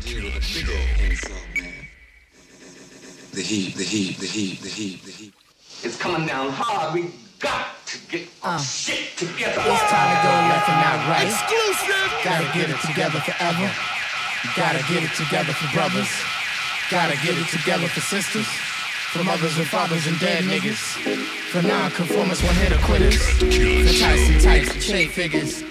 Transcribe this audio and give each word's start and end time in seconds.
deal 0.00 0.24
with 0.24 0.36
a 0.36 0.44
big 0.54 0.68
old 0.68 1.10
insult, 1.10 1.40
man. 1.56 1.86
The 3.32 3.42
heat, 3.42 3.76
the 3.76 3.84
heat, 3.84 4.18
the 4.18 4.26
heat, 4.26 4.60
the 4.62 4.68
heat, 4.68 5.04
the 5.04 5.10
heat. 5.10 5.34
It's 5.82 5.96
coming 5.96 6.26
down 6.26 6.50
hard. 6.50 6.94
We 6.94 7.12
got 7.38 7.86
to 7.86 7.98
get 8.08 8.28
our 8.42 8.58
oh. 8.58 8.62
shit 8.62 9.16
together. 9.16 9.60
It's 9.60 9.86
time 9.88 10.08
to 10.10 10.18
go 10.24 10.32
left 10.48 10.68
and 10.68 10.80
not 10.80 10.98
right. 11.08 11.28
Exclusive. 11.28 12.10
Gotta 12.24 12.48
get 12.56 12.68
it 12.70 12.80
together 12.80 13.20
forever. 13.20 13.68
Gotta 14.56 14.82
get 14.88 15.04
it 15.04 15.14
together 15.16 15.52
for 15.52 15.68
brothers. 15.76 16.10
Gotta 16.90 17.16
get 17.24 17.36
it 17.36 17.48
together 17.48 17.88
for 17.88 18.00
sisters. 18.00 18.46
For 19.12 19.24
mothers 19.24 19.58
and 19.58 19.66
fathers 19.66 20.06
and 20.06 20.18
dead 20.20 20.44
niggas. 20.44 20.80
For 21.50 21.62
non-conformists, 21.62 22.44
one-hitter 22.44 22.78
quitters. 22.84 23.20
For 23.38 23.98
Tyson 23.98 24.38
types 24.40 24.72
and 24.72 24.82
shade 24.82 25.10
figures. 25.10 25.64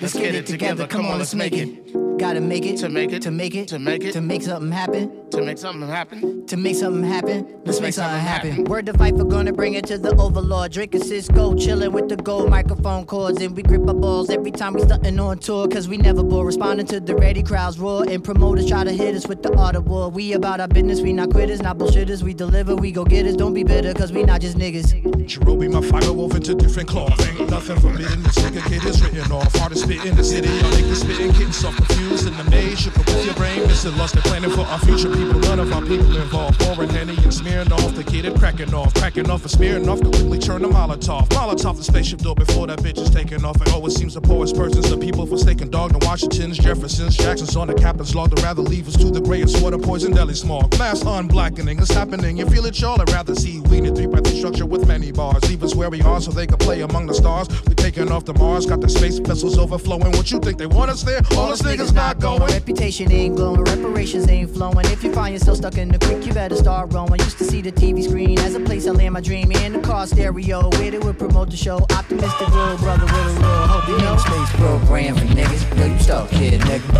Let's 0.00 0.14
get 0.14 0.34
it 0.34 0.46
together. 0.46 0.86
Come 0.86 1.06
on, 1.06 1.18
let's 1.18 1.34
make 1.34 1.54
it. 1.54 2.11
Gotta 2.18 2.40
make 2.40 2.64
it 2.64 2.76
To 2.78 2.88
make 2.88 3.12
it. 3.12 3.22
to 3.22 3.30
make 3.30 3.54
it 3.54 3.68
To 3.68 3.78
make 3.78 4.04
it. 4.04 4.12
to 4.12 4.20
make 4.20 4.42
something 4.42 4.70
happen. 4.70 5.10
To 5.30 5.42
make 5.42 5.58
something 5.58 5.88
happen. 5.88 6.46
To 6.46 6.56
make 6.56 6.76
something 6.76 7.02
happen, 7.02 7.46
let's 7.64 7.80
make 7.80 7.94
something 7.94 8.20
happen. 8.20 8.64
Word 8.64 8.86
to 8.86 8.92
fight 8.92 9.16
for 9.16 9.24
gonna 9.24 9.52
bring 9.52 9.74
it 9.74 9.86
to 9.86 9.98
the 9.98 10.14
overlord. 10.16 10.72
Drinking 10.72 11.02
Cisco, 11.02 11.54
chilling 11.54 11.90
with 11.92 12.08
the 12.08 12.16
gold 12.16 12.50
microphone 12.50 13.06
cords. 13.06 13.40
And 13.42 13.56
we 13.56 13.62
grip 13.62 13.88
our 13.88 13.94
balls 13.94 14.30
every 14.30 14.50
time 14.50 14.74
we 14.74 14.82
stuntin' 14.82 15.18
on 15.18 15.38
tour. 15.38 15.66
Cause 15.68 15.88
we 15.88 15.96
never 15.96 16.22
bore. 16.22 16.44
Responding 16.44 16.86
to 16.86 17.00
the 17.00 17.14
ready 17.16 17.42
crowds 17.42 17.78
roar. 17.78 18.04
And 18.08 18.22
promoters 18.22 18.68
try 18.68 18.84
to 18.84 18.92
hit 18.92 19.14
us 19.14 19.26
with 19.26 19.42
the 19.42 19.52
art 19.56 19.74
of 19.74 19.86
war. 19.88 20.08
We 20.10 20.34
about 20.34 20.60
our 20.60 20.68
business, 20.68 21.00
we 21.00 21.12
not 21.12 21.30
quitters, 21.30 21.62
not 21.62 21.78
bullshitters. 21.78 22.22
We 22.22 22.34
deliver, 22.34 22.76
we 22.76 22.92
go 22.92 23.04
get 23.04 23.26
us. 23.26 23.34
Don't 23.36 23.54
be 23.54 23.64
bitter, 23.64 23.94
cause 23.94 24.12
we 24.12 24.22
not 24.22 24.40
just 24.42 24.56
niggas. 24.58 24.92
Cherubi, 25.26 25.72
my 25.72 25.80
fiber 25.88 26.12
wove 26.12 26.34
into 26.36 26.54
different 26.54 26.88
cloth. 26.88 27.18
Ain't 27.38 27.48
nothing 27.50 27.80
forbidden. 27.80 28.22
This 28.22 28.36
nigga 28.38 28.62
kid 28.68 28.84
is 28.84 29.02
written 29.02 29.32
off. 29.32 29.54
Hardest 29.56 29.84
spit 29.84 30.04
in 30.04 30.14
the 30.16 30.24
city. 30.24 30.48
Y'all 30.48 30.70
niggas 30.72 30.96
spitting, 30.96 31.30
getting 31.32 31.52
so 31.52 31.70
confused 32.02 32.26
in 32.26 32.36
the 32.36 32.44
maze. 32.50 32.86
Up 32.86 32.96
with 32.96 33.24
your 33.24 33.34
brain, 33.34 33.60
missing 33.66 33.96
lost. 33.96 34.14
They're 34.14 34.22
planning 34.22 34.50
for 34.50 34.62
our 34.62 34.78
future 34.80 35.08
people. 35.08 35.38
None 35.40 35.60
of 35.60 35.72
our 35.72 35.82
people 35.82 36.16
involved. 36.16 36.58
Pouring 36.60 36.90
Henny 36.90 37.16
and 37.22 37.32
smearing 37.32 37.72
off. 37.72 37.94
The 37.94 38.04
kid 38.04 38.24
it 38.24 38.34
cracking 38.38 38.74
off. 38.74 38.94
Cracking 38.94 39.30
off 39.30 39.42
and 39.42 39.50
smearing 39.50 39.88
off. 39.88 40.00
Quickly 40.00 40.38
turn 40.38 40.62
the 40.62 40.68
Molotov. 40.68 41.28
Molotov 41.28 41.76
the 41.76 41.84
spaceship 41.84 42.20
door 42.20 42.34
before 42.34 42.66
that 42.66 42.80
bitch 42.80 42.98
is 42.98 43.10
taking 43.10 43.44
off. 43.44 43.60
And 43.60 43.68
always 43.68 43.94
it 43.94 43.98
seems 43.98 44.14
the 44.14 44.20
poorest 44.20 44.56
persons, 44.56 44.90
the 44.90 44.96
people 44.96 45.26
forsaken 45.26 45.70
dog. 45.70 45.92
The 45.92 46.04
Washingtons, 46.06 46.58
Jeffersons, 46.58 47.16
Jacksons 47.16 47.56
on 47.56 47.68
the 47.68 47.74
captain's 47.74 48.14
log. 48.14 48.30
They'd 48.30 48.42
rather 48.42 48.62
leave 48.62 48.88
us 48.88 48.96
to 48.96 49.10
the 49.10 49.20
gray 49.20 49.42
grayest 49.42 49.62
water, 49.62 49.78
poison 49.78 50.12
deli 50.12 50.34
smog. 50.34 50.76
Mass 50.78 51.02
unblackening 51.04 51.80
is 51.80 51.90
happening. 51.90 52.36
You 52.36 52.46
feel 52.46 52.66
it, 52.66 52.80
y'all? 52.80 53.00
I'd 53.00 53.10
rather 53.10 53.34
see 53.34 53.60
we 53.60 53.78
in 53.78 53.86
a 53.86 53.94
three 53.94 54.06
by 54.06 54.20
three 54.20 54.38
structure 54.38 54.66
with 54.66 54.86
many 54.86 55.12
bars. 55.12 55.42
Leave 55.48 55.62
us 55.62 55.74
where 55.74 55.90
we 55.90 56.02
are 56.02 56.20
so 56.20 56.30
they 56.30 56.46
can 56.46 56.58
play 56.58 56.82
among 56.82 57.06
the 57.06 57.14
stars. 57.14 57.48
We 57.66 57.74
taking 57.74 58.10
off 58.10 58.24
to 58.24 58.34
Mars, 58.34 58.66
got 58.66 58.80
the 58.80 58.88
space 58.88 59.18
vessels 59.18 59.58
overflowing. 59.58 60.12
What 60.12 60.30
you 60.30 60.38
think 60.40 60.58
they 60.58 60.66
want 60.66 60.90
us 60.90 61.02
there? 61.02 61.20
All 61.32 61.50
us 61.50 61.62
niggas 61.62 61.91
not 61.94 62.18
going. 62.20 62.42
Reputation 62.52 63.10
ain't 63.12 63.36
glowing, 63.36 63.64
reparations 63.64 64.28
ain't 64.28 64.50
flowing. 64.50 64.86
If 64.86 65.02
you 65.02 65.12
find 65.12 65.34
yourself 65.34 65.58
stuck 65.58 65.78
in 65.78 65.88
the 65.88 65.98
creek, 65.98 66.26
you 66.26 66.32
better 66.32 66.56
start 66.56 66.92
rowing. 66.92 67.18
Used 67.20 67.38
to 67.38 67.44
see 67.44 67.60
the 67.62 67.72
TV 67.72 68.02
screen 68.04 68.38
as 68.40 68.54
a 68.54 68.60
place 68.60 68.86
I 68.86 68.90
land 68.90 69.14
my 69.14 69.20
dream 69.20 69.52
in 69.52 69.72
the 69.74 69.80
car 69.80 70.06
stereo. 70.06 70.68
Where 70.70 70.90
they 70.90 70.98
would 70.98 71.18
promote 71.18 71.50
the 71.50 71.56
show. 71.56 71.78
Optimistic 71.90 72.48
little 72.48 72.78
brother 72.78 73.04
with 73.04 73.14
a 73.14 73.32
little 73.32 73.66
hope. 73.66 73.88
You 73.88 73.98
know, 73.98 74.16
space 74.16 74.50
program 74.56 75.14
for 75.16 75.26
niggas. 75.26 75.78
Yo, 75.78 75.86
you 75.86 75.98
stuck, 75.98 76.30
kid, 76.30 76.60
nigga. 76.62 76.92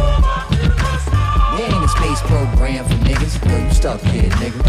There 1.57 1.71
ain't 1.71 1.85
a 1.85 1.89
space 1.89 2.21
program 2.23 2.85
for 2.85 2.95
niggas. 3.05 3.45
Yo, 3.49 3.59
you 3.59 3.71
stuck, 3.73 4.01
kid, 4.03 4.33
nigga. 4.33 4.63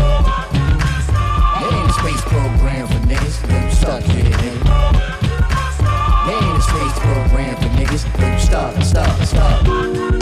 There 1.59 1.73
ain't 1.73 1.89
a 1.89 1.93
space 1.93 2.21
program 2.21 2.87
for 2.87 2.99
niggas. 3.07 3.35
Yo, 3.49 3.65
you 3.65 3.71
stuck, 3.71 4.03
kid, 4.03 4.33
nigga. 4.33 5.13
There 6.25 6.43
ain't 6.43 6.57
a 6.57 6.61
space 6.61 6.99
program 6.99 7.55
for 7.57 7.69
niggas. 7.77 8.03
Yo, 8.19 8.33
you 8.33 8.39
stuck, 8.39 8.81
stuck, 8.83 9.21
stuck. 9.23 10.12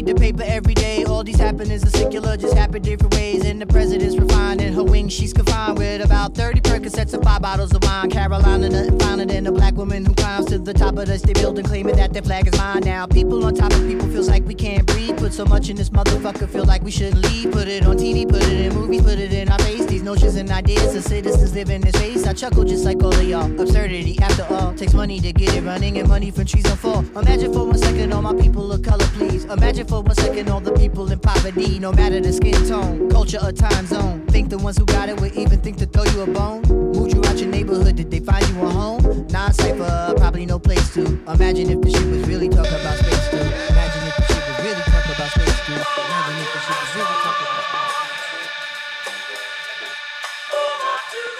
Read 0.00 0.16
the 0.16 0.20
paper 0.20 0.44
every 0.46 0.74
day. 0.74 1.09
All 1.20 1.24
these 1.24 1.38
happenings 1.38 1.84
are 1.84 1.90
secular, 1.90 2.34
just 2.38 2.54
happen 2.54 2.80
different 2.80 3.14
ways. 3.14 3.44
And 3.44 3.60
the 3.60 3.66
president's 3.66 4.16
refined 4.16 4.62
in 4.62 4.72
her 4.72 4.82
wings, 4.82 5.12
she's 5.12 5.34
confined 5.34 5.76
with 5.76 6.02
about 6.02 6.34
30 6.34 6.62
Percocets 6.62 7.12
and 7.12 7.22
five 7.22 7.42
bottles 7.42 7.74
of 7.74 7.84
wine. 7.84 8.08
Carolina, 8.08 8.70
nothing 8.70 8.98
finer 8.98 9.26
than 9.26 9.46
a 9.46 9.52
black 9.52 9.74
woman 9.74 10.06
who 10.06 10.14
climbs 10.14 10.46
to 10.46 10.58
the 10.58 10.72
top 10.72 10.96
of 10.96 11.08
the 11.08 11.18
state 11.18 11.34
building, 11.34 11.62
claiming 11.62 11.96
that 11.96 12.14
their 12.14 12.22
flag 12.22 12.46
is 12.46 12.56
mine. 12.56 12.84
Now, 12.84 13.04
people 13.06 13.44
on 13.44 13.54
top 13.54 13.70
of 13.70 13.86
people 13.86 14.08
feels 14.08 14.30
like 14.30 14.46
we 14.46 14.54
can't 14.54 14.86
breathe. 14.86 15.18
Put 15.18 15.34
so 15.34 15.44
much 15.44 15.68
in 15.68 15.76
this 15.76 15.90
motherfucker, 15.90 16.48
feel 16.48 16.64
like 16.64 16.82
we 16.82 16.90
shouldn't 16.90 17.22
leave. 17.22 17.52
Put 17.52 17.68
it 17.68 17.84
on 17.84 17.98
TV, 17.98 18.26
put 18.26 18.42
it 18.42 18.58
in 18.58 18.74
movies, 18.74 19.02
put 19.02 19.18
it 19.18 19.34
in 19.34 19.50
our 19.50 19.58
face. 19.58 19.84
These 19.84 20.02
notions 20.02 20.36
and 20.36 20.50
ideas 20.50 20.94
of 20.94 21.04
citizens 21.04 21.54
live 21.54 21.68
in 21.68 21.82
this 21.82 21.96
space. 21.96 22.26
I 22.26 22.32
chuckle 22.32 22.64
just 22.64 22.86
like 22.86 23.02
all 23.02 23.12
of 23.12 23.22
y'all. 23.24 23.60
Absurdity, 23.60 24.18
after 24.22 24.46
all, 24.54 24.72
takes 24.72 24.94
money 24.94 25.20
to 25.20 25.34
get 25.34 25.54
it 25.54 25.64
running, 25.64 25.98
and 25.98 26.08
money 26.08 26.30
from 26.30 26.46
trees 26.46 26.64
don't 26.64 26.78
fall. 26.78 27.04
Imagine 27.18 27.52
for 27.52 27.66
one 27.66 27.76
second 27.76 28.10
all 28.14 28.22
my 28.22 28.32
people 28.40 28.72
of 28.72 28.82
color, 28.82 29.04
please. 29.18 29.44
Imagine 29.44 29.86
for 29.86 30.00
one 30.00 30.14
second 30.14 30.48
all 30.48 30.60
the 30.60 30.72
people 30.72 31.09
in 31.10 31.18
poverty, 31.18 31.78
no 31.78 31.92
matter 31.92 32.20
the 32.20 32.32
skin 32.32 32.66
tone, 32.66 33.10
culture, 33.10 33.38
or 33.42 33.52
time 33.52 33.86
zone. 33.86 34.26
Think 34.26 34.50
the 34.50 34.58
ones 34.58 34.76
who 34.78 34.84
got 34.84 35.08
it 35.08 35.20
would 35.20 35.34
even 35.34 35.60
think 35.60 35.76
to 35.78 35.86
throw 35.86 36.04
you 36.04 36.22
a 36.22 36.26
bone? 36.26 36.62
Moved 36.62 37.14
you 37.14 37.22
out 37.24 37.38
your 37.38 37.48
neighborhood, 37.48 37.96
did 37.96 38.10
they 38.10 38.20
find 38.20 38.46
you 38.48 38.62
a 38.62 38.68
home? 38.68 39.26
Non 39.28 39.52
cipher, 39.52 40.14
probably 40.16 40.46
no 40.46 40.58
place 40.58 40.94
to. 40.94 41.02
Imagine 41.28 41.70
if 41.70 41.80
the 41.80 41.90
shit 41.90 42.06
was 42.06 42.26
really 42.28 42.48
talking 42.48 42.72
about 42.72 42.98
space 42.98 43.30
too. 43.30 43.36
Imagine 43.36 44.08
if 44.08 44.16
the 44.16 44.24
shit 44.32 44.42
was 44.48 44.58
really 44.64 44.82
talking 44.82 45.14
about 45.14 45.30
space 45.30 45.60
too. 45.66 45.72
Imagine 45.72 46.36
if 46.42 46.52
the 46.52 46.60
shit 46.60 46.78
was 46.78 46.94
really 46.96 47.16
talking 47.24 47.46
about 47.46 47.60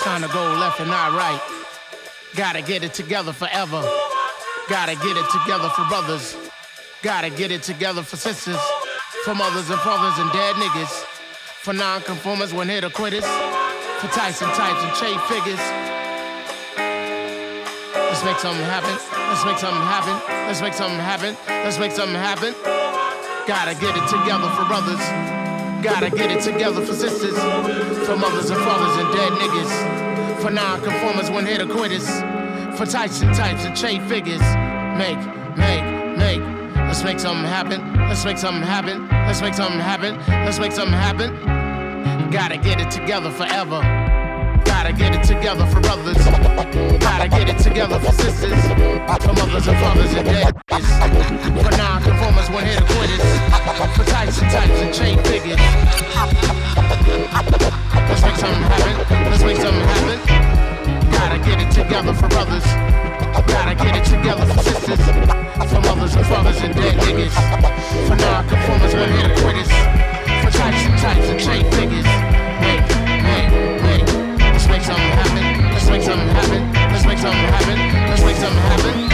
Time 0.01 0.23
to 0.23 0.29
go 0.29 0.43
left 0.59 0.81
and 0.81 0.91
not 0.91 1.13
right. 1.13 1.41
Gotta 2.35 2.63
get 2.63 2.83
it 2.83 2.95
together 2.95 3.33
forever. 3.33 3.83
Gotta 4.69 4.95
get 4.95 5.17
it 5.17 5.31
together 5.31 5.69
for 5.71 5.85
brothers. 5.87 6.37
Gotta 7.03 7.31
get 7.31 7.51
it 7.51 7.63
together 7.63 8.03
for 8.03 8.17
sisters. 8.17 8.59
For 9.25 9.35
mothers 9.35 9.69
and 9.69 9.79
fathers 9.81 10.19
and 10.19 10.33
dead 10.33 10.57
niggas. 10.57 11.05
For 11.61 11.75
non-conformers, 11.75 12.55
one 12.55 12.71
hitter 12.71 12.89
quitters. 12.89 13.27
For 14.01 14.09
Tyson 14.09 14.49
types 14.57 14.83
and 14.83 14.95
trade 14.97 15.21
figures. 15.29 15.61
Let's 17.95 18.25
make 18.25 18.39
something 18.39 18.65
happen. 18.65 18.97
Let's 19.29 19.45
make 19.45 19.59
something 19.59 19.83
happen. 19.83 20.17
Let's 20.47 20.63
make 20.63 20.73
something 20.73 20.99
happen. 20.99 21.37
Let's 21.47 21.79
make 21.79 21.93
something 21.93 22.17
happen. 22.17 22.55
Gotta 23.47 23.75
get 23.75 23.95
it 23.95 24.09
together 24.09 24.49
for 24.57 24.65
brothers. 24.65 25.05
Gotta 25.85 26.09
get 26.09 26.31
it 26.31 26.43
together 26.43 26.81
for 26.81 26.95
sisters. 26.95 27.37
For 28.07 28.17
mothers 28.17 28.49
and 28.49 28.61
fathers 28.65 29.05
and 29.05 29.13
dead 29.13 29.33
niggas. 29.33 30.41
For 30.41 30.51
non-conformers, 30.51 31.31
one 31.31 31.45
hitter 31.45 31.67
quitters. 31.67 32.09
For 32.79 32.87
Tyson 32.87 33.35
types 33.35 33.67
and 33.67 33.77
trade 33.77 34.03
figures. 34.05 34.41
Make, 34.97 35.21
make, 35.59 35.85
make. 36.17 36.60
Let's 36.91 37.05
make 37.05 37.21
something 37.21 37.45
happen. 37.45 37.95
Let's 38.09 38.25
make 38.25 38.37
something 38.37 38.65
happen. 38.65 39.07
Let's 39.09 39.41
make 39.41 39.55
something 39.55 39.79
happen. 39.79 40.19
Let's 40.27 40.59
make 40.59 40.73
something 40.73 40.93
happen. 40.93 41.31
Gotta 42.33 42.57
get 42.57 42.81
it 42.81 42.91
together 42.91 43.31
forever. 43.31 43.81
Gotta 44.65 44.93
get 44.93 45.15
it 45.15 45.23
together 45.23 45.67
for 45.67 45.79
brothers. 45.79 46.17
Gotta 46.99 47.29
get 47.29 47.49
it 47.49 47.59
together 47.59 48.01
for 48.01 48.11
sisters. 48.11 48.61
For 49.23 49.33
mothers 49.39 49.69
and 49.69 49.79
fathers 49.79 50.15
and 50.15 50.27
dead 50.27 50.53
niggas. 50.69 51.63
For 51.63 51.77
non-conformers, 51.79 52.51
one 52.51 52.65
hitter 52.65 52.85
quitters. 52.85 53.23
For 53.97 54.05
types 54.11 54.43
and 54.43 54.51
types 54.51 54.81
and 54.81 54.93
chain 54.93 55.23
figures. 55.23 55.61
Let's 58.11 58.23
make 58.23 58.35
something 58.35 58.63
happen. 58.67 59.31
Let's 59.31 59.45
make 59.45 59.59
something 59.59 59.87
happen. 59.95 61.11
Gotta 61.13 61.39
get 61.39 61.61
it 61.61 61.71
together 61.71 62.13
for 62.13 62.27
brothers. 62.27 62.67
Gotta 63.51 63.75
get 63.75 63.97
it 63.97 64.05
together 64.05 64.47
for 64.47 64.63
sisters. 64.63 65.01
For 65.71 65.81
mothers 65.81 66.15
and 66.15 66.27
fathers 66.27 66.61
and 66.63 66.75
dead 66.75 66.95
niggas. 66.97 67.35
For 68.07 68.17
non-conformers, 68.17 68.93
hitter 68.93 69.35
quitters. 69.43 69.71
For 70.43 70.51
types 70.51 70.83
and 70.87 70.99
types 70.99 71.29
and 71.29 71.41
chain 71.41 71.65
figures. 71.73 72.07
Wait, 72.63 72.83
wait, 73.27 73.51
wait. 73.83 74.07
Let's 74.39 74.69
make 74.69 74.83
something 74.83 75.13
happen. 75.21 75.73
Let's 75.73 75.89
make 75.89 76.03
something 76.03 76.29
happen. 76.29 76.73
Let's 76.93 77.07
make 77.07 77.19
something 77.19 77.49
happen. 77.55 77.79
Let's 78.09 78.23
make 78.23 78.37
something 78.37 78.63
happen. 78.63 79.10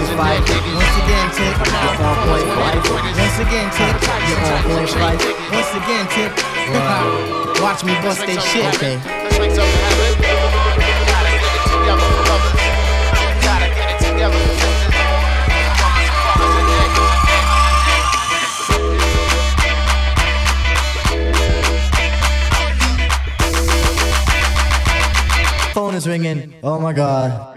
Mothers 0.00 0.10
and 0.10 0.18
fathers 0.18 0.38
and 0.38 0.46
dead 0.46 0.62
niggas. 0.64 0.80
Once 0.80 0.96
again, 1.04 1.28
tip, 1.36 1.56
you're 1.60 2.00
on 2.00 2.16
point 2.24 2.48
five. 2.56 2.80
Once 3.20 3.38
again, 3.40 3.68
tip, 3.76 4.00
you're 4.28 4.40
on 4.40 4.62
point 4.64 4.88
five. 4.96 5.18
Once 5.52 5.72
again, 5.76 6.06
tip, 6.08 6.32
watch 7.60 7.84
me 7.84 7.92
bust 8.00 8.24
that 8.24 8.40
shit, 8.40 8.64
okay? 8.76 8.96
Let's 8.96 9.38
make 9.38 9.52
something 9.52 9.80
happen. 9.84 10.12
Gotta 11.04 11.32
get 11.36 11.52
it 11.56 11.64
together 11.68 12.08
for 12.08 12.24
brothers. 12.24 12.56
Gotta 13.44 13.68
get 13.68 13.88
it 13.90 13.98
together 14.00 14.40
for 14.40 14.54
sisters. 14.56 14.96
Mothers 15.84 16.08
and 16.08 16.24
fathers 16.28 16.56
and 16.56 16.68
dead 16.70 16.90
niggas. 16.96 17.20
Phone 25.74 25.94
is 25.94 26.06
ringing. 26.08 26.54
Oh 26.62 26.78
my 26.80 26.92
god. 26.92 27.49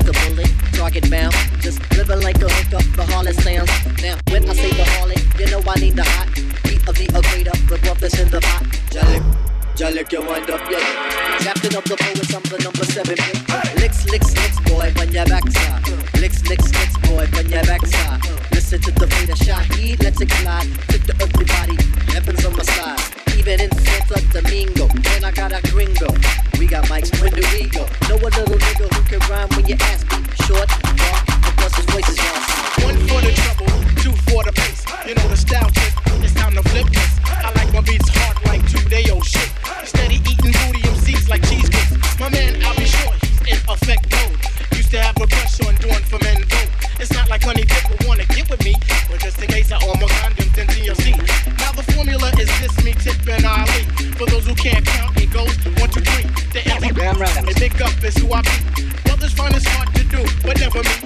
like 0.00 0.16
a 0.16 0.30
bullet, 0.30 0.50
target 0.72 1.10
bound. 1.10 1.34
Just 1.60 1.80
living 1.96 2.20
like 2.20 2.36
a 2.36 2.48
hookup, 2.48 2.84
the 2.96 3.04
harlot 3.12 3.34
sounds. 3.42 3.70
Now, 4.02 4.16
when 4.30 4.48
I 4.48 4.54
say 4.54 4.70
the 4.70 4.82
harlot, 4.82 5.38
you 5.38 5.46
know 5.50 5.62
I 5.66 5.74
need 5.80 5.96
the 5.96 6.04
hot 6.04 6.28
heat 6.68 6.88
of 6.88 6.96
the 6.96 7.04
equator, 7.04 7.56
the 7.68 7.78
brothers 7.82 8.18
in 8.18 8.28
the 8.28 8.40
pot. 8.40 8.64
Jelly, 8.90 9.20
jelly, 9.76 10.04
you 10.10 10.20
wind 10.20 10.50
up. 10.50 10.60
Captain 11.40 11.76
of 11.76 11.84
the 11.84 11.96
poets, 11.96 12.34
I'm 12.34 12.42
the 12.42 12.58
number 12.64 12.84
seven. 12.84 13.16
Licks, 13.80 14.06
licks, 14.06 14.34
licks, 14.36 14.60
boy, 14.68 14.92
on 15.00 15.12
your 15.12 15.26
backside. 15.26 15.88
Licks, 16.20 16.42
licks, 16.48 16.72
licks, 16.72 16.96
boy, 17.08 17.26
on 17.36 17.48
your 17.48 17.64
backside. 17.64 18.20
Listen 18.52 18.80
to 18.80 18.90
the 18.92 19.06
beat, 19.06 19.26
the 19.28 19.36
shot, 19.36 19.64
let's 20.02 20.20
it 20.20 20.28
glide. 20.40 20.68
Took 20.88 21.02
the 21.04 21.14
earthly 21.20 21.44
body, 21.44 21.76
weapons 22.12 22.44
on 22.44 22.56
my 22.56 22.62
side 22.62 23.29
even 23.40 23.60
in 23.60 23.70
Santo 23.72 24.20
Domingo. 24.32 24.86
And 25.14 25.24
I 25.24 25.30
got 25.30 25.52
a 25.52 25.62
gringo. 25.70 26.08
We 26.58 26.66
got 26.66 26.88
Mike's 26.90 27.10
when 27.22 27.32
do 27.32 27.42
we 27.52 27.68
go? 27.68 27.86
Know 28.08 28.16
a 28.16 28.28
little 28.28 28.58
nigga 28.58 28.92
who 28.92 29.02
can 29.08 29.30
rhyme 29.30 29.48
when 29.56 29.66
you 29.66 29.76
ask 29.80 30.04
me. 30.12 30.18
Short, 30.44 30.68
dark, 30.68 31.28
and 31.46 31.56
plus 31.56 31.74
his 31.74 31.86
voice 31.86 32.08
is 32.08 32.18
long. 32.18 32.39
can't 54.60 54.84
count. 54.84 55.16
It 55.16 55.32
goes 55.32 55.56
one, 55.80 55.88
two, 55.88 56.00
three. 56.00 56.24
The 56.52 57.14
right. 57.18 57.36
And 57.38 57.54
big 57.58 57.80
up 57.80 58.04
is 58.04 58.16
who 58.16 58.30
I 58.32 58.42
be. 58.42 58.90
Brothers 59.04 59.32
find 59.32 59.54
it 59.54 59.66
hard 59.66 59.94
to 59.94 60.04
do, 60.04 60.22
but 60.42 60.60
never 60.60 60.82
me. 60.82 60.99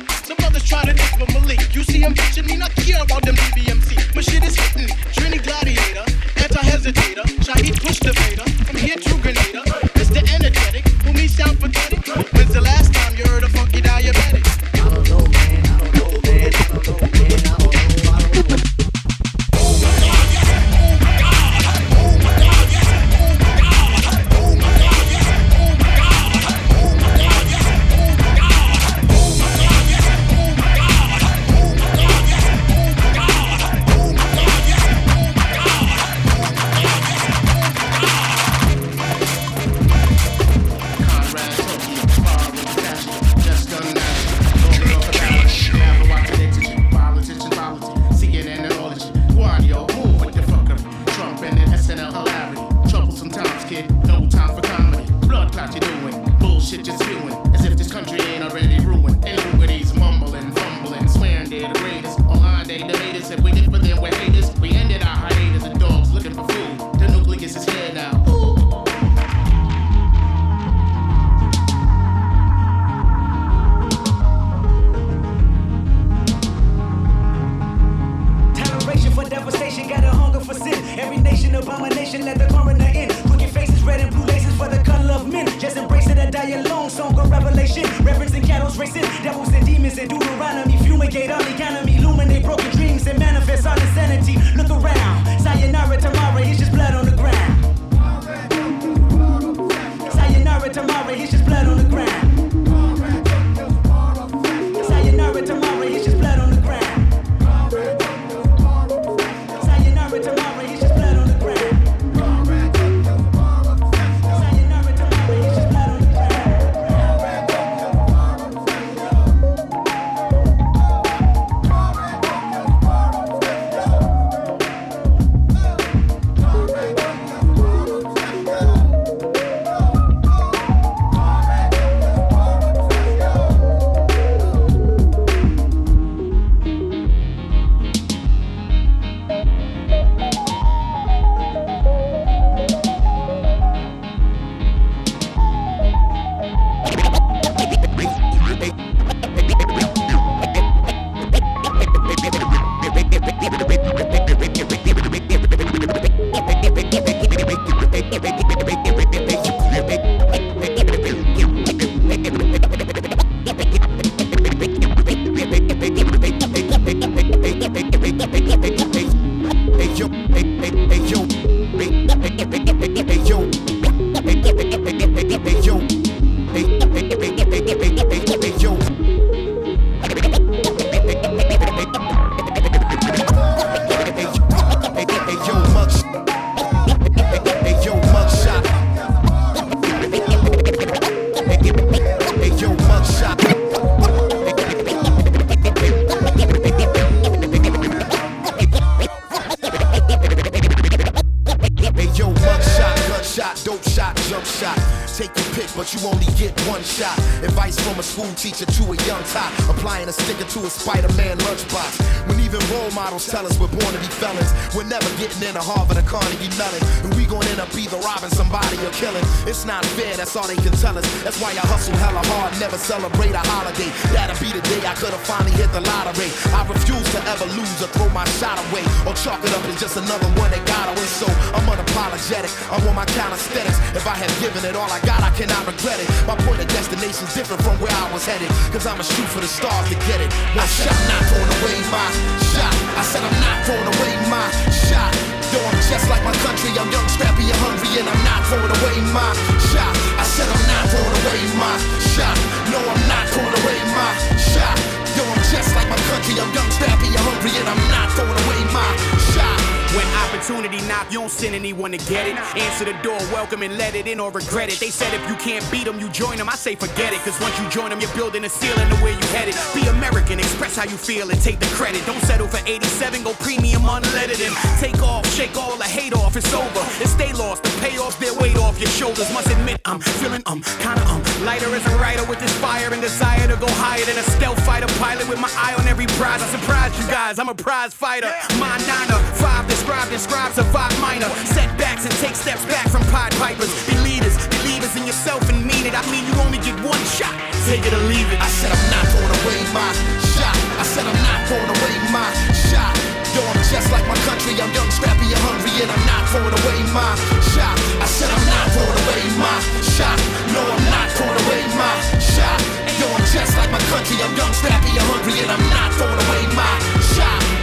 Opportunity 260.45 260.77
knock, 260.89 261.11
you 261.11 261.21
don't 261.21 261.31
send 261.31 261.55
anyone 261.55 261.91
to 261.91 261.97
get 261.97 262.29
it. 262.29 262.37
Answer 262.57 262.85
the 262.85 262.93
door, 263.03 263.17
welcome 263.33 263.63
and 263.63 263.79
let 263.79 263.95
it 263.95 264.07
in 264.07 264.21
or 264.21 264.31
regret 264.31 264.71
it. 264.71 264.79
They 264.79 264.91
said 264.91 265.15
if 265.15 265.27
you 265.29 265.37
can't 265.37 265.65
beat 265.71 265.85
them, 265.85 265.99
you 265.99 266.09
join 266.11 266.37
them. 266.37 266.51
I 266.51 266.55
say 266.55 266.75
forget 266.75 267.15
it, 267.15 267.21
cause 267.21 267.41
once 267.41 267.59
you 267.59 267.67
join 267.71 267.89
them, 267.89 268.01
you're 268.01 268.13
building 268.13 268.45
a 268.45 268.49
ceiling 268.51 268.89
to 268.91 268.97
where 268.97 269.13
you 269.13 269.27
headed. 269.33 269.55
Be 269.75 269.89
American, 269.89 270.39
express 270.39 270.77
how 270.77 270.85
you 270.85 270.99
feel 270.99 271.31
and 271.31 271.41
take 271.41 271.61
the 271.61 271.67
credit. 271.73 272.05
Don't 272.05 272.21
settle 272.23 272.47
for 272.47 272.61
87, 272.67 273.23
go 273.23 273.33
premium 273.41 273.83
unleaded 273.83 274.41
and 274.45 274.55
take 274.81 275.01
off, 275.03 275.25
shake 275.33 275.57
all 275.57 275.77
the 275.79 275.85
hate 275.85 276.13
off. 276.13 276.37
It's 276.37 276.53
over. 276.53 276.85
And 277.01 277.09
stay 277.09 277.33
lost, 277.33 277.63
the 277.63 277.71
payoffs, 277.81 278.19
their 278.19 278.35
weight 278.35 278.59
off 278.59 278.79
your 278.79 278.91
shoulders. 278.91 279.33
Must 279.33 279.51
admit, 279.51 279.81
I'm 279.87 280.01
feeling 280.01 280.43
um 280.45 280.61
kinda 280.85 281.01
um 281.09 281.23
lighter 281.45 281.73
as 281.75 281.87
a 281.87 281.97
writer 281.97 282.25
with 282.29 282.41
this 282.41 282.53
fire 282.59 282.93
and 282.93 283.01
desire 283.01 283.49
to 283.49 283.57
go 283.57 283.69
higher 283.81 284.05
than 284.05 284.19
a 284.19 284.27
stealth 284.37 284.61
fighter 284.67 284.89
pilot 285.01 285.27
with 285.29 285.41
my 285.41 285.51
eye 285.57 285.75
on 285.79 285.89
every 285.89 286.07
prize. 286.21 286.43
I 286.43 286.49
surprised 286.49 287.01
you 287.01 287.07
guys, 287.09 287.39
I'm 287.39 287.49
a 287.49 287.55
prize 287.55 287.95
fighter. 287.95 288.31
My 288.59 288.77
niner, 288.85 289.21
five 289.41 289.67
described, 289.69 290.11
describe, 290.35 290.53
survive 290.53 290.95
minor. 291.00 291.31
Setbacks 291.55 292.05
and 292.05 292.14
take 292.19 292.35
steps 292.35 292.64
back 292.67 292.88
from 292.91 293.03
Pied 293.14 293.33
Pipers. 293.38 293.71
Be 293.87 293.95
leaders, 294.03 294.35
believers 294.59 294.95
in 294.97 295.07
yourself 295.07 295.47
and 295.49 295.62
mean 295.62 295.87
it. 295.87 295.95
I 295.95 296.03
mean, 296.11 296.26
you 296.26 296.35
only 296.43 296.59
get 296.59 296.75
one 296.83 296.99
shot. 297.07 297.31
Take 297.71 297.87
it 297.87 297.95
or 297.95 298.03
leave 298.11 298.26
it. 298.35 298.41
I 298.43 298.50
said 298.50 298.75
I'm 298.75 298.87
not 298.91 299.05
throwing 299.14 299.31
away 299.31 299.59
my 299.71 299.91
shot. 300.35 300.57
I 300.79 300.85
said 300.85 301.07
I'm 301.07 301.23
not 301.23 301.38
throwing 301.47 301.71
away 301.71 301.95
my 302.11 302.26
shot. 302.67 302.95
Yo, 303.31 303.43
I'm 303.47 303.62
just 303.62 303.91
like 303.95 304.07
my 304.11 304.19
country. 304.26 304.59
I'm 304.59 304.71
young, 304.75 304.91
scrappy, 304.91 305.31
and 305.31 305.43
hungry, 305.47 305.75
and 305.83 305.91
I'm 305.91 306.05
not 306.07 306.23
throwing 306.31 306.55
away 306.55 306.79
my 306.91 307.11
shot. 307.55 307.76
I 308.03 308.07
said 308.11 308.31
I'm 308.31 308.47
not 308.50 308.67
throwing 308.75 308.99
away 309.07 309.23
my 309.38 309.57
shot. 309.87 310.19
No, 310.50 310.62
I'm 310.67 310.87
not 310.91 311.07
throwing 311.14 311.38
away 311.47 311.62
my 311.79 311.95
shot. 312.19 312.59
Yo, 312.99 313.07
I'm 313.07 313.26
just 313.31 313.55
like 313.55 313.71
my 313.71 313.83
country. 313.91 314.19
I'm 314.19 314.35
young, 314.35 314.50
scrappy, 314.50 314.99
and 314.99 315.07
hungry, 315.14 315.38
and 315.43 315.50
I'm 315.50 315.64
not 315.71 315.95
throwing 315.95 316.19
away 316.26 316.43
my 316.59 316.75
shot. 317.14 317.53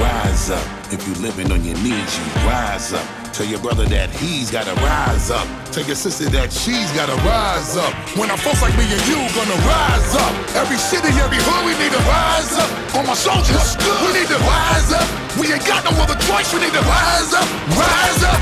Rise 0.00 0.50
up. 0.50 0.64
If 0.92 1.06
you 1.06 1.14
living 1.22 1.50
on 1.50 1.64
your 1.64 1.76
knees, 1.82 2.18
you 2.18 2.24
rise 2.46 2.92
up. 2.92 3.04
Tell 3.32 3.46
your 3.46 3.60
brother 3.60 3.84
that 3.86 4.10
he's 4.10 4.50
gotta 4.50 4.74
rise 4.82 5.30
up. 5.30 5.46
Tell 5.70 5.84
your 5.84 5.94
sister 5.94 6.26
that 6.30 6.50
she's 6.50 6.90
gotta 6.94 7.14
rise 7.26 7.76
up. 7.76 7.94
When 8.18 8.30
our 8.30 8.38
folks 8.38 8.62
like 8.62 8.74
me 8.78 8.86
and 8.86 9.02
you 9.06 9.18
gonna 9.34 9.58
rise 9.66 10.14
up. 10.18 10.32
Every 10.54 10.78
city, 10.78 11.10
every 11.18 11.38
hood, 11.38 11.62
we 11.66 11.74
need 11.78 11.90
to 11.90 12.02
rise 12.06 12.54
up. 12.58 12.70
All 12.94 13.06
my 13.06 13.14
soldiers, 13.14 13.78
we 14.02 14.10
need 14.14 14.30
to 14.30 14.38
rise 14.42 14.90
up. 14.94 15.06
We 15.38 15.50
ain't 15.50 15.66
got 15.66 15.82
no 15.82 15.94
other 16.02 16.18
choice, 16.26 16.50
we 16.54 16.62
need 16.62 16.74
to 16.74 16.82
rise 16.82 17.30
up. 17.34 17.46
Rise 17.74 18.22
up. 18.26 18.38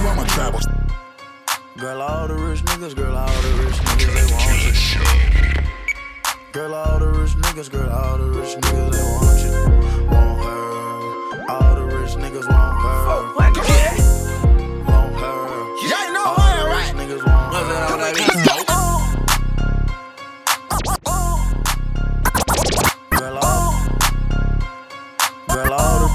You 0.00 0.08
are 0.08 0.16
my 0.16 0.26
travel. 0.32 0.60
Girl, 1.76 2.00
all 2.00 2.28
the 2.28 2.34
rich 2.34 2.64
niggas, 2.64 2.96
girl, 2.96 3.16
all 3.16 3.28
the 3.44 3.52
rich 3.64 3.76
niggas, 3.76 4.12
they 4.12 4.26
want 4.28 4.56
you. 4.64 5.04
Girl, 6.52 6.74
all 6.74 6.98
the 6.98 7.08
rich 7.08 7.32
niggas, 7.44 7.70
girl, 7.70 7.88
all 7.88 8.18
the 8.18 8.28
rich 8.28 8.56
niggas, 8.56 8.92
they 8.92 9.04
want 9.04 9.40
you. 9.44 9.49
Rich 12.10 12.24
niggas 12.24 12.48
want 12.48 12.74
her. 12.82 13.34
Want 13.34 13.56
her. 13.56 13.70
Yeah, 15.88 16.06
you 16.06 16.12
know 16.12 16.34
the 16.34 16.42
rich 16.66 16.74
right? 16.74 16.94
niggas 16.96 17.22
want 17.24 17.54
her. 17.54 17.62
Let's 18.12 18.64
go. 18.64 18.80
Girl, 23.16 23.38
all, 23.42 23.70
girl, 25.48 25.72
all 25.72 25.98
the, 26.00 26.10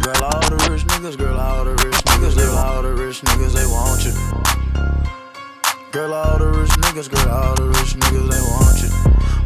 girl, 0.00 0.24
all 0.24 0.40
the 0.48 0.56
rich 0.70 0.84
niggas, 0.86 1.16
girl, 1.18 1.38
all 1.38 1.64
the 1.64 1.72
rich 1.72 2.04
niggas, 2.04 2.36
girl, 2.36 2.56
all 2.56 2.82
the 2.82 2.94
rich 2.94 3.20
niggas, 3.22 3.52
they 3.52 3.66
want 3.66 4.04
you. 4.04 4.12
Girl, 5.92 6.12
all 6.14 6.38
the 6.38 6.46
rich 6.46 6.70
niggas, 6.70 7.10
girl, 7.10 7.28
all 7.30 7.54
the 7.56 7.64
rich 7.64 7.94
niggas, 7.94 8.28
they 8.30 8.40
want 8.40 8.80
you. 8.82 8.90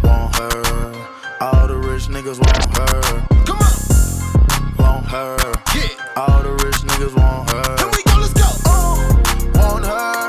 Want 0.09 0.37
her. 0.37 1.07
All 1.41 1.67
the 1.67 1.77
rich 1.77 2.09
niggas 2.09 2.39
want 2.39 2.77
her. 2.77 3.28
Yeah. 5.75 5.89
All 6.17 6.43
the 6.43 6.53
rich 6.65 6.81
niggas 6.89 7.15
want 7.15 7.51
her. 7.51 7.77
Here 7.79 7.91
we 7.95 8.03
go. 8.05 8.15
Let's 8.21 8.33
go. 8.35 8.49
Uh, 8.67 8.97
want 9.59 9.85
her. 9.85 10.29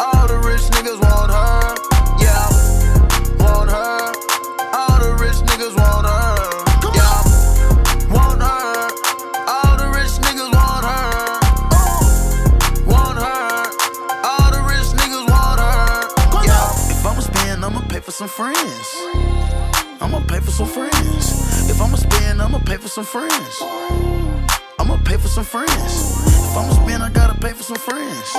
All 0.00 0.26
the 0.28 0.38
rich 0.44 0.62
niggas 0.76 1.00
want 1.00 1.30
her. 1.30 1.74
Yeah. 2.20 2.48
Want 3.42 3.70
her. 3.70 4.12
All 4.76 4.98
the 5.00 5.12
rich 5.20 5.40
niggas 5.48 5.74
want 5.76 6.06
her. 6.06 6.36
Yeah. 6.96 7.18
Want 8.12 8.40
her. 8.42 8.88
All 9.48 9.76
the 9.76 9.88
rich 9.96 10.14
niggas 10.24 10.50
want 10.52 10.84
her. 10.84 11.40
Uh. 11.72 12.02
Want 12.86 13.18
her. 13.18 13.72
All 14.24 14.50
the 14.52 14.62
rich 14.68 14.90
niggas 15.00 15.24
want 15.28 15.60
her. 15.60 16.08
Yeah. 16.44 16.92
If 16.92 17.04
I'ma 17.04 17.20
spend, 17.20 17.64
I'ma 17.64 17.80
pay 17.88 18.00
for 18.00 18.12
some 18.12 18.28
friends. 18.28 18.86
I'ma 20.00 20.20
pay 20.28 20.40
for 20.40 20.50
some 20.50 20.68
friends. 20.68 21.70
If 21.70 21.80
I'ma 21.80 21.96
spend, 21.96 22.40
I'ma 22.40 22.58
pay 22.60 22.76
for 22.76 22.88
some 22.88 23.04
friends. 23.04 23.62
I'ma 24.78 24.96
pay 25.04 25.16
for 25.16 25.28
some 25.28 25.44
friends. 25.44 25.74
If 25.74 26.56
I'ma 26.56 26.72
spend, 26.72 27.02
I 27.02 27.10
gotta 27.10 27.38
pay 27.38 27.52
for 27.52 27.62
some 27.62 27.76
friends. 27.76 28.34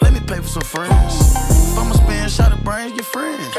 Let 0.00 0.12
me 0.12 0.20
pay 0.20 0.38
for 0.38 0.48
some 0.48 0.62
friends. 0.62 1.12
If 1.72 1.78
I'ma 1.78 1.94
spend, 1.94 2.30
shot 2.30 2.52
of 2.52 2.62
brains, 2.62 2.92
get 2.92 3.04
friends. 3.04 3.56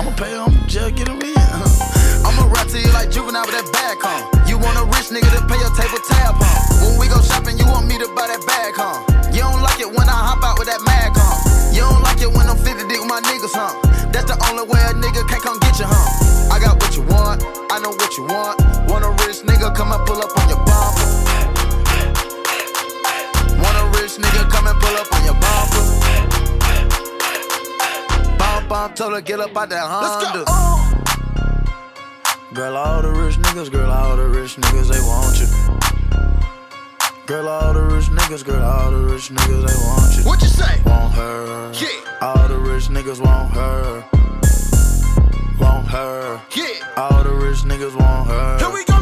I'ma 0.00 0.10
pay 0.16 0.32
them, 0.32 0.56
just 0.66 0.96
get 0.96 1.06
them 1.06 1.20
in. 1.20 1.36
I'ma 2.26 2.48
rap 2.48 2.68
to 2.68 2.78
you 2.80 2.90
like 2.92 3.10
juvenile 3.10 3.44
with 3.44 3.54
that 3.54 3.68
bag, 3.72 3.98
huh? 4.00 4.24
You 4.48 4.56
want 4.58 4.80
a 4.80 4.84
rich 4.88 5.12
nigga 5.12 5.28
to 5.36 5.42
pay 5.44 5.60
your 5.60 5.72
table 5.76 6.00
tab, 6.08 6.34
huh? 6.40 6.86
When 6.86 6.98
we 6.98 7.08
go 7.12 7.20
shopping, 7.20 7.58
you 7.58 7.66
want 7.68 7.86
me 7.86 7.98
to 8.00 8.08
buy 8.16 8.26
that 8.32 8.42
bag, 8.48 8.72
huh? 8.74 9.04
You 9.32 9.44
don't 9.44 9.60
like 9.60 9.80
it 9.80 9.90
when 9.92 10.08
I 10.08 10.18
hop 10.32 10.42
out 10.42 10.58
with 10.58 10.66
that 10.66 10.80
mag, 10.88 11.12
huh? 11.12 11.36
You 11.76 11.84
don't 11.84 12.02
like 12.02 12.24
it 12.24 12.32
when 12.32 12.48
I'm 12.48 12.56
50 12.56 12.88
deep 12.88 13.04
with 13.04 13.10
my 13.10 13.20
niggas, 13.20 13.52
huh? 13.52 13.76
That's 14.10 14.32
the 14.32 14.36
only 14.48 14.64
way 14.64 14.80
a 14.80 14.96
nigga 14.96 15.28
can't 15.28 15.44
come 15.44 15.60
get 15.60 15.76
you, 15.78 15.86
huh? 15.86 16.52
I 16.52 16.58
got 16.58 16.80
what 16.80 16.96
you 16.96 17.02
want, 17.04 17.44
I 17.68 17.78
know 17.84 17.92
what 17.92 18.16
you 18.16 18.24
want. 18.24 18.60
Want 18.88 19.04
a 19.04 19.12
rich 19.26 19.44
nigga, 19.44 19.74
come 19.76 19.92
and 19.92 20.00
pull 20.06 20.22
up 20.22 20.35
Bump, 28.86 28.96
told 28.96 29.14
her 29.14 29.20
get 29.20 29.40
up 29.40 29.56
out 29.56 29.68
that 29.68 29.82
Honda. 29.82 30.44
Girl, 32.54 32.76
all 32.76 33.02
the 33.02 33.10
rich 33.10 33.36
niggas, 33.36 33.68
girl, 33.72 33.90
all 33.90 34.16
the 34.16 34.28
rich 34.28 34.54
niggas, 34.54 34.88
they 34.92 35.00
want 35.00 35.40
you. 35.40 35.48
Girl, 37.26 37.48
all 37.48 37.72
the 37.74 37.82
rich 37.82 38.04
niggas, 38.04 38.44
girl, 38.44 38.62
all 38.62 38.92
the 38.92 38.98
rich 38.98 39.30
niggas, 39.30 39.66
they 39.66 39.74
want 39.88 40.16
you. 40.16 40.22
What 40.24 40.40
you 40.40 40.46
say? 40.46 40.80
Want 40.86 41.12
her. 41.14 41.72
Yeah. 41.74 42.18
All 42.22 42.46
the 42.46 42.58
rich 42.58 42.84
niggas 42.88 43.20
want 43.20 43.50
her. 43.54 44.04
Want 45.58 45.88
her. 45.88 46.40
Yeah. 46.54 46.86
All 46.96 47.24
the 47.24 47.34
rich 47.34 47.64
niggas 47.64 47.96
want 47.98 48.28
her. 48.28 48.58
Here 48.58 48.70
we 48.70 48.84
go. 48.84 48.95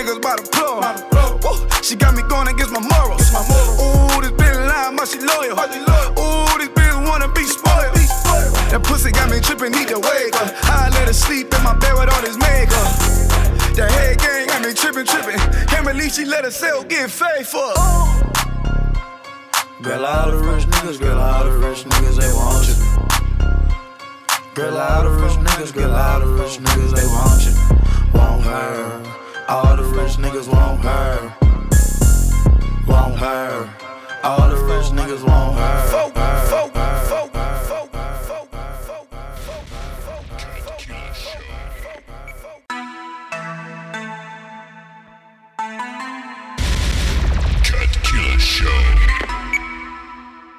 niggas 0.00 0.22
by 0.22 0.36
the 0.36 0.44
floor. 0.56 0.80
Ooh, 1.44 1.82
she 1.82 1.94
got 1.94 2.14
me 2.14 2.22
going 2.22 2.48
against 2.48 2.72
my 2.72 2.80
morals. 2.80 3.32
My 3.32 3.44
morals. 3.44 3.76
Ooh, 3.76 4.20
this 4.24 4.32
bitch 4.32 4.56
lying, 4.56 4.96
but 4.96 5.08
she 5.08 5.20
loyal. 5.20 5.52
Ooh, 5.52 6.58
this 6.58 6.72
bitch 6.72 6.96
wanna 7.06 7.28
be 7.32 7.44
spoiled. 7.44 7.94
That 8.72 8.80
pussy 8.82 9.10
got 9.10 9.30
me 9.30 9.40
tripping, 9.40 9.72
need 9.72 9.88
to 9.88 9.98
wake 10.00 10.34
up. 10.40 10.48
I 10.64 10.88
let 10.94 11.06
her 11.08 11.12
sleep 11.12 11.52
in 11.52 11.62
my 11.62 11.76
bed 11.76 11.92
with 11.94 12.08
all 12.08 12.22
this 12.22 12.38
makeup. 12.38 12.88
That 13.76 13.90
head 13.92 14.18
gang 14.18 14.46
got 14.46 14.62
me 14.64 14.72
tripping, 14.72 15.04
tripping. 15.04 15.38
Can't 15.68 15.84
believe 15.84 16.12
she 16.12 16.24
let 16.24 16.44
herself 16.44 16.88
get 16.88 17.10
faithful. 17.10 17.74
Girl, 19.82 20.04
all 20.04 20.30
the 20.30 20.38
rich 20.38 20.64
niggas, 20.66 21.00
girl, 21.00 21.18
all 21.18 21.44
the 21.44 21.52
rich 21.58 21.84
niggas, 21.84 22.16
they 22.16 22.32
want 22.32 22.68
you. 22.68 22.76
Girl, 24.54 24.76
all 24.76 25.04
the 25.04 25.10
rich 25.10 25.36
niggas, 25.44 25.72
girl, 25.74 25.92
all 25.92 26.20
the 26.20 26.26
rich 26.26 26.58
niggas, 26.58 26.92
they 26.96 27.06
want 27.06 27.44
you. 27.44 27.52
Want 28.12 28.44
her. 28.44 29.19
All 29.50 29.76
the 29.76 29.82
rich 29.82 30.12
niggas 30.12 30.46
want 30.46 30.80
her. 30.84 31.34
Want 32.86 33.16
her. 33.16 33.68
All 34.22 34.48
the 34.48 34.54
rich 34.64 34.92
niggas 34.92 35.24
want 35.26 35.56
her. 35.58 35.90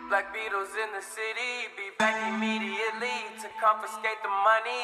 Black 0.09 0.35
Beatles 0.35 0.75
in 0.75 0.91
the 0.91 1.01
city, 1.01 1.71
be 1.77 1.91
back 1.97 2.17
immediately 2.27 3.17
to 3.41 3.47
confiscate 3.63 4.21
the 4.21 4.29
money. 4.43 4.81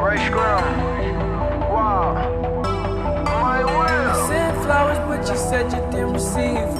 Rice 0.00 0.26
Scrum. 0.26 0.62
Wow. 1.60 2.14
My 3.24 3.64
world. 3.64 4.16
You 4.16 4.28
sent 4.28 4.64
flowers, 4.64 4.98
but 5.00 5.28
you 5.28 5.36
said 5.36 5.64
you 5.70 5.80
didn't 5.92 6.14
receive. 6.14 6.74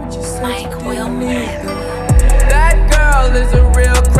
But 0.00 0.12
you 0.12 0.22
said 0.22 0.42
Mike 0.42 0.82
you 0.82 0.90
didn't 0.90 1.18
need 1.20 1.46
them. 1.62 1.78
That 2.50 2.76
girl 2.90 3.36
is 3.36 3.52
a 3.52 3.62
real. 3.78 4.11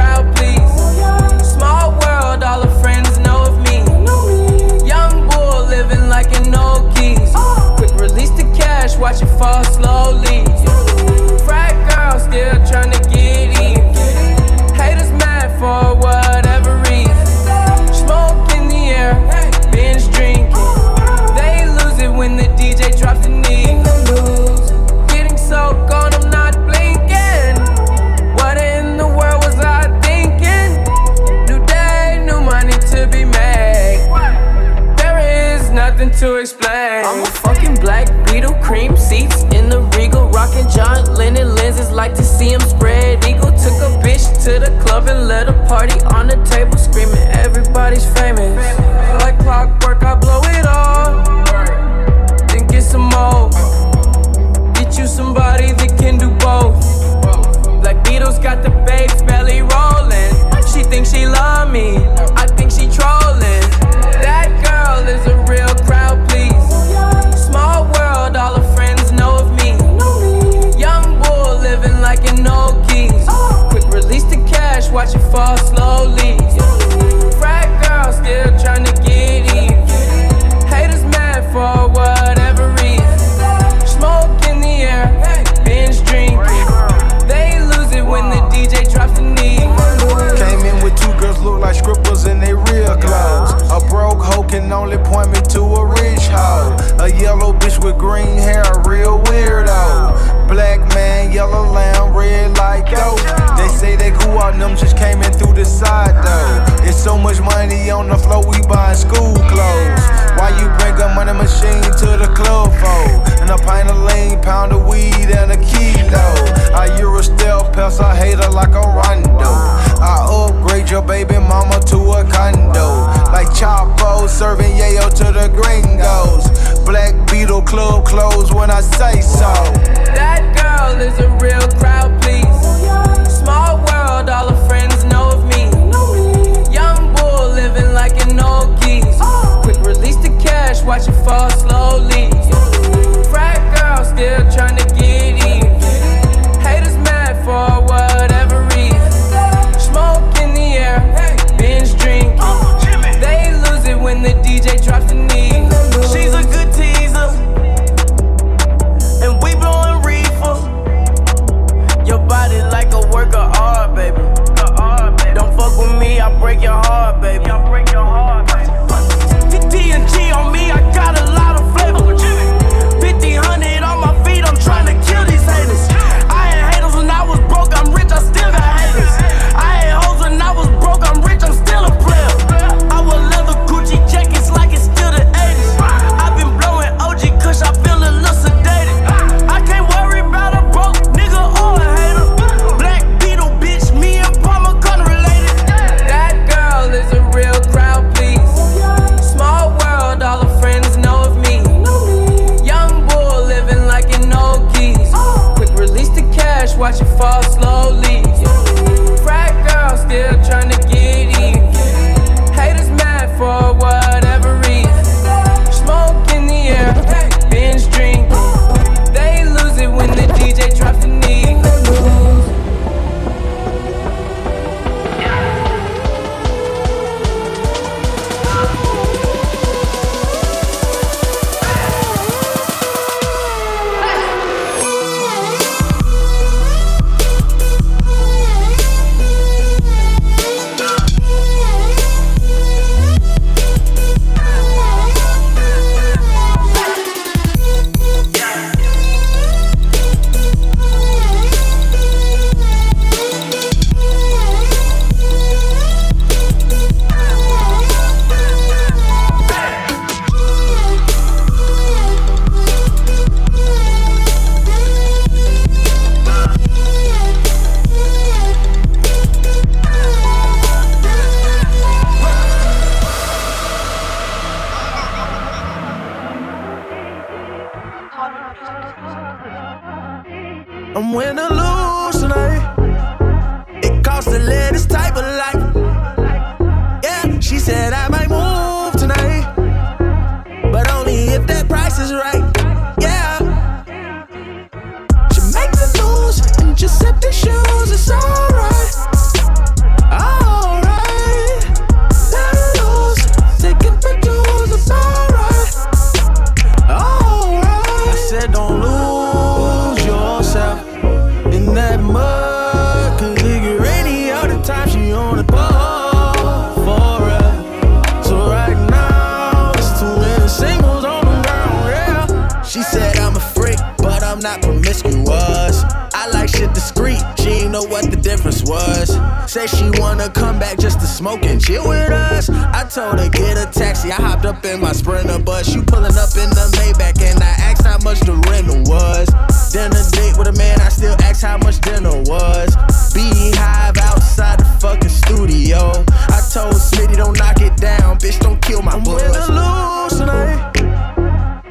Not 324.42 324.62
promiscuous. 324.62 325.84
I 326.14 326.28
like 326.32 326.48
shit 326.48 326.74
discreet, 326.74 327.22
she 327.38 327.62
ain't 327.62 327.70
know 327.70 327.84
what 327.84 328.10
the 328.10 328.16
difference 328.16 328.62
was. 328.64 329.16
Said 329.46 329.68
she 329.68 329.90
wanna 330.00 330.28
come 330.30 330.58
back 330.58 330.78
just 330.78 331.00
to 331.00 331.06
smoke 331.06 331.44
and 331.44 331.62
chill 331.62 331.88
with 331.88 332.10
us. 332.10 332.50
I 332.50 332.84
told 332.84 333.20
her 333.20 333.28
get 333.28 333.56
a 333.56 333.70
taxi, 333.70 334.10
I 334.10 334.16
hopped 334.16 334.44
up 334.44 334.64
in 334.64 334.80
my 334.80 334.92
Sprinter 334.92 335.38
bus. 335.38 335.74
You 335.74 335.82
pulling 335.82 336.16
up 336.16 336.34
in 336.36 336.50
the 336.50 336.66
Maybach, 336.76 337.20
and 337.22 337.42
I 337.42 337.54
asked 337.70 337.84
how 337.84 337.98
much 337.98 338.20
the 338.20 338.34
rental 338.48 338.82
was. 338.90 339.28
Then 339.72 339.92
Dinner 339.92 340.04
date 340.12 340.38
with 340.38 340.46
a 340.46 340.52
man, 340.52 340.80
I 340.80 340.90
still 340.90 341.16
asked 341.22 341.42
how 341.42 341.58
much 341.58 341.80
dinner 341.80 342.16
was. 342.22 342.76
Beehive 343.12 343.98
outside 343.98 344.60
the 344.60 344.64
fucking 344.80 345.08
studio. 345.08 345.90
I 346.28 346.40
told 346.52 346.74
Smitty 346.74 347.16
don't 347.16 347.36
knock 347.36 347.60
it 347.60 347.76
down, 347.76 348.18
bitch, 348.18 348.38
don't 348.38 348.62
kill 348.62 348.80
my 348.80 348.96
buzz. 349.00 349.22
I'm 349.22 349.54
winning 349.54 349.56
lose 349.56 350.18
tonight. 350.18 350.72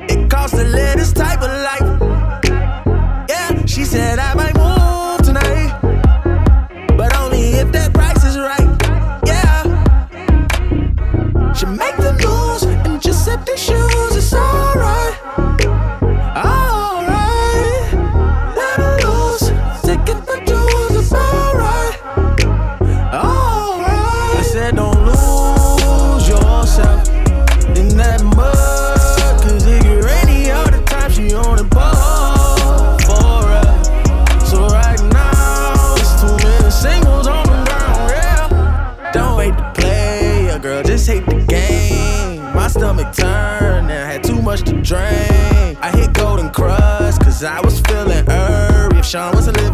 It 0.09 0.29
costs 0.29 0.57
to 0.57 0.63
live 0.65 0.97
this 0.97 1.13
type 1.13 1.41
of 1.41 1.51
life. 1.51 2.10
She 3.81 3.85
said 3.85 4.19
I 4.19 4.35
might 4.35 4.60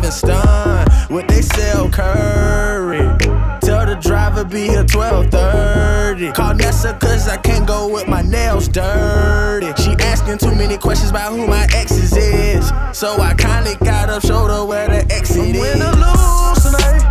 Sean 0.07 0.15
was 0.15 0.23
a 0.23 0.27
living 0.27 0.85
stun, 0.87 0.87
would 1.09 1.27
they 1.27 1.41
sell 1.41 1.89
curry? 1.89 2.99
Tell 3.61 3.85
the 3.85 3.97
driver 3.99 4.45
be 4.45 4.67
here 4.67 4.83
12:30. 4.83 6.33
Call 6.33 6.53
Nessa 6.55 6.93
cause 6.93 7.27
I 7.27 7.37
can't 7.37 7.67
go 7.67 7.87
with 7.87 8.07
my 8.07 8.21
nails 8.21 8.67
dirty. 8.67 9.73
She 9.81 9.91
asking 9.99 10.37
too 10.37 10.55
many 10.55 10.77
questions 10.77 11.11
about 11.11 11.33
who 11.33 11.47
my 11.47 11.67
exes 11.73 12.15
is. 12.15 12.71
So 12.93 13.19
I 13.21 13.33
kinda 13.33 13.75
got 13.83 14.09
up, 14.09 14.21
showed 14.21 14.49
her 14.49 14.63
where 14.65 14.87
the 14.87 15.05
exit 15.13 15.55
is. 15.55 15.61
Win 15.61 15.81
or 15.81 15.93
lose 15.93 16.63
tonight. 16.63 17.03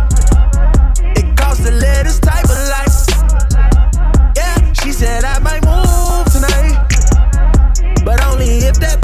It 1.15 1.37
costs 1.37 1.63
to 1.65 1.71
live 1.71 2.05
this 2.05 2.19
type 2.19 2.45
of 2.45 2.61
life. 2.75 3.07
Yeah, 4.35 4.73
she 4.73 4.91
said 4.91 5.23
I 5.23 5.39
might 5.39 5.63
move 5.63 6.25
tonight, 6.31 6.75
but 8.03 8.23
only 8.25 8.65
if 8.69 8.79
that 8.79 9.01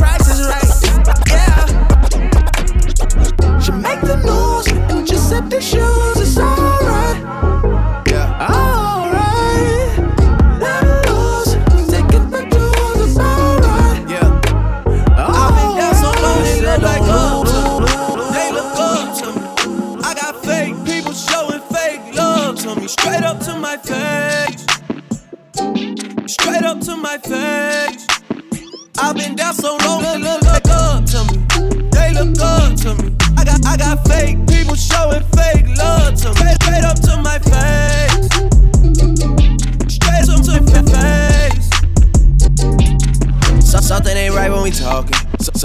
shoes. 5.61 6.17
It's 6.19 6.37
alright. 6.37 7.21
Yeah, 8.07 8.47
alright. 8.51 9.97
Let 10.59 10.83
her 10.83 11.01
loose, 11.07 11.53
taking 11.89 12.29
my 12.29 12.43
dues. 12.49 12.99
It's 13.05 13.17
alright. 13.17 14.09
Yeah, 14.09 14.41
I've 15.17 15.55
been 15.55 15.71
down 15.77 15.95
so 15.95 16.09
long 16.21 16.43
they 16.43 16.61
look 16.61 16.81
like 16.81 17.01
up 17.03 17.45
to. 17.47 17.61
They 18.33 18.49
look 18.51 18.73
up 18.77 19.17
to 19.19 19.25
me. 19.33 19.43
I 20.03 20.13
got 20.13 20.33
fake 20.45 20.75
people 20.85 21.13
showing 21.13 21.61
fake 21.73 22.15
love 22.15 22.59
to 22.63 22.75
me, 22.75 22.87
straight 22.87 23.23
up 23.23 23.39
to 23.41 23.55
my 23.55 23.77
face. 23.77 24.65
Straight 26.27 26.63
up 26.63 26.79
to 26.81 26.95
my 26.95 27.17
face. 27.17 28.07
I've 28.99 29.15
been 29.15 29.35
down 29.35 29.53
so 29.53 29.77
long, 29.77 29.82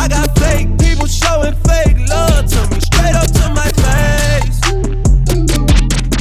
I 0.00 0.08
got 0.08 0.38
fake 0.38 0.78
people 0.78 1.06
showing 1.06 1.54
fake 1.68 1.98
love 2.08 2.46
to 2.46 2.60
me. 2.70 2.80
Straight 2.80 3.14
up 3.14 3.30
to 3.38 3.48
my 3.60 3.70
face. 3.84 4.56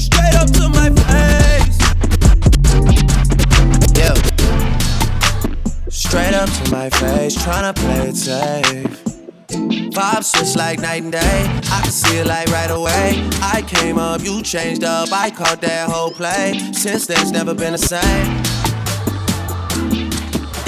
Straight 0.03 0.35
up 0.35 0.49
to 0.57 0.67
my 0.77 0.89
face. 0.99 1.77
Yeah. 3.97 4.15
Straight 5.87 6.33
up 6.33 6.49
to 6.49 6.71
my 6.71 6.89
face, 6.89 7.37
tryna 7.37 7.73
play 7.73 8.09
it 8.09 8.17
safe. 8.17 9.03
Vibe 9.47 10.23
switch 10.25 10.55
like 10.57 10.79
night 10.79 11.03
and 11.03 11.13
day. 11.13 11.45
I 11.71 11.81
can 11.81 11.91
see 11.91 12.17
it 12.17 12.27
like 12.27 12.49
right 12.49 12.71
away. 12.71 13.25
I 13.41 13.63
came 13.65 13.97
up, 13.97 14.21
you 14.21 14.43
changed 14.43 14.83
up. 14.83 15.09
I 15.13 15.31
caught 15.31 15.61
that 15.61 15.89
whole 15.89 16.11
play. 16.11 16.59
Since 16.73 17.07
then, 17.07 17.21
it's 17.21 17.31
never 17.31 17.53
been 17.53 17.71
the 17.71 17.77
same. 17.77 18.68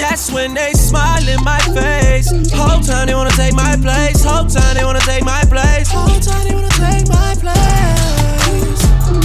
That's 0.02 0.32
when 0.32 0.52
they 0.52 0.72
smile 0.72 1.26
in 1.28 1.38
my 1.44 1.60
face. 1.78 2.28
Whole 2.52 2.80
time 2.80 3.06
they 3.06 3.14
wanna 3.14 3.30
take 3.30 3.54
my 3.54 3.76
place. 3.76 4.24
Whole 4.24 4.46
time 4.46 4.74
they 4.74 4.84
wanna 4.84 4.98
take 4.98 5.24
my 5.24 5.44
place. 5.44 5.88
Whole 5.92 6.18
time 6.18 6.42
they 6.42 6.54
wanna 6.54 6.74
take 6.74 7.06
my 7.06 7.34
place. 7.38 8.82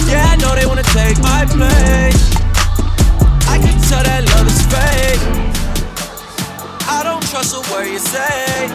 Yeah, 0.08 0.30
I 0.30 0.36
know 0.36 0.54
they 0.54 0.66
wanna 0.66 0.84
take 0.94 1.18
my 1.18 1.44
place. 1.50 2.22
I 3.50 3.58
can 3.58 3.74
tell 3.90 4.04
that 4.04 4.22
love 4.30 4.46
is 4.46 4.62
fake. 4.70 5.22
I 6.88 7.02
don't 7.02 7.26
trust 7.26 7.56
a 7.58 7.60
word 7.72 7.88
you 7.88 7.98
say. 7.98 8.70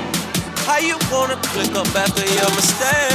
How 0.67 0.79
you 0.79 0.97
wanna 1.09 1.37
click 1.37 1.73
up 1.73 1.87
after 1.95 2.25
your 2.25 2.49
mistake? 2.51 3.13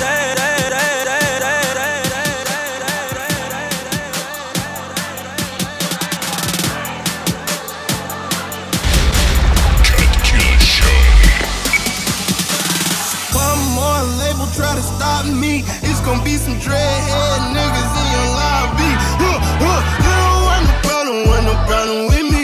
try 14.59 14.75
to 14.75 14.83
stop 14.83 15.25
me, 15.25 15.63
it's 15.87 16.01
gonna 16.03 16.19
be 16.25 16.35
some 16.35 16.59
dreadhead 16.59 17.41
niggas 17.55 17.93
in 17.95 18.07
your 18.11 18.29
lobby. 18.35 18.91
Huh, 19.23 19.39
huh, 19.63 19.81
you 20.03 20.13
don't 20.19 20.43
want 20.51 20.63
no 20.67 20.75
problem, 20.83 21.19
want 21.31 21.45
no 21.47 21.55
problem 21.71 22.01
with 22.11 22.27
me. 22.35 22.43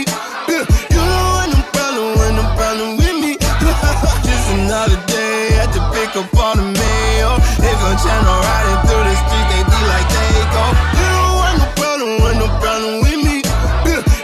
You 0.94 1.03
don't 1.03 1.31
want 1.35 1.50
no 1.59 1.61
problem, 1.74 2.07
want 2.14 2.35
no 2.38 2.44
problem 2.55 2.90
with 3.03 3.16
me. 3.18 3.33
Just 4.27 4.46
another 4.55 5.00
day 5.11 5.59
had 5.59 5.74
to 5.74 5.83
pick 5.90 6.14
up 6.14 6.31
all 6.38 6.55
the 6.55 6.62
mail. 6.62 7.35
They 7.59 7.74
gon' 7.83 7.98
channel 7.98 8.38
riding 8.46 8.81
through 8.87 9.05
the 9.11 9.14
street, 9.18 9.46
they 9.50 9.62
be 9.66 9.81
like 9.90 10.07
they 10.14 10.38
go. 10.55 10.64
You 10.94 11.07
don't 11.18 11.35
want 11.42 11.57
no 11.59 11.66
problem, 11.74 12.11
want 12.22 12.37
no 12.38 12.48
problem 12.62 12.94
with 13.03 13.20
me. 13.27 13.37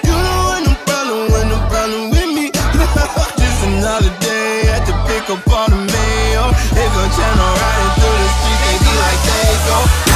You 0.07 0.15
don't 0.15 0.43
want 0.47 0.63
no 0.63 0.75
problem, 0.87 1.21
want 1.35 1.47
no 1.51 1.59
problem 1.67 2.03
with 2.15 2.31
me. 2.39 2.55
Just 3.43 3.61
another 3.67 4.15
day 4.23 4.31
channel 7.17 7.55
riding 7.55 7.93
through 7.99 8.19
the 8.23 8.29
streets, 8.29 8.63
they 8.63 8.79
be 8.79 8.93
like, 9.03 9.21
there 9.27 9.53
you 9.53 9.59
go. 9.67 10.10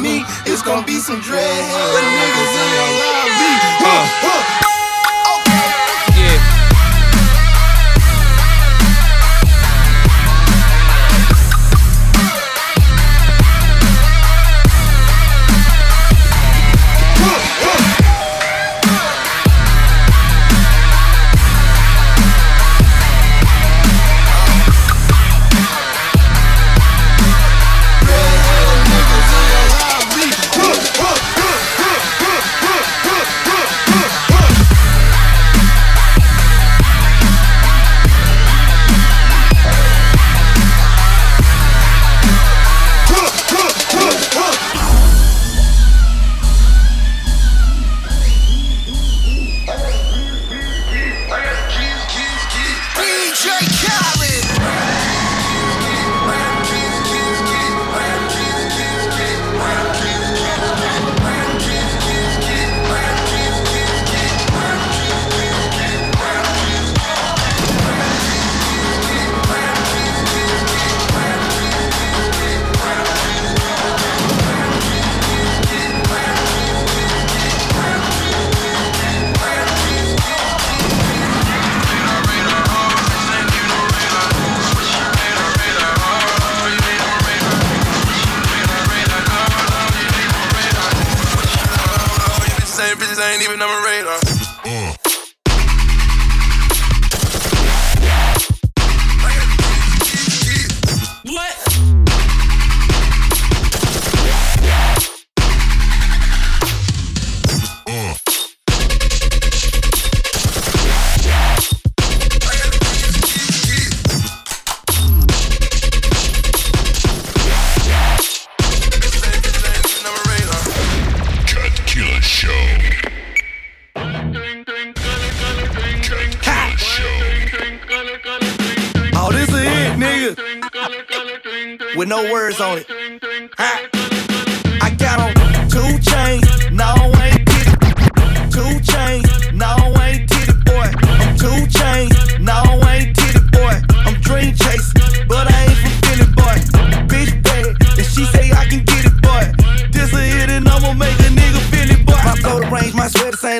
Me, 0.00 0.24
it's 0.46 0.62
gonna 0.62 0.86
be 0.86 0.98
some 0.98 1.20
dread. 1.20 1.42
Niggas 1.42 2.54
in 2.62 2.68
your 2.76 2.90
lobby. 3.02 3.52
Huh, 3.82 4.04
huh. 4.24 4.41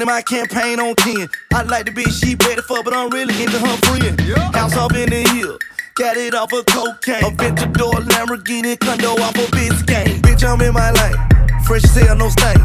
Campaign 0.03 0.81
on 0.81 0.97
10. 0.97 1.29
I 1.55 1.63
like 1.63 1.87
the 1.87 1.93
bitch 1.93 2.11
she 2.19 2.35
ready 2.35 2.61
for, 2.63 2.83
but 2.83 2.93
I'm 2.93 3.09
really 3.11 3.41
into 3.41 3.59
her 3.59 3.77
friend. 3.87 4.19
House 4.53 4.77
off 4.77 4.95
in 4.95 5.09
the 5.11 5.23
hill. 5.31 5.59
Got 5.95 6.17
it 6.17 6.35
off 6.35 6.53
of 6.53 6.67
cocaine. 6.67 7.23
Aventador 7.23 8.03
Lamborghini 8.11 8.79
condo 8.81 9.13
off 9.23 9.37
of 9.39 9.47
Biscayne. 9.55 10.21
Bitch, 10.21 10.43
I'm 10.43 10.61
in 10.61 10.75
my 10.75 10.91
lane. 10.91 11.63
Fresh 11.65 11.85
as 11.85 11.95
hell, 11.95 12.17
no 12.17 12.29
stain. 12.31 12.59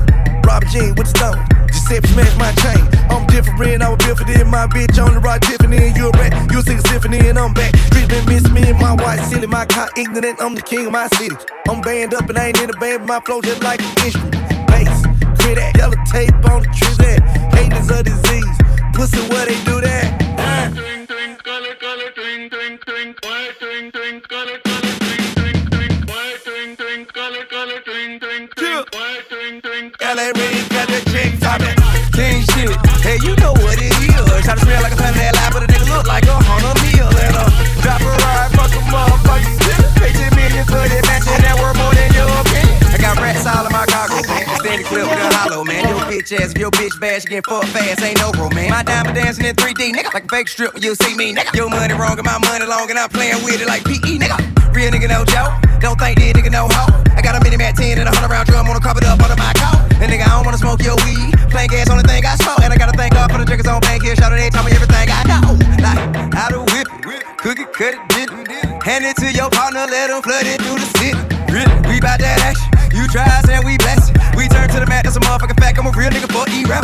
Robert 0.46 0.70
Jean 0.70 0.96
with 0.96 1.14
the 1.14 1.18
stone. 1.18 1.68
Giuseppe 1.68 2.08
smash 2.08 2.36
my 2.38 2.52
chain. 2.64 2.82
I'm 3.12 3.28
different, 3.28 3.84
I 3.84 3.90
was 3.90 4.04
built 4.04 4.18
for 4.18 4.26
this. 4.26 4.44
My 4.46 4.66
bitch 4.66 4.98
on 4.98 5.14
the 5.14 5.20
ride 5.20 5.44
Tiffany, 5.44 5.78
and 5.78 5.96
you 5.96 6.10
a 6.10 6.12
rat. 6.18 6.34
You 6.52 6.62
sing 6.62 6.80
a 6.80 6.88
symphony, 6.88 7.20
and 7.20 7.38
I'm 7.38 7.54
back. 7.54 7.74
Treatment 7.92 8.28
miss 8.28 8.50
me 8.50 8.64
and 8.70 8.80
my 8.80 8.96
white 8.96 9.22
silly. 9.30 9.46
My 9.46 9.66
car 9.66 9.90
ignorant, 9.96 10.42
I'm 10.42 10.56
the 10.56 10.62
king 10.64 10.88
of 10.88 10.92
my 10.92 11.08
city. 11.10 11.36
I'm 11.70 11.82
banned 11.82 12.16
up 12.16 12.28
and 12.30 12.38
I 12.38 12.48
ain't 12.48 12.62
in 12.62 12.70
a 12.70 12.78
band, 12.80 13.06
but 13.06 13.08
my 13.08 13.20
flow 13.22 13.42
just 13.42 13.62
like 13.62 13.82
an 13.82 14.06
instrument. 14.06 14.34
Bass, 14.68 15.06
clear 15.48 15.56
that 15.56 15.78
yellow 15.78 16.00
tape 16.12 16.36
on 16.52 16.62
the 16.64 16.70
tree 16.76 16.98
that. 17.00 17.24
Hate 17.56 17.74
is 17.74 17.90
a 17.90 18.04
disease. 18.04 18.58
Pussy, 18.94 19.22
where 19.32 19.46
they 19.46 19.60
do 19.64 19.80
that? 19.82 20.28
LA 30.08 30.32
Reid 30.40 30.70
got 30.72 30.88
the 30.88 31.04
chick 31.12 31.36
topping. 31.40 31.76
King 32.16 32.40
shit. 32.56 32.72
Hey, 33.04 33.20
you 33.24 33.36
know 33.38 33.52
what 33.52 33.76
it 33.76 33.92
is. 33.92 34.44
Try 34.44 34.56
to 34.56 34.62
smell 34.62 34.82
like 34.82 34.94
a 34.94 34.96
planet 34.96 35.20
that 35.20 35.36
lie, 35.36 35.52
but 35.52 35.64
a 35.64 35.68
nigga 35.68 35.88
look 35.92 36.08
like 36.08 36.24
a 36.24 36.38
hundred 36.48 36.80
meal. 36.80 37.12
And 37.12 37.36
a 37.36 37.46
drop 37.84 38.02
a 38.02 38.12
ride, 38.24 38.52
fuck 38.56 38.72
a 38.72 38.82
motherfucker. 38.88 40.00
Pay 40.00 40.12
10 40.16 40.36
million 40.36 40.66
for 40.66 40.80
that 40.80 41.04
mansion 41.12 41.40
that 41.44 41.56
worth 41.60 41.76
more 41.76 41.94
than 41.94 42.10
your 42.16 42.32
opinion. 42.40 42.78
I 42.88 42.98
got 42.98 43.20
rats 43.20 43.46
all 43.46 43.68
in 43.68 43.72
my 43.72 43.84
man. 43.84 44.48
Steady 44.60 44.84
clip 44.84 45.08
with 45.08 45.37
bitch 46.18 46.34
ass, 46.34 46.52
if 46.52 46.58
your 46.58 46.72
bitch 46.72 47.00
bad, 47.00 47.22
she 47.22 47.30
get 47.30 47.46
fucked 47.46 47.70
fast. 47.70 48.02
Ain't 48.02 48.18
no 48.20 48.32
romance. 48.34 48.70
My 48.70 48.84
diamond 48.84 49.16
dancing 49.16 49.46
in 49.46 49.56
3D, 49.56 49.94
nigga. 49.94 50.14
Like 50.14 50.26
a 50.26 50.28
fake 50.28 50.48
strip 50.48 50.74
when 50.74 50.82
you 50.82 50.96
see 50.96 51.16
me, 51.16 51.34
nigga. 51.34 51.54
Your 51.54 51.70
money 51.70 51.94
wrong 51.94 52.18
and 52.18 52.26
my 52.26 52.38
money 52.40 52.66
long, 52.66 52.90
and 52.90 52.98
I'm 52.98 53.10
playing 53.10 53.44
with 53.46 53.62
it 53.62 53.68
like 53.68 53.84
PE, 53.86 54.18
nigga. 54.18 54.38
Real 54.74 54.92
nigga, 54.92 55.10
no 55.10 55.26
joke. 55.26 55.54
Don't 55.80 55.98
think 56.00 56.18
this 56.18 56.34
nigga 56.34 56.52
no 56.52 56.68
hoe. 56.70 56.90
I 57.14 57.22
got 57.22 57.38
a 57.38 57.44
mini 57.44 57.58
MAC-10 57.58 58.02
and 58.02 58.10
a 58.10 58.14
100 58.14 58.30
round 58.30 58.48
drum 58.48 58.68
on 58.68 58.76
the 58.76 58.82
carpet 58.82 59.06
up 59.06 59.22
under 59.22 59.38
my 59.38 59.54
coat. 59.54 59.78
And 60.02 60.10
nigga, 60.10 60.26
I 60.26 60.38
don't 60.38 60.46
wanna 60.46 60.58
smoke 60.58 60.82
your 60.82 60.98
weed. 61.06 61.38
Plain 61.50 61.70
gas, 61.70 61.90
only 61.90 62.04
thing 62.04 62.26
I 62.26 62.36
smoke. 62.36 62.62
And 62.62 62.74
I 62.74 62.78
gotta 62.78 62.98
thank 62.98 63.14
God 63.14 63.32
for 63.32 63.38
the 63.38 63.46
drinkers 63.46 63.68
on 63.68 63.82
bank 63.82 64.04
here. 64.04 64.16
Shout 64.16 64.34
out, 64.34 64.38
they 64.38 64.50
tell 64.50 64.66
me 64.66 64.72
everything 64.74 65.10
I 65.10 65.22
know. 65.30 65.54
Like, 65.82 66.34
how 66.34 66.50
to 66.50 66.66
whip 66.74 66.90
it, 67.14 67.22
cook 67.38 67.60
it, 67.60 67.70
cut 67.74 67.94
it, 67.94 68.02
dip 68.10 68.30
it. 68.34 68.84
Hand 68.84 69.06
it 69.06 69.16
to 69.22 69.30
your 69.32 69.50
partner, 69.50 69.86
let 69.86 70.10
him 70.10 70.22
flood 70.22 70.46
it 70.46 70.62
through 70.62 70.82
the 70.82 70.90
city. 70.98 71.18
We 71.90 72.02
bout 72.02 72.20
that 72.20 72.42
action. 72.42 72.77
You 72.98 73.08
try 73.08 73.30
us 73.30 73.48
and 73.48 73.64
we 73.64 73.78
bless. 73.78 74.10
We 74.36 74.48
turn 74.50 74.70
to 74.70 74.80
the 74.80 74.88
mat, 74.90 75.04
that's 75.06 75.16
a 75.16 75.20
motherfucking 75.20 75.60
fact. 75.60 75.78
I'm 75.78 75.86
a 75.86 75.92
real 75.92 76.10
nigga 76.10 76.26
for 76.34 76.50
E-rap. 76.50 76.82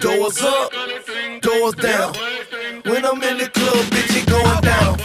Doors 0.00 0.42
up, 0.42 0.72
doors 1.40 1.74
down. 1.76 2.12
When 2.82 3.06
I'm 3.06 3.22
in 3.22 3.38
the 3.38 3.48
club, 3.54 3.86
bitch, 3.94 4.18
it 4.18 4.26
going 4.26 4.60
down. 4.66 4.98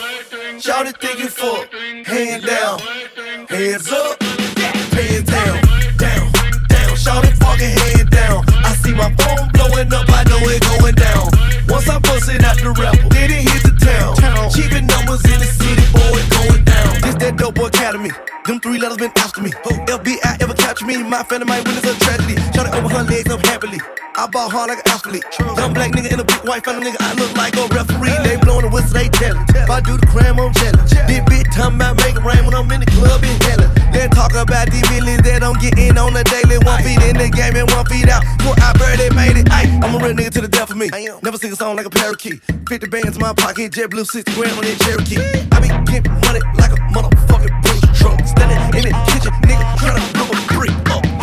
Shout 0.59 0.87
it, 0.87 0.97
think 0.97 1.19
you 1.19 1.29
fuck. 1.29 1.71
Hand 2.05 2.45
down, 2.45 2.79
hands 3.47 3.91
up, 3.91 4.23
hands 4.23 5.29
down, 5.29 5.61
down, 6.01 6.31
down. 6.67 6.95
Shout 6.97 7.23
it, 7.23 7.37
fucking 7.37 7.69
hand 7.69 8.09
down. 8.09 8.43
I 8.65 8.73
see 8.81 8.93
my 8.93 9.13
phone 9.21 9.49
blowing 9.53 9.93
up, 9.93 10.09
I 10.09 10.23
know 10.25 10.41
it 10.49 10.63
going 10.65 10.95
down. 10.95 11.29
Once 11.69 11.87
I 11.87 11.99
bust 11.99 12.29
it 12.33 12.43
out 12.43 12.57
the 12.57 12.73
rapper, 12.73 13.07
then 13.09 13.29
it 13.29 13.45
hit 13.45 13.61
the 13.61 13.75
town. 13.77 14.49
Keeping 14.49 14.87
numbers 14.87 15.23
in 15.25 15.37
the 15.37 15.45
boy, 15.95 16.21
going 16.35 16.63
down. 16.63 17.01
This 17.01 17.15
that 17.23 17.35
dope 17.37 17.55
boy 17.55 17.67
academy. 17.67 18.11
Them 18.45 18.59
three 18.59 18.77
letters 18.77 18.97
been 18.97 19.11
after 19.17 19.41
me. 19.41 19.49
FBI 19.89 20.41
ever 20.41 20.53
capture 20.53 20.85
me? 20.85 21.01
My 21.01 21.23
family 21.23 21.47
might 21.47 21.65
witness 21.65 21.89
a 21.89 21.97
tragedy. 21.97 22.37
Shot 22.53 22.69
over 22.75 22.89
her 22.89 23.03
legs 23.03 23.31
up 23.31 23.41
happily. 23.41 23.79
I 24.15 24.27
ball 24.27 24.49
hard 24.49 24.69
like 24.69 24.79
an 24.85 24.91
athlete. 24.93 25.25
Young 25.39 25.73
black 25.73 25.91
nigga 25.91 26.13
in 26.13 26.19
a 26.19 26.23
big 26.23 26.39
white 26.45 26.63
family 26.63 26.87
nigga. 26.87 27.01
I 27.01 27.13
look 27.17 27.33
like 27.35 27.57
a 27.57 27.65
referee. 27.73 28.15
They 28.23 28.37
blowing 28.37 28.63
the 28.63 28.71
whistle, 28.71 28.93
they 28.93 29.09
tellin'. 29.09 29.43
If 29.49 29.69
I 29.69 29.81
do 29.81 29.97
the 29.97 30.05
crime, 30.07 30.39
I'm 30.39 30.53
jealous. 30.53 30.93
This 31.09 31.19
bitch 31.25 31.49
talking 31.51 31.81
about 31.81 31.97
make 31.97 32.15
it 32.15 32.23
rain 32.23 32.45
when 32.45 32.53
I'm 32.53 32.69
in 32.71 32.79
the 32.79 32.91
club 32.95 33.23
in 33.25 33.35
hella. 33.43 33.67
They 33.91 34.07
talk 34.13 34.31
about 34.37 34.69
these 34.71 34.85
millions 34.93 35.25
that 35.25 35.43
I'm 35.43 35.57
getting 35.57 35.97
on 35.97 36.13
the 36.13 36.23
daily. 36.23 36.61
One 36.63 36.79
feet 36.85 37.01
in 37.01 37.17
the 37.17 37.33
game 37.33 37.57
and 37.57 37.67
one 37.73 37.85
feet 37.89 38.07
out. 38.07 38.23
So 38.45 38.53
I 38.61 38.71
barely 38.77 39.09
made 39.17 39.41
it. 39.41 39.49
Ay, 39.51 39.67
I'm 39.81 39.95
a 39.95 39.99
real 39.99 40.13
nigga 40.15 40.31
to 40.37 40.41
the 40.41 40.47
death 40.47 40.69
of 40.69 40.77
me. 40.77 40.93
Never 41.23 41.37
sing 41.41 41.51
a 41.51 41.55
song 41.55 41.75
like 41.75 41.87
a 41.87 41.89
parakeet. 41.89 42.39
50 42.69 42.87
bands 42.87 43.17
in 43.17 43.21
my 43.21 43.33
pocket, 43.33 43.73
jet 43.73 43.89
blue 43.89 44.05
60 44.05 44.31
grand 44.37 44.53
on 44.53 44.63
that 44.63 44.77
Cherokee. 44.85 45.19
I 45.51 45.59
be 45.59 45.84
Get 45.85 46.09
money 46.09 46.39
like 46.57 46.71
a 46.71 46.81
motherfucking 46.93 47.61
Brinks 47.61 47.99
truck. 47.99 48.19
Standing 48.25 48.57
in 48.77 48.91
the 48.91 48.95
kitchen, 49.07 49.33
nigga, 49.43 49.77
trying 49.77 50.01
to 50.01 50.13
blow 50.13 50.29
a 50.29 50.47
brick 50.53 50.89
up. 50.89 51.14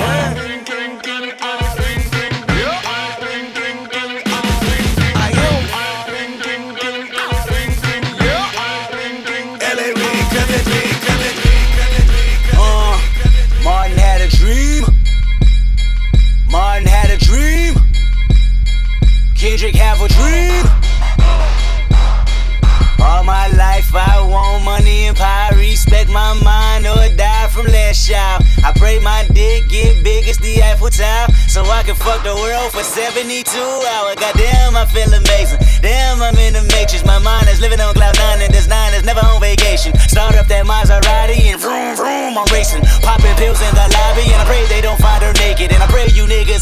72 33.12 33.44
hours. 33.92 34.16
Goddamn, 34.16 34.72
I 34.72 34.88
feel 34.88 35.12
amazing. 35.12 35.60
Damn, 35.84 36.22
I'm 36.22 36.32
in 36.40 36.56
the 36.56 36.64
matrix. 36.72 37.04
My 37.04 37.18
mind 37.20 37.44
is 37.52 37.60
living 37.60 37.78
on 37.78 37.92
cloud 37.92 38.16
nine, 38.16 38.40
and 38.40 38.48
this 38.48 38.66
nine 38.66 38.94
is 38.94 39.04
never 39.04 39.20
on 39.20 39.36
vacation. 39.36 39.92
Start 40.08 40.34
up 40.40 40.48
that 40.48 40.64
Maserati 40.64 41.52
and 41.52 41.60
vroom 41.60 41.92
vroom, 41.92 42.40
I'm 42.40 42.48
racing. 42.48 42.80
Popping 43.04 43.36
pills 43.36 43.60
in 43.60 43.72
the 43.76 43.84
lobby, 43.84 44.24
and 44.32 44.40
I 44.40 44.48
pray 44.48 44.64
they 44.72 44.80
don't 44.80 44.96
find 44.96 45.20
her 45.20 45.36
naked. 45.44 45.76
And 45.76 45.82
I 45.84 45.86
pray 45.92 46.08
you 46.08 46.24
niggas. 46.24 46.61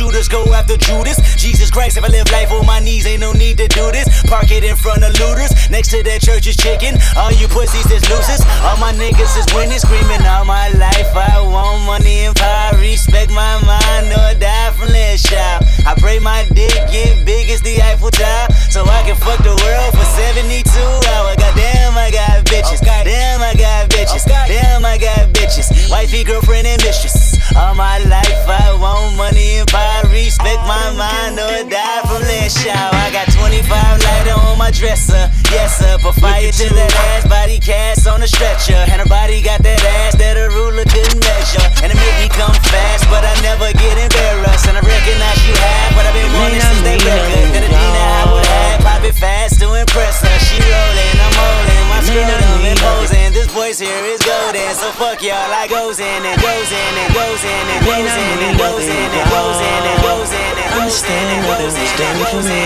Shooters 0.00 0.28
go 0.28 0.42
after 0.54 0.78
Judas. 0.78 1.20
Jesus 1.36 1.70
Christ, 1.70 1.98
if 1.98 2.04
I 2.04 2.08
live 2.08 2.24
life 2.32 2.50
on 2.50 2.64
my 2.64 2.80
knees, 2.80 3.04
ain't 3.06 3.20
no 3.20 3.32
need 3.32 3.58
to 3.58 3.68
do 3.68 3.92
this. 3.92 4.08
Park 4.22 4.50
it 4.50 4.64
in 4.64 4.74
front 4.74 5.04
of 5.04 5.12
looters. 5.20 5.52
Next 5.68 5.90
to 5.90 6.02
that 6.02 6.22
church 6.22 6.46
is 6.46 6.56
chicken. 6.56 6.96
All 7.20 7.30
you 7.32 7.46
pussies 7.48 7.84
is 7.92 8.00
losers. 8.08 8.40
All 8.64 8.80
my 8.80 8.96
niggas 8.96 9.36
is 9.36 9.44
winning, 9.52 9.76
screaming 9.76 10.24
all 10.24 10.46
my 10.46 10.72
life. 10.80 11.12
I 11.12 11.44
want 11.44 11.84
money 11.84 12.24
and 12.24 12.34
power. 12.34 12.80
Respect 12.80 13.30
my 13.30 13.60
mind 13.60 14.08
or 14.16 14.40
die 14.40 14.72
from 14.72 14.88
child. 15.20 15.64
I 15.86 15.94
pray 15.98 16.18
my 16.18 16.46
dick 16.52 16.72
get 16.90 17.24
big 17.24 17.50
as 17.50 17.60
the 17.60 17.80
Eiffel 17.82 18.10
Tower. 18.10 18.48
So 18.70 18.84
I 18.84 19.02
can 19.04 19.16
fuck 19.16 19.38
the 19.44 19.52
world 19.52 19.92
for 19.92 20.06
72 20.16 20.64
hours. 21.12 21.36
Goddamn, 21.36 21.79
I 22.10 22.42
got 22.42 22.42
bitches. 22.50 22.82
Damn, 22.82 23.38
I 23.38 23.54
got 23.54 23.86
bitches. 23.86 24.26
Damn, 24.26 24.82
I 24.82 24.98
got 24.98 25.30
bitches. 25.30 25.70
Wifey, 25.86 26.24
girlfriend, 26.26 26.66
and 26.66 26.82
mistress. 26.82 27.38
All 27.54 27.78
my 27.78 28.02
life 28.10 28.42
I 28.50 28.74
want 28.74 29.14
money 29.14 29.62
and 29.62 29.68
power. 29.70 30.10
Respect 30.10 30.58
my 30.66 30.90
mind 30.98 31.38
or 31.38 31.70
die 31.70 32.02
from 32.10 32.18
last 32.26 32.66
child. 32.66 32.98
I 32.98 33.14
got 33.14 33.30
25 33.30 33.62
lighter 33.62 34.34
on 34.42 34.58
my 34.58 34.74
dresser. 34.74 35.30
Yes, 35.54 35.78
sir. 35.78 36.02
Put 36.02 36.18
fire 36.18 36.50
to 36.50 36.66
that 36.74 36.90
ass. 37.14 37.30
Body 37.30 37.62
cast 37.62 38.10
on 38.10 38.26
a 38.26 38.26
stretcher. 38.26 38.82
And 38.90 38.98
her 38.98 39.06
body 39.06 39.38
got 39.38 39.62
that 39.62 39.78
ass 40.02 40.18
that 40.18 40.34
a 40.34 40.50
ruler 40.50 40.82
couldn't 40.90 41.22
measure. 41.22 41.62
And 41.86 41.94
it 41.94 41.98
make 42.02 42.18
me 42.18 42.26
come 42.34 42.58
fast, 42.74 43.06
but 43.06 43.22
I 43.22 43.38
never 43.46 43.70
get 43.78 43.94
embarrassed. 44.02 44.66
And 44.66 44.74
I 44.74 44.82
recognize 44.82 45.38
you 45.46 45.54
have 45.54 45.94
what 45.94 46.10
I've 46.10 46.18
been 46.18 46.32
wanting 46.34 46.58
since 46.58 46.82
they 46.82 46.98
record. 47.06 47.54
Then 47.54 47.70
Adina, 47.70 48.02
I 48.02 48.22
would 48.34 48.46
have 48.50 48.82
pop 48.82 49.06
it 49.06 49.14
fast 49.14 49.62
to 49.62 49.78
impress 49.78 50.26
her. 50.26 50.38
She 50.42 50.58
rolling, 50.58 51.22
I'm 51.22 51.40
holding 52.00 52.24
my 52.24 52.32
scrotum 52.32 52.64
and 52.64 52.78
posing. 52.80 53.32
This 53.32 53.48
voice 53.52 53.78
here 53.78 54.04
is 54.04 54.20
golden, 54.24 54.74
so 54.74 54.90
fuck 54.96 55.22
y'all. 55.22 55.36
I 55.36 55.66
goes 55.68 56.00
in 56.00 56.24
and 56.24 56.40
goes 56.40 56.70
in 56.72 56.92
and 56.96 57.12
goes 57.12 57.42
in 57.44 57.64
and 57.76 57.80
goes 57.84 58.14
in 58.14 58.36
and 58.40 58.56
goes 58.56 58.86
in 58.88 59.10
and 59.12 59.26
goes 59.28 59.60
in 59.60 59.82
and 59.84 59.98
goes 60.02 60.32
in 60.32 60.52
and 60.56 60.70
Understand 60.80 61.46
what 61.46 61.60
it 61.60 61.70
was 61.70 61.92
done 61.98 62.18
for 62.30 62.40
me, 62.40 62.56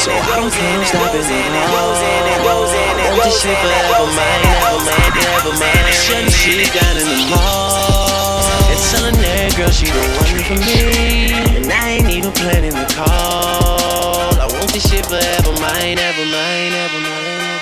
so 0.00 0.10
I 0.10 0.36
don't 0.38 0.50
plan 0.50 0.80
on 0.80 0.86
stopping 0.86 1.22
it 1.22 1.68
all. 1.70 1.94
Want 3.04 3.22
this 3.24 3.42
shit 3.42 3.56
forever 3.58 4.06
mine, 4.10 4.42
ever 4.48 4.80
mine, 4.80 5.12
ever 5.22 5.52
mine. 5.60 5.92
Shutting 5.92 6.30
shit 6.32 6.72
down 6.72 6.96
in 6.96 7.04
the 7.04 7.20
mall 7.30 8.42
and 8.70 8.80
telling 8.90 9.18
that 9.22 9.54
girl 9.56 9.70
she 9.70 9.86
the 9.86 10.02
one 10.18 10.34
for 10.46 10.58
me, 10.58 11.30
and 11.58 11.70
I 11.70 12.00
ain't 12.00 12.10
even 12.10 12.32
planning 12.32 12.74
the 12.74 12.86
call. 12.90 14.34
I 14.34 14.46
want 14.50 14.72
this 14.72 14.88
shit 14.88 15.06
forever 15.06 15.52
mine, 15.60 15.98
ever 15.98 16.24
mine, 16.26 16.72
ever 16.72 17.00
mine. 17.00 17.53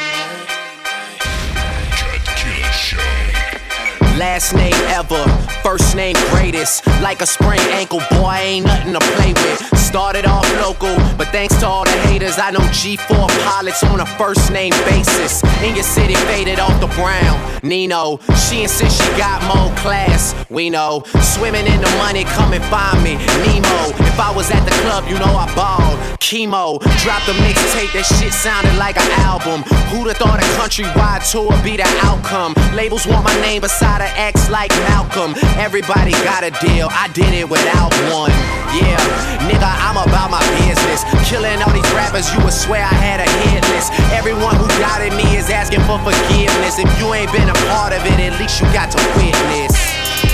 Last 4.23 4.55
name 4.55 4.73
ever, 4.87 5.25
first 5.65 5.97
name 5.97 6.15
greatest. 6.31 6.87
Like 7.03 7.23
a 7.23 7.27
sprained 7.27 7.69
ankle, 7.75 7.99
boy, 8.13 8.39
ain't 8.39 8.67
nothing 8.67 8.93
to 8.93 9.01
play 9.17 9.33
with. 9.33 9.77
Started 9.77 10.27
off 10.27 10.49
local, 10.63 10.95
but 11.19 11.27
thanks 11.33 11.57
to 11.59 11.67
all 11.67 11.85
the 11.85 11.91
haters, 12.07 12.39
I 12.39 12.53
know 12.53 12.61
G4 12.71 13.29
pilots 13.45 13.83
on 13.83 13.99
a 13.99 14.07
first 14.07 14.53
name 14.53 14.71
basis. 14.87 15.43
In 15.65 15.75
your 15.75 15.83
city, 15.83 16.15
faded 16.31 16.61
off 16.61 16.81
the 16.81 16.87
brown. 16.95 17.37
Nino, 17.65 18.21
she 18.47 18.63
insists 18.63 19.03
she 19.03 19.11
got 19.19 19.43
more 19.43 19.75
class. 19.79 20.37
We 20.49 20.71
know, 20.71 21.03
swimming 21.21 21.67
in 21.67 21.81
the 21.81 21.91
money, 21.99 22.23
come 22.23 22.53
and 22.53 22.65
find 22.67 23.03
me. 23.03 23.17
Nemo, 23.43 23.91
if 24.07 24.21
I 24.21 24.33
was 24.35 24.49
at 24.53 24.65
the 24.65 24.75
club, 24.83 25.05
you 25.09 25.19
know 25.19 25.35
I 25.35 25.53
balled. 25.57 25.99
Chemo, 26.23 26.79
dropped 27.03 27.29
a 27.29 27.35
mixtape, 27.45 27.93
that 27.93 28.07
shit 28.07 28.33
sounded 28.33 28.75
like 28.79 28.97
an 28.97 29.11
album. 29.27 29.63
Who'd 29.91 30.09
have 30.09 30.17
thought 30.17 30.41
a 30.41 30.47
countrywide 30.57 31.29
tour 31.29 31.53
be 31.63 31.77
the 31.77 31.89
outcome? 32.01 32.55
Labels 32.75 33.07
want 33.07 33.25
my 33.25 33.35
name 33.41 33.61
beside 33.61 34.01
an 34.01 34.12
X 34.17 34.51
like 34.51 34.71
Malcolm. 34.89 35.35
Everybody 35.57 36.13
got 36.25 36.45
a 36.45 36.51
deal, 36.65 36.89
I 36.91 37.09
did 37.13 37.33
it 37.35 37.49
without 37.49 37.93
one. 38.13 38.33
Yeah, 38.73 38.97
nigga, 39.45 39.69
I'm 39.69 40.01
about 40.01 40.31
my 40.31 40.41
business. 40.65 41.05
Killing 41.29 41.61
all 41.63 41.73
these 41.73 41.93
rappers, 41.93 42.33
you 42.33 42.41
would 42.45 42.57
swear 42.57 42.83
I 42.83 42.95
had 42.97 43.21
a 43.21 43.29
hit 43.45 43.63
list. 43.73 43.93
Everyone 44.13 44.57
who 44.57 44.67
doubted 44.81 45.13
me 45.13 45.37
is 45.37 45.51
asking 45.51 45.85
for 45.85 46.01
forgiveness. 46.01 46.79
If 46.79 46.89
you 46.99 47.13
ain't 47.13 47.33
been 47.33 47.49
a 47.49 47.59
part 47.69 47.93
of 47.93 48.01
it, 48.05 48.19
at 48.21 48.39
least 48.41 48.61
you 48.61 48.67
got 48.73 48.91
to 48.93 49.01
witness. 49.21 49.77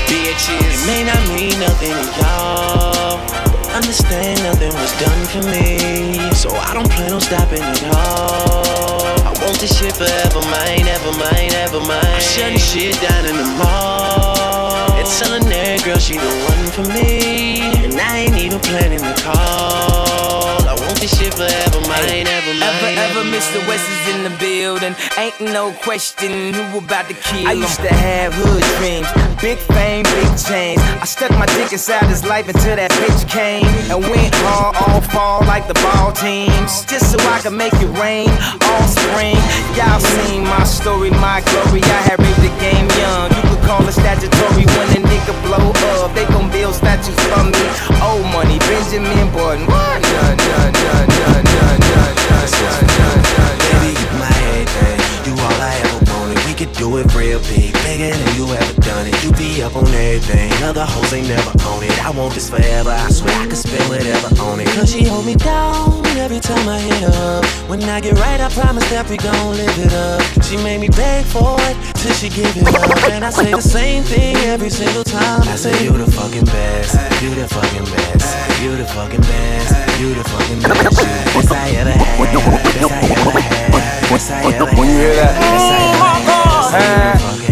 Bitches. 0.07 0.55
It 0.55 0.87
may 0.87 1.03
not 1.05 1.21
mean 1.35 1.59
nothing 1.59 1.99
to 1.99 2.11
y'all. 2.23 3.19
Understand 3.75 4.43
nothing 4.43 4.73
was 4.75 4.93
done 4.99 5.23
for 5.29 5.43
me, 5.51 6.33
so 6.33 6.51
I 6.51 6.75
don't 6.75 6.91
plan 6.91 7.13
on 7.13 7.21
stopping 7.21 7.63
at 7.63 7.95
all. 7.95 9.18
Want 9.49 9.61
this 9.61 9.79
shit 9.79 9.97
forever 9.97 10.43
mine, 10.43 10.87
ever 10.87 11.11
mine, 11.13 11.55
ever 11.55 11.81
mine. 11.81 12.05
I'm 12.05 12.21
shutting 12.21 12.59
shit 12.59 13.01
down 13.01 13.25
in 13.25 13.35
the 13.35 13.45
mall 13.57 14.93
and 14.93 15.09
telling 15.09 15.49
that 15.49 15.83
girl 15.87 15.97
she 15.97 16.19
the 16.19 16.29
one 16.53 16.67
for 16.71 16.85
me, 16.93 17.63
and 17.83 17.99
I 17.99 18.19
ain't 18.19 18.37
even 18.37 18.61
planning 18.61 19.01
the 19.01 19.15
call. 19.25 20.58
This 20.99 21.15
shit 21.17 21.33
forever 21.33 21.79
mine, 21.87 22.27
ever 22.27 22.55
mine. 22.59 22.99
Ever, 22.99 23.23
ever, 23.23 23.25
Mr. 23.31 23.63
West 23.71 23.87
is 23.87 24.17
in 24.17 24.27
the 24.27 24.35
building. 24.43 24.97
Ain't 25.17 25.39
no 25.55 25.71
question 25.87 26.53
who 26.53 26.79
about 26.79 27.07
to 27.07 27.15
kill 27.15 27.47
I 27.47 27.53
used 27.53 27.79
to 27.87 27.93
have 27.95 28.35
hood 28.35 28.67
dreams, 28.83 29.07
big 29.39 29.59
fame, 29.71 30.03
big 30.03 30.27
chains. 30.35 30.83
I 30.99 31.07
stuck 31.07 31.31
my 31.39 31.47
dick 31.55 31.71
inside 31.71 32.03
his 32.11 32.27
life 32.27 32.49
until 32.49 32.75
that 32.75 32.91
bitch 32.99 33.31
came 33.31 33.71
and 33.95 34.03
went 34.11 34.35
hard 34.43 34.75
all 34.75 35.01
fall 35.15 35.47
like 35.47 35.71
the 35.71 35.79
ball 35.87 36.11
teams, 36.11 36.83
just 36.91 37.15
so 37.15 37.19
I 37.31 37.47
could 37.47 37.55
make 37.55 37.79
it 37.79 37.95
rain 37.95 38.35
all 38.67 38.87
spring. 38.91 39.39
Y'all 39.79 40.03
seen 40.03 40.43
my 40.51 40.67
story, 40.67 41.15
my 41.23 41.47
glory. 41.47 41.79
I 41.79 42.11
had 42.11 42.19
raped 42.19 42.43
the 42.43 42.51
game 42.59 42.91
young. 42.99 43.31
You 43.39 43.43
could 43.55 43.63
call 43.71 43.87
it 43.87 43.95
statutory 43.95 44.67
when 44.67 44.87
a 44.99 45.01
nigga 45.07 45.35
blow 45.47 45.63
up. 45.95 46.11
They 46.19 46.27
gon' 46.27 46.51
build 46.51 46.75
statues 46.75 47.15
for 47.31 47.47
me. 47.47 47.65
Old 48.03 48.27
money, 48.35 48.59
Benjamin 48.67 49.31
Button. 49.31 49.63
What? 49.71 50.03
Nah, 50.03 50.38
Baby, 53.59 53.93
you 54.01 54.11
my 54.19 54.33
everything. 54.55 55.01
You 55.27 55.33
all 55.43 55.58
could 56.59 56.73
do 56.73 56.97
it 56.97 57.07
real 57.15 57.39
big, 57.47 57.71
bigger 57.87 58.11
than 58.11 58.31
you 58.35 58.43
ever 58.51 58.81
done 58.81 59.07
it. 59.07 59.15
You 59.23 59.31
be 59.39 59.63
up 59.63 59.77
on 59.77 59.87
everything. 59.95 60.51
Other 60.65 60.85
hoes 60.85 61.13
ain't 61.13 61.29
never 61.29 61.55
on 61.71 61.85
it. 61.85 62.05
I 62.05 62.11
want 62.11 62.35
this 62.35 62.51
forever. 62.51 62.91
I 62.91 63.09
swear 63.11 63.31
I 63.39 63.47
could 63.47 63.57
spend 63.57 63.89
whatever 63.89 64.27
on 64.43 64.59
it. 64.59 64.67
Cause 64.75 64.91
she 64.91 65.05
hold 65.05 65.25
me 65.25 65.37
down 65.37 66.05
every 66.19 66.41
time 66.41 66.69
I 66.69 66.81
hit 66.81 67.05
up. 67.15 67.45
When 67.71 67.81
I 67.85 68.01
get 68.01 68.19
right, 68.19 68.41
I 68.41 68.51
promise 68.51 68.83
that 68.91 69.09
we 69.09 69.19
gon' 69.19 69.55
live 69.55 69.79
it 69.79 69.95
up. 69.95 70.21
She 70.43 70.57
made 70.57 70.81
me 70.81 70.89
beg 70.89 71.27
for 71.27 71.55
it 71.71 71.77
till 71.95 72.13
she 72.15 72.29
give 72.29 72.51
it 72.57 72.67
up. 72.75 73.07
And 73.07 73.25
I 73.25 73.31
say 73.31 73.53
the 73.53 73.63
same 73.63 74.03
thing 74.03 74.35
every 74.51 74.71
single 74.71 75.05
time. 75.05 75.47
I 75.47 75.55
say 75.55 75.71
you 75.85 75.93
the 75.93 76.11
fucking 76.11 76.47
best. 76.47 76.99
You 77.23 77.39
the 77.39 77.47
fucking 77.47 77.87
best. 77.87 78.35
You 78.59 78.75
the 78.75 78.87
fucking 78.99 79.23
best. 79.31 80.01
You 80.03 80.13
the 80.13 80.25
fucking 80.25 80.59
best. 80.67 80.91
You 80.91 81.39
best 81.39 81.53
I 81.53 81.71
ever 81.79 81.95
had. 81.95 82.19
Best 82.19 82.91
I 82.91 83.15
ever 83.15 83.39
had. 83.39 84.11
Best 84.11 84.31
I 84.33 84.43
ever 84.43 84.67
had. 84.67 84.77
When 84.77 84.91
you 84.91 84.97
hear 84.99 85.15
that, 85.15 85.39
Best 85.39 85.71
I 85.71 85.77
ever 85.77 85.83
had. 85.83 85.88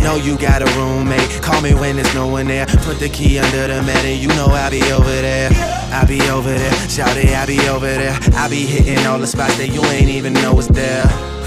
Know 0.03 0.17
you 0.17 0.37
got 0.39 0.62
a 0.62 0.67
roommate. 0.79 1.43
Call 1.43 1.61
me 1.61 1.75
when 1.75 1.97
there's 1.97 2.14
no 2.14 2.27
one 2.27 2.47
there. 2.47 2.67
Put 2.67 2.99
the 2.99 3.09
key 3.09 3.39
under 3.39 3.67
the 3.67 3.83
mat 3.83 4.05
and 4.05 4.21
you 4.21 4.29
know 4.29 4.47
I'll 4.47 4.71
be 4.71 4.83
over 4.93 5.05
there. 5.05 5.51
I'll 5.93 6.07
be 6.07 6.21
over 6.29 6.53
there. 6.53 6.89
Shout 6.89 7.17
it, 7.17 7.31
I'll 7.31 7.47
be 7.47 7.69
over 7.69 7.87
there. 7.87 8.19
I'll 8.35 8.51
be 8.51 8.67
hitting 8.67 9.07
all 9.07 9.19
the 9.19 9.27
spots 9.27 9.57
that 9.59 9.69
you 9.69 9.83
ain't 9.87 10.09
even 10.09 10.33
know 10.35 10.59
is 10.59 10.69
there. 10.69 11.05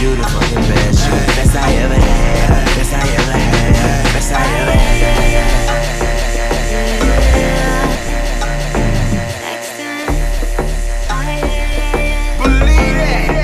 You 0.00 0.14
the 0.14 0.22
fucking 0.24 0.68
best. 0.68 1.06
You 1.06 1.12
best 1.36 1.56
I 1.56 1.72
ever 1.72 1.94
had. 1.94 2.66
Best 2.76 2.92
I 2.92 2.96
ever 3.00 3.32
had. 3.32 4.12
Best 4.12 4.32
I 4.32 4.34
ever 4.60 4.72
had. 4.72 5.06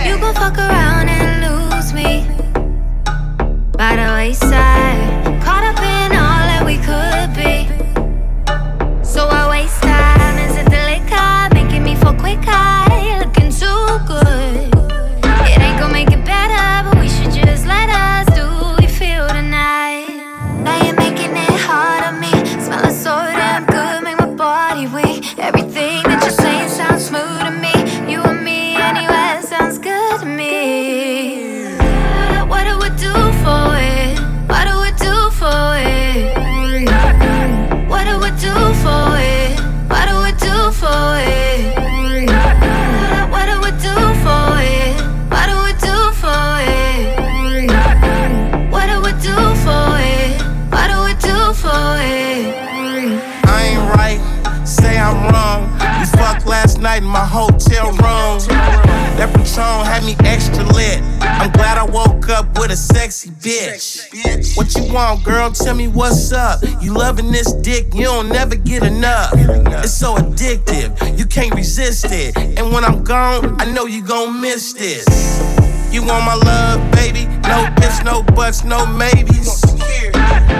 You 0.06 0.18
gon' 0.18 0.34
fuck 0.34 0.58
around 0.58 1.08
and 1.08 1.70
lose 1.70 1.94
me 1.94 2.26
by 3.78 3.96
the 3.96 4.12
wayside. 4.12 4.71
A 62.72 62.76
sexy 62.76 63.28
bitch. 63.30 64.56
What 64.56 64.74
you 64.74 64.92
want, 64.94 65.22
girl? 65.24 65.50
Tell 65.50 65.74
me 65.74 65.88
what's 65.88 66.32
up. 66.32 66.60
You 66.80 66.94
loving 66.94 67.30
this 67.30 67.52
dick, 67.52 67.94
you 67.94 68.04
don't 68.04 68.30
never 68.30 68.56
get 68.56 68.82
enough. 68.82 69.30
It's 69.84 69.92
so 69.92 70.14
addictive, 70.16 71.18
you 71.18 71.26
can't 71.26 71.54
resist 71.54 72.06
it. 72.10 72.34
And 72.36 72.72
when 72.72 72.82
I'm 72.82 73.04
gone, 73.04 73.60
I 73.60 73.66
know 73.70 73.84
you 73.84 74.02
gon' 74.02 74.40
miss 74.40 74.72
this. 74.72 75.04
You 75.92 76.00
want 76.00 76.24
my 76.24 76.34
love, 76.34 76.90
baby? 76.92 77.26
No 77.42 77.68
ifs, 77.84 78.02
no 78.04 78.22
buts, 78.22 78.64
no 78.64 78.86
maybes. 78.86 79.62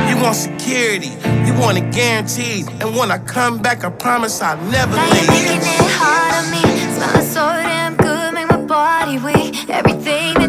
You 0.09 0.17
want 0.23 0.37
security, 0.37 1.09
you 1.47 1.55
want 1.59 1.79
it 1.79 1.91
guaranteed. 1.95 2.69
And 2.83 2.95
when 2.95 3.11
I 3.11 3.17
come 3.19 3.63
back, 3.63 3.85
I 3.85 3.91
promise 3.91 4.43
I'll 4.43 4.59
never 4.71 4.95
Now 4.97 5.11
leave. 5.11 5.23
you're 5.23 5.33
making 5.33 5.61
it 5.63 5.91
hard 5.97 6.45
on 6.45 6.51
me. 6.51 6.61
Smelling 6.95 7.27
so 7.27 7.41
damn 7.41 7.97
good, 7.97 8.35
make 8.35 8.51
my 8.51 8.59
body 8.59 9.19
weak. 9.19 9.71
Everything 9.71 10.42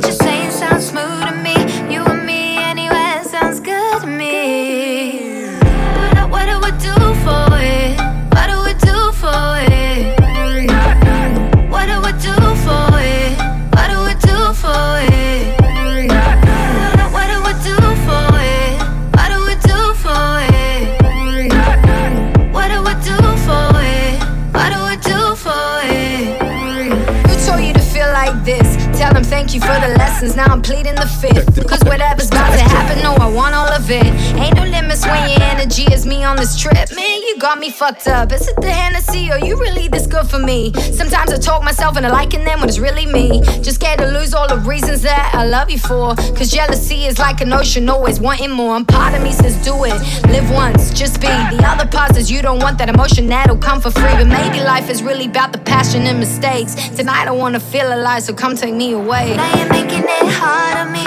you 29.54 29.60
for 29.60 29.80
the 29.80 29.94
lessons. 30.00 30.36
Now 30.36 30.46
I'm 30.46 30.62
pleading 30.62 30.96
the 30.96 31.06
fifth. 31.22 31.68
Cause 31.68 31.84
whatever's 31.84 32.30
about 32.30 32.54
to 32.54 32.64
happen, 32.64 33.04
no, 33.04 33.14
I 33.14 33.30
want 33.30 33.54
all 33.54 33.68
of 33.68 33.90
it. 33.92 34.06
Ain't 34.42 34.56
no 34.56 34.64
limits 34.64 35.06
when 35.06 35.30
your 35.30 35.42
energy 35.42 35.84
is 35.94 36.06
me 36.06 36.24
on 36.24 36.38
this 36.38 36.60
trip. 36.60 36.90
Man, 36.96 37.22
you 37.22 37.38
got 37.38 37.60
me 37.60 37.70
fucked 37.70 38.08
up. 38.08 38.32
Is 38.32 38.48
it 38.48 38.56
the 38.62 38.72
Hennessy 38.72 39.32
or 39.32 39.38
you 39.38 39.60
really 39.60 39.88
this 39.88 40.08
good 40.08 40.28
for 40.28 40.40
me? 40.40 40.74
Sometimes 40.74 41.32
I 41.32 41.38
talk 41.38 41.64
myself 41.64 41.98
into 41.98 42.10
liking 42.10 42.44
them 42.44 42.62
when 42.62 42.70
it's 42.70 42.80
really 42.80 43.06
me. 43.06 43.42
Just 43.62 43.76
scared 43.76 44.00
to 44.00 44.08
lose 44.08 44.34
all 44.34 44.48
the 44.48 44.58
reasons 44.58 45.02
that 45.04 45.32
I 45.36 45.46
love 45.46 45.70
you 45.70 45.78
for. 45.78 46.16
Cause 46.38 46.50
jealousy 46.50 47.06
is 47.06 47.20
like 47.20 47.42
an 47.42 47.54
ocean, 47.54 47.90
always 47.90 48.20
wanting 48.20 48.52
more. 48.52 48.76
And 48.76 48.88
part 48.88 49.14
of 49.14 49.22
me 49.22 49.34
says 49.34 49.56
do 49.64 49.84
it, 49.84 50.00
live 50.30 50.50
once, 50.52 50.92
just 50.92 51.22
be. 51.22 51.28
The 51.28 51.64
other 51.66 51.88
part 51.88 52.16
says 52.16 52.32
you 52.32 52.42
don't 52.42 52.60
want 52.60 52.80
that 52.80 52.90
emotion 52.90 53.28
that'll 53.28 53.58
come 53.58 53.82
for 53.82 53.92
free. 53.92 54.14
But 54.14 54.28
maybe 54.28 54.62
life 54.64 54.90
is 54.90 55.04
really 55.04 55.26
about 55.26 55.52
the 55.52 55.60
passion 55.60 56.04
and 56.04 56.20
mistakes. 56.20 56.74
Tonight 56.90 57.28
I 57.28 57.32
wanna 57.32 57.60
feel 57.60 57.94
alive, 57.94 58.24
so 58.24 58.34
come 58.34 58.56
take 58.56 58.74
me 58.74 58.94
away. 58.94 59.43
You're 59.58 59.70
making 59.70 60.04
it 60.04 60.28
hard 60.40 60.78
on 60.78 60.92
me. 60.92 61.04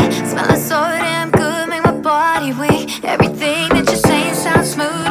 Good, 1.32 1.68
make 1.68 1.84
my 1.84 1.92
body 1.92 2.52
weak. 2.52 3.04
Everything 3.04 3.68
that 3.70 3.84
you're 3.86 3.96
saying 3.96 4.34
sounds 4.34 4.72
smooth 4.72 5.05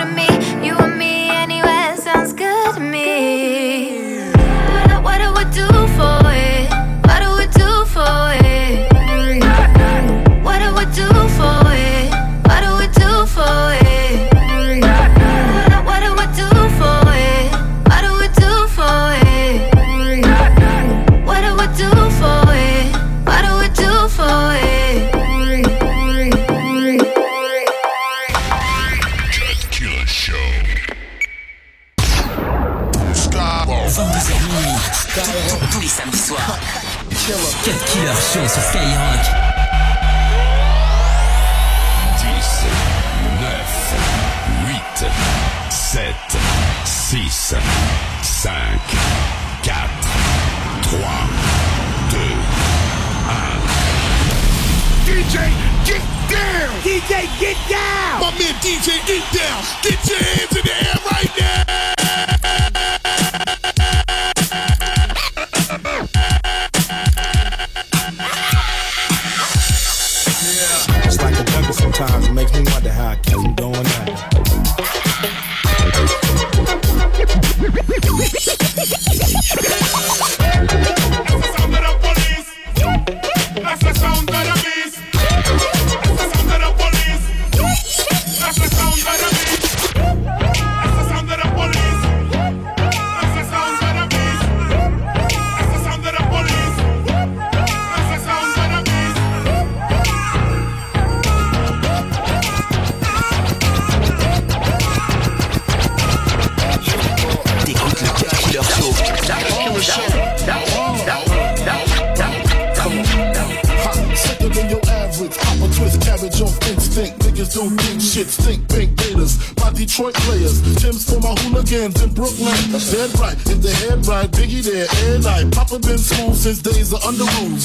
Man 58.87 59.01
get 59.07 59.33
down! 59.33 59.63
Get 59.81 60.07
your 60.07 60.19
hands 60.19 60.44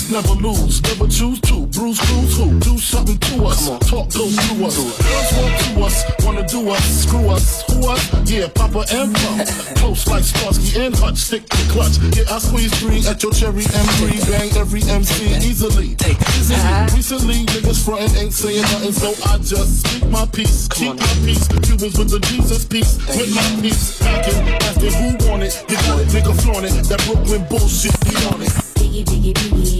under 0.08 0.28
rules. 0.28 0.30
Never 0.30 0.40
lose. 0.40 0.82
Never 0.82 1.08
choose 1.08 1.40
to. 1.42 1.66
Bruise, 1.66 1.98
Cruz 2.00 2.36
who? 2.36 2.60
Do 2.60 2.78
something 2.78 3.18
to 3.18 3.44
us. 3.44 3.66
Talk 3.88 4.12
goes 4.12 4.36
through 4.36 4.66
us. 4.66 4.76
Girls 4.76 5.32
want 5.36 5.60
to 5.60 5.82
us. 5.82 6.24
Wanna 6.24 6.46
do 6.46 6.70
us. 6.70 6.84
Screw 7.02 7.28
us. 7.28 7.62
Who 7.70 7.88
us? 7.88 8.30
Yeah, 8.30 8.48
Papa 8.54 8.84
and 8.92 9.14
Pump. 9.14 9.46
Close 9.78 10.06
like 10.06 10.24
Starsky 10.24 10.80
and 10.80 10.94
Hutch. 10.94 11.16
Stick 11.16 11.48
to 11.48 11.62
clutch. 11.70 11.98
Yeah, 12.16 12.24
I 12.30 12.38
squeeze 12.38 12.72
three 12.78 13.06
at 13.06 13.22
your 13.22 13.32
cherry 13.32 13.64
M3. 13.64 14.30
Bang 14.30 14.50
every 14.56 14.82
MC 14.82 15.36
easily. 15.46 15.96
Easily. 16.00 16.60
Recently, 16.94 17.46
niggas 17.46 17.84
frontin' 17.84 18.16
ain't 18.16 18.32
saying 18.32 18.62
nothing, 18.62 18.92
so 18.92 19.10
I 19.28 19.38
just 19.38 19.86
speak 19.86 20.08
my 20.10 20.26
peace. 20.26 20.68
Keep 20.68 20.96
my 20.96 21.14
peace. 21.24 21.46
Cubans 21.48 21.98
with 21.98 22.10
the 22.10 22.20
Jesus 22.26 22.64
peace. 22.64 22.98
With 23.08 23.34
my 23.34 23.60
peace. 23.60 23.98
Packing, 23.98 24.48
asking 24.68 24.92
who 24.92 25.28
want 25.28 25.42
it. 25.42 25.64
You 25.68 25.76
got 25.76 26.00
it, 26.00 26.08
nigga 26.08 26.34
flaunt 26.42 26.64
it. 26.66 26.72
That 26.88 27.02
Brooklyn 27.06 27.44
bullshit, 27.48 27.98
be 28.04 28.14
on 28.32 28.42
it. 28.42 28.50
Biggie, 28.80 29.04
biggie, 29.04 29.34
biggie, 29.34 29.79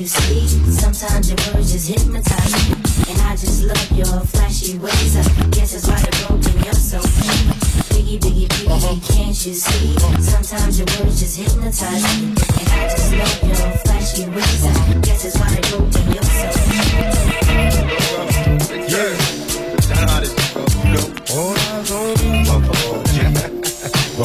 you 0.00 0.06
see? 0.06 0.48
Sometimes 0.70 1.28
your 1.30 1.38
words 1.54 1.72
just 1.72 1.88
hypnotize 1.88 2.52
me. 2.68 2.74
And 3.10 3.20
I 3.22 3.36
just 3.36 3.62
love 3.62 3.92
your 3.92 4.20
flashy 4.32 4.78
ways. 4.78 5.16
I 5.16 5.22
guess 5.50 5.72
that's 5.72 5.86
why 5.86 6.00
they're 6.00 6.26
broken, 6.26 6.54
you're 6.64 6.74
so 6.74 6.98
mean. 6.98 7.54
Biggie, 7.94 8.18
biggie, 8.18 8.48
biggie, 8.48 8.70
uh-huh. 8.70 8.96
can't 9.14 9.46
you 9.46 9.54
see? 9.54 9.94
Sometimes 10.20 10.78
your 10.78 10.86
words 10.98 11.20
just 11.20 11.36
hypnotize 11.38 12.02
me. 12.20 12.34
And 12.34 12.68
I 12.74 12.88
just 12.90 13.12
love 13.12 13.42
your 13.44 13.70
flashy 13.84 14.26
ways. 14.30 14.64
I 14.64 14.68
guess 15.00 15.22
that's 15.22 15.38
why 15.38 15.48
they're 15.50 15.70
broken, 15.70 16.12
you're 16.12 16.22
so 16.22 16.46
mean. 16.70 16.94
Yeah. 18.88 19.34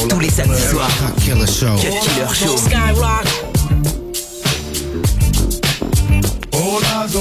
Tous 0.07 0.19
les 0.19 0.29
samedis 0.29 0.69
soirs. 0.69 0.91
Killer 1.23 1.47
Show. 1.47 1.75
Cut 1.75 1.93
Killer 2.01 2.33
Show. 2.33 2.55
Skyrock. 2.57 3.98
You 7.09 7.17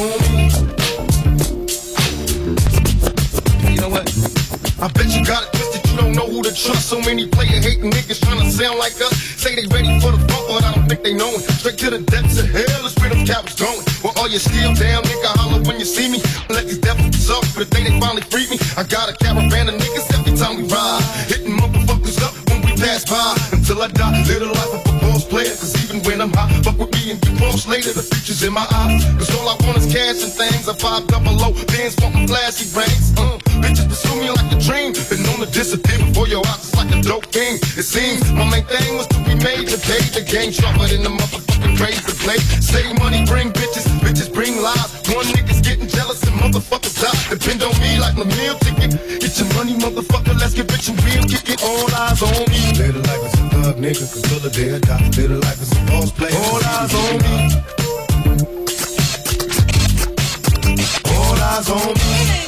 know 3.80 3.88
what? 3.88 4.04
I 4.84 4.88
bet 4.92 5.08
you 5.16 5.24
got 5.24 5.48
it 5.48 5.52
twisted. 5.56 5.80
You 5.90 5.96
don't 5.96 6.12
know 6.12 6.28
who 6.28 6.42
to 6.42 6.52
trust. 6.52 6.90
So 6.90 7.00
many 7.00 7.26
player 7.26 7.56
hating 7.56 7.90
niggas 7.90 8.20
trying 8.20 8.44
to 8.44 8.50
sound 8.52 8.78
like 8.78 8.92
us. 9.00 9.16
Say 9.40 9.56
they 9.56 9.64
ready 9.72 9.88
for 10.00 10.12
the 10.12 10.20
front, 10.28 10.44
but 10.44 10.64
I 10.64 10.74
don't 10.74 10.86
think 10.88 11.02
they 11.04 11.14
know 11.14 11.32
it. 11.32 11.40
Straight 11.56 11.78
to 11.78 11.88
the 11.88 12.00
depths 12.04 12.38
of 12.38 12.50
hell 12.52 12.84
is 12.84 12.94
where 13.00 13.08
them 13.08 13.24
cowards 13.24 13.56
going. 13.56 13.80
Well, 14.04 14.12
all 14.20 14.28
you 14.28 14.38
still 14.38 14.74
down, 14.74 15.04
nigga, 15.08 15.32
holler 15.40 15.62
when 15.64 15.80
you 15.80 15.86
see 15.86 16.12
me. 16.12 16.20
Let 16.50 16.68
these 16.68 16.76
devils 16.84 17.16
suck 17.16 17.46
for 17.46 17.64
the 17.64 17.70
day 17.72 17.88
they 17.88 17.98
finally 17.98 18.28
free 18.28 18.44
me. 18.52 18.60
I 18.76 18.84
got 18.84 19.08
a 19.08 19.16
caravan 19.16 19.72
of 19.72 19.80
niggas 19.80 20.04
every 20.12 20.36
time 20.36 20.60
we 20.60 20.68
ride. 20.68 21.00
Hitting 21.32 21.56
motherfuckers 21.56 22.20
up 22.20 22.36
when 22.52 22.60
we 22.60 22.76
pass 22.76 23.08
by. 23.08 23.40
Until 23.56 23.80
I 23.80 23.88
die, 23.88 24.20
live 24.28 24.40
the 24.44 24.52
life 24.52 24.84
of 24.84 24.84
a 24.84 24.92
boss 25.00 25.24
player. 25.24 25.56
Cause 25.56 25.72
even 25.80 26.04
when 26.04 26.20
I'm 26.20 26.32
high, 26.36 26.52
fuck 26.60 26.76
with 26.76 26.92
me 26.92 26.97
get 27.38 27.66
later. 27.68 27.92
The 27.92 28.02
future's 28.02 28.42
in 28.42 28.52
my 28.52 28.66
eyes. 28.72 29.04
Cause 29.16 29.30
all 29.38 29.48
I 29.48 29.56
want 29.64 29.78
is 29.78 29.86
cash 29.86 30.22
and 30.22 30.32
things. 30.32 30.68
I 30.68 30.74
five 30.74 31.06
double 31.06 31.34
low, 31.34 31.52
bands 31.70 31.96
wanting 32.02 32.26
flashy 32.26 32.66
rings. 32.74 33.14
Uh, 33.16 33.38
bitches 33.62 33.88
pursue 33.88 34.16
me 34.20 34.30
like 34.30 34.50
a 34.52 34.58
dream. 34.58 34.92
Been 35.08 35.22
known 35.22 35.40
to 35.46 35.50
disappear 35.50 35.98
before 35.98 36.28
your 36.28 36.44
eyes. 36.46 36.68
It's 36.68 36.76
like 36.76 36.90
a 36.90 37.00
dope 37.02 37.30
game. 37.32 37.58
It 37.78 37.86
seems 37.86 38.30
my 38.32 38.44
main 38.50 38.64
thing 38.66 38.96
was 38.96 39.06
to 39.14 39.18
be 39.24 39.34
made 39.38 39.68
to 39.68 39.78
pay 39.78 40.02
the 40.14 40.22
game 40.22 40.52
sharper 40.52 40.86
than 40.88 41.02
the 41.02 41.12
motherfucking 41.12 41.74
razor 41.80 42.16
blade. 42.24 42.44
Save 42.62 42.98
money 42.98 43.24
bring 43.26 43.52
bitches, 43.52 43.86
bitches 44.02 44.32
bring 44.32 44.60
lies. 44.60 44.90
One 45.14 45.26
nigga's 45.32 45.60
getting 45.60 45.88
jealous 45.88 46.22
and 46.22 46.34
motherfuckers 46.40 46.96
die. 47.00 47.16
Depend 47.30 47.62
on 47.62 47.74
me 47.80 47.98
like 47.98 48.16
my 48.16 48.24
meal 48.24 48.54
ticket. 48.58 48.92
Get 49.20 49.38
your 49.38 49.48
money, 49.54 49.74
motherfucker. 49.74 50.38
Let's 50.38 50.54
get 50.54 50.70
rich 50.72 50.88
and 50.88 50.98
real. 51.04 51.24
Kick 51.24 51.48
it. 51.48 51.62
All 51.62 51.88
eyes 51.94 52.22
on 52.22 52.44
me. 52.50 52.60
Live 52.78 53.07
thug 53.72 53.82
nigga, 53.82 54.00
cause 54.12 54.22
till 54.22 54.40
the 54.40 54.50
day 54.50 54.74
I 54.74 54.78
die. 54.78 55.10
Live 55.16 55.28
the 55.30 55.38
life 55.38 55.60
as 55.60 55.72
a 55.72 55.80
boss 55.86 56.10
player. 56.12 56.34
All 56.34 56.62
eyes 56.64 56.94
on 56.94 57.18
me. 57.22 57.32
All 61.14 61.40
eyes 61.42 61.70
on 61.70 61.94
me. 61.94 62.47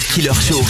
Killer 0.00 0.34
Show. 0.34 0.62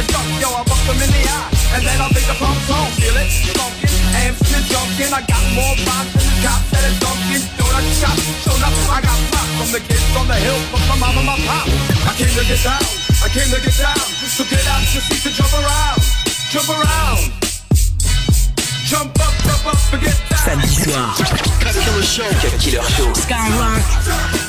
Someone's 0.00 0.08
smoking 0.08 0.08
junk. 0.08 0.40
Yo, 0.40 0.48
I 0.48 0.62
bust 0.64 0.86
them 0.86 1.00
in 1.00 1.10
the 1.10 1.22
eye, 1.28 1.76
and 1.76 1.82
then 1.84 2.00
I'll 2.00 2.12
make 2.12 2.26
the 2.26 2.36
pump 2.38 2.56
tone. 2.68 2.90
Feel 2.96 3.16
it, 3.16 3.28
funkin', 3.56 3.92
amps 4.24 4.40
to 4.48 4.58
junkin'. 4.68 5.12
I 5.12 5.20
got 5.26 5.44
more 5.52 5.74
rhymes 5.84 6.12
than 6.14 6.24
the 6.24 6.36
cops 6.44 6.70
that 6.72 6.84
is 6.88 6.96
dunkin'. 7.00 7.44
Donut 7.58 7.86
shop, 8.00 8.16
showed 8.44 8.62
up, 8.62 8.74
I 8.88 9.00
got 9.04 9.18
pop 9.32 9.46
from 9.58 9.70
the 9.72 9.80
kids 9.80 10.06
from 10.12 10.26
the 10.28 10.38
hill, 10.38 10.60
from 10.70 10.82
my 10.88 10.96
mama, 10.96 11.22
my 11.24 11.36
pop. 11.44 11.66
I 12.08 12.12
came 12.16 12.32
to 12.32 12.44
get 12.46 12.60
down, 12.62 12.84
I 13.24 13.28
came 13.28 13.50
to 13.50 13.60
get 13.60 13.76
down. 13.76 14.06
So 14.30 14.44
get 14.44 14.64
out 14.70 14.82
your 14.94 15.02
seats 15.04 15.26
and 15.26 15.34
jump 15.34 15.52
around, 15.52 16.00
jump 16.50 16.68
around. 16.70 17.50
Jump 18.90 19.14
up, 19.22 19.34
jump 19.46 19.66
up, 19.70 19.78
forget 19.86 20.16
that. 20.30 20.42
Samedi 20.42 20.74
soir. 20.82 21.14
Cut 21.62 21.74
Killer 21.78 22.02
Show. 22.02 22.26
Cut 22.42 22.58
Killer 22.58 22.82
Show. 22.90 23.12
Skyrock. 23.14 24.39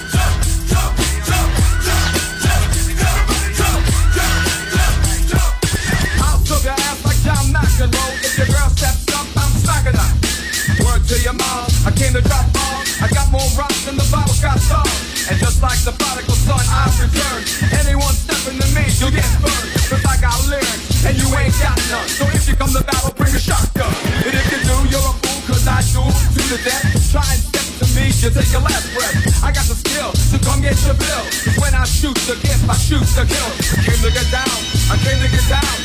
Came 12.12 12.22
to 12.22 12.28
drop 12.28 12.45
bombs. 12.51 12.99
I 12.99 13.07
got 13.07 13.32
more 13.32 13.47
rocks 13.55 13.86
than 13.86 13.95
the 13.95 14.07
Bible 14.12 14.36
got 14.43 14.59
songs. 14.59 15.32
And 15.32 15.39
just 15.39 15.64
like 15.64 15.80
the 15.88 15.95
prodigal 15.95 16.36
son, 16.36 16.59
I 16.59 16.91
return. 16.99 17.39
Anyone 17.80 18.12
stepping 18.12 18.59
to 18.59 18.68
me, 18.76 18.84
you'll 18.99 19.16
get 19.16 19.28
burned. 19.39 19.72
Cause 19.88 20.03
I 20.03 20.20
got 20.20 20.36
lyrics, 20.51 21.05
and 21.07 21.16
you 21.16 21.28
ain't 21.39 21.55
got 21.64 21.80
none. 21.88 22.07
So 22.12 22.28
if 22.36 22.47
you 22.47 22.55
come 22.55 22.72
to 22.76 22.84
battle, 22.84 23.16
bring 23.16 23.32
a 23.32 23.39
shotgun. 23.39 23.91
And 24.28 24.34
if 24.36 24.45
you 24.51 24.59
do, 24.59 24.76
you're 24.91 25.07
a 25.07 25.14
fool, 25.24 25.39
cause 25.47 25.64
I 25.68 25.80
do 25.88 26.03
to 26.03 26.41
the 26.51 26.59
death. 26.68 26.84
Try 27.12 27.24
and 27.32 27.41
step 27.47 27.68
to 27.80 27.86
me, 27.95 28.12
you 28.12 28.30
take 28.32 28.51
your 28.51 28.64
last 28.64 28.91
breath. 28.91 29.16
I 29.43 29.55
got 29.55 29.68
the 29.72 29.78
skill, 29.80 30.12
so 30.12 30.36
come 30.43 30.59
get 30.59 30.76
your 30.84 30.97
bill. 30.99 31.24
Cause 31.47 31.57
when 31.64 31.74
I 31.76 31.86
shoot 31.88 32.18
the 32.28 32.36
gift, 32.43 32.68
I 32.68 32.76
shoot 32.76 33.07
the 33.16 33.24
kill. 33.24 33.49
I 33.72 33.80
came 33.88 34.01
to 34.03 34.12
get 34.12 34.28
down, 34.36 34.57
I 34.91 34.95
came 34.99 35.20
to 35.24 35.30
get 35.32 35.47
down. 35.47 35.80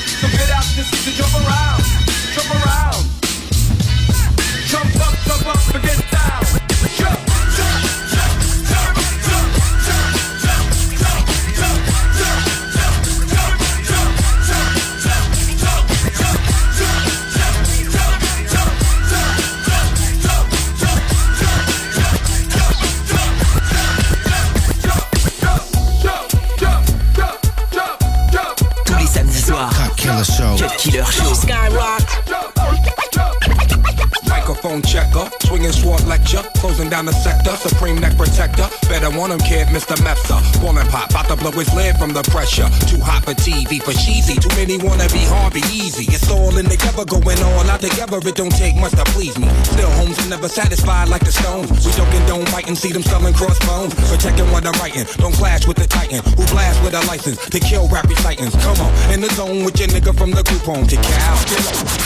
Swinging 35.73 35.99
sword 35.99 36.09
lecture, 36.09 36.43
closing 36.57 36.89
down 36.89 37.07
the 37.07 37.13
sector, 37.13 37.51
supreme 37.57 37.99
neck 37.99 38.17
protector. 38.17 38.69
Better 38.89 39.11
want 39.11 39.33
him, 39.33 39.39
kid, 39.41 39.69
Mr. 39.69 39.97
Mepsa. 40.05 40.39
Ballin' 40.61 40.87
pop, 40.89 41.11
about 41.11 41.29
to 41.29 41.37
blow 41.37 41.51
his 41.53 41.73
lid 41.75 41.97
from 41.97 42.13
the 42.13 42.23
pressure. 42.31 42.69
Too 42.87 43.01
hot 43.01 43.25
for 43.25 43.35
TV, 43.35 43.83
for 43.83 43.93
cheesy. 43.93 44.39
Too 44.39 44.49
many 44.57 44.79
wanna 44.79 45.09
be 45.09 45.25
Harvey 45.27 45.63
Easy. 45.73 46.05
It's 46.13 46.31
all 46.31 46.57
in 46.57 46.67
together, 46.67 47.05
going 47.05 47.43
all 47.43 47.71
out 47.71 47.81
together. 47.81 48.19
It 48.19 48.35
don't 48.35 48.55
take 48.55 48.77
much 48.77 48.93
to 48.93 49.05
please 49.15 49.39
me. 49.39 49.49
Still, 49.65 49.91
homes 49.91 50.19
are 50.21 50.29
never 50.29 50.49
satisfied 50.49 51.09
like 51.09 51.25
the 51.25 51.33
Stones. 51.33 51.71
We 51.85 51.93
joking 51.93 52.25
don't 52.27 52.45
condone 52.45 52.47
fighting, 52.47 52.77
see 52.77 52.93
them 52.93 53.03
selling 53.03 53.35
crossbones. 53.35 53.95
Protecting 54.11 54.51
what 54.51 54.67
I'm 54.67 54.75
writing, 54.81 55.07
don't 55.19 55.35
clash 55.35 55.67
with 55.67 55.77
the 55.77 55.87
Titan 55.87 56.23
who 56.37 56.45
blast 56.53 56.83
with 56.83 56.95
a 56.95 57.03
license 57.07 57.39
to 57.51 57.61
kill 57.61 57.89
rap 57.89 58.07
recitants. 58.09 58.55
Come 58.63 58.79
on, 58.81 58.93
in 59.13 59.21
the 59.21 59.31
zone 59.35 59.65
with 59.65 59.79
your 59.79 59.89
nigga 59.89 60.17
from 60.17 60.31
the 60.31 60.43
group 60.43 60.63
home 60.63 60.87
to 60.87 60.97
cow. 60.97 62.06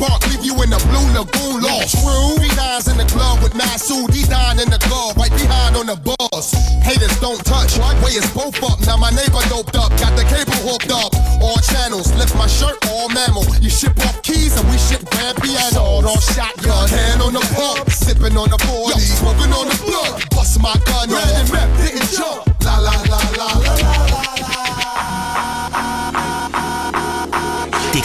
bark, 0.01 0.25
leave 0.33 0.41
you 0.41 0.57
in 0.65 0.73
the 0.73 0.81
blue 0.89 1.05
lagoon 1.13 1.61
lost. 1.61 2.01
True, 2.01 2.33
three 2.41 2.49
nines 2.57 2.89
in 2.89 2.97
the 2.97 3.05
club 3.05 3.37
with 3.45 3.53
Masu, 3.53 4.09
D9 4.09 4.57
in 4.57 4.69
the 4.73 4.81
glove, 4.89 5.13
right 5.15 5.29
behind 5.29 5.77
on 5.77 5.85
the 5.85 5.95
bus. 6.01 6.57
Haters 6.81 7.13
don't 7.21 7.37
touch, 7.45 7.77
way 8.01 8.17
is 8.17 8.25
both 8.33 8.57
up. 8.65 8.81
Now 8.89 8.97
my 8.97 9.13
neighbor 9.13 9.45
doped 9.53 9.77
up, 9.77 9.93
got 10.01 10.17
the 10.17 10.25
cable 10.25 10.57
hooked 10.65 10.89
up. 10.89 11.13
All 11.37 11.61
channels, 11.61 12.09
lift 12.17 12.33
my 12.33 12.49
shirt, 12.49 12.81
all 12.89 13.13
mammal. 13.13 13.45
You 13.61 13.69
ship 13.69 13.93
off 14.01 14.17
keys 14.25 14.57
and 14.57 14.65
we 14.73 14.81
ship 14.81 15.05
grand 15.13 15.37
piano. 15.37 15.77
Sawed 15.77 16.05
off 16.09 16.25
shotgun, 16.33 16.89
hand 16.89 17.21
on 17.21 17.37
the 17.37 17.45
pump, 17.53 17.85
sipping 17.93 18.35
on 18.35 18.49
the 18.49 18.57
40, 18.57 18.97
smoking 18.99 19.53
on 19.53 19.69
the 19.69 19.77
blood. 19.85 20.17
Bust 20.33 20.57
my 20.59 20.73
gun, 20.89 21.13
red 21.13 21.29
and 21.37 21.49
rep, 21.53 21.69
didn't 21.77 22.09
jump. 22.09 22.49
La 22.65 22.81
la 22.81 22.95
la 23.05 23.21
la 23.37 23.49
la 23.61 23.73
la. 23.77 24.70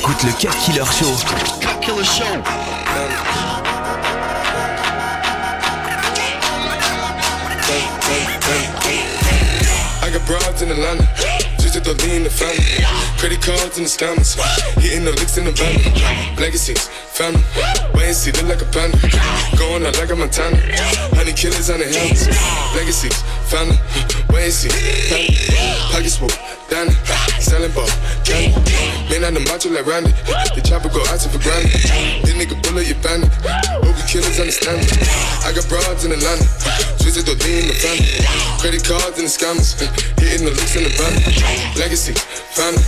T'écoutes 0.06 0.22
le 0.22 0.32
Cut 0.32 0.56
Killer 0.64 0.84
Show. 0.84 1.12
Cut 1.60 1.80
Killer 1.80 2.04
Show. 2.04 2.24
I 10.02 10.10
got 10.12 10.24
broads 10.26 10.62
in 10.62 10.70
Atlanta, 10.70 11.08
just 11.58 11.74
to 11.74 11.80
throw 11.80 12.14
in 12.14 12.22
the 12.22 12.30
family. 12.30 12.84
Credit 13.18 13.42
cards 13.42 13.78
in 13.78 13.84
the 13.84 13.90
scammers, 13.90 14.36
hitting 14.78 15.04
the 15.04 15.10
licks 15.10 15.38
in 15.38 15.44
the 15.46 15.50
van. 15.50 15.74
Legacies, 16.36 16.86
family, 16.86 17.42
wait 17.94 18.06
and 18.06 18.14
see, 18.14 18.30
look 18.30 18.46
like 18.46 18.62
a 18.62 18.66
panda. 18.66 18.96
Going 19.58 19.84
out 19.84 19.98
like 19.98 20.10
a 20.10 20.14
Montana, 20.14 20.56
honey 21.16 21.32
killers 21.32 21.68
on 21.68 21.80
the 21.80 21.86
helmets. 21.86 22.28
Legacies, 22.76 23.20
family, 23.50 23.78
family. 24.50 24.70
Pockets 25.90 26.16
full, 26.18 26.30
Danny, 26.70 26.92
selling 27.40 27.72
ball, 27.72 27.88
candy. 28.22 28.60
Man 29.10 29.24
on 29.24 29.34
the 29.34 29.40
macho 29.50 29.70
like 29.70 29.86
Randy, 29.86 30.12
the 30.54 30.62
chopper 30.62 30.88
go 30.88 31.02
out 31.10 31.18
for 31.18 31.40
granted. 31.42 31.72
This 32.22 32.34
nigga 32.34 32.54
bullet, 32.62 32.86
you 32.86 32.94
bandit. 33.02 33.32
Hope 33.82 33.96
you 33.96 34.06
killers 34.06 34.38
understand 34.38 34.86
me. 34.86 34.86
I 35.42 35.50
got 35.50 35.66
broads 35.66 36.04
in 36.04 36.12
Atlanta, 36.12 36.46
twisted 37.02 37.26
the 37.26 37.34
in 37.34 37.66
the 37.70 37.74
family. 37.74 38.06
Credit 38.62 38.82
cards 38.86 39.18
and 39.18 39.26
the 39.26 39.32
scammers, 39.32 39.74
hitting 40.20 40.46
the 40.46 40.52
licks 40.54 40.76
in 40.76 40.84
the 40.84 40.92
van. 40.94 41.10
Legacy, 41.74 42.14
family, 42.54 42.82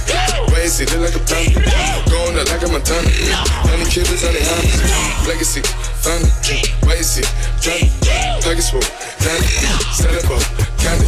wait 0.55 0.69
and 0.69 0.75
see, 0.75 0.87
look 0.95 1.11
like 1.11 1.17
a 1.19 1.23
panda. 1.27 1.59
Going 2.11 2.39
out 2.39 2.47
like 2.55 2.63
a 2.63 2.69
Montana, 2.71 3.11
honey 3.67 3.87
killers 3.91 4.23
on 4.23 4.31
the 4.31 4.43
hands. 4.43 4.79
Legacy, 5.27 5.63
family, 6.03 6.31
wait 6.87 7.03
and 7.03 7.07
see, 7.07 7.27
family. 7.59 7.91
Pockets 8.47 8.71
full, 8.71 8.85
Danny, 9.23 9.49
selling 9.97 10.23
ball, 10.29 10.43
candy. 10.79 11.07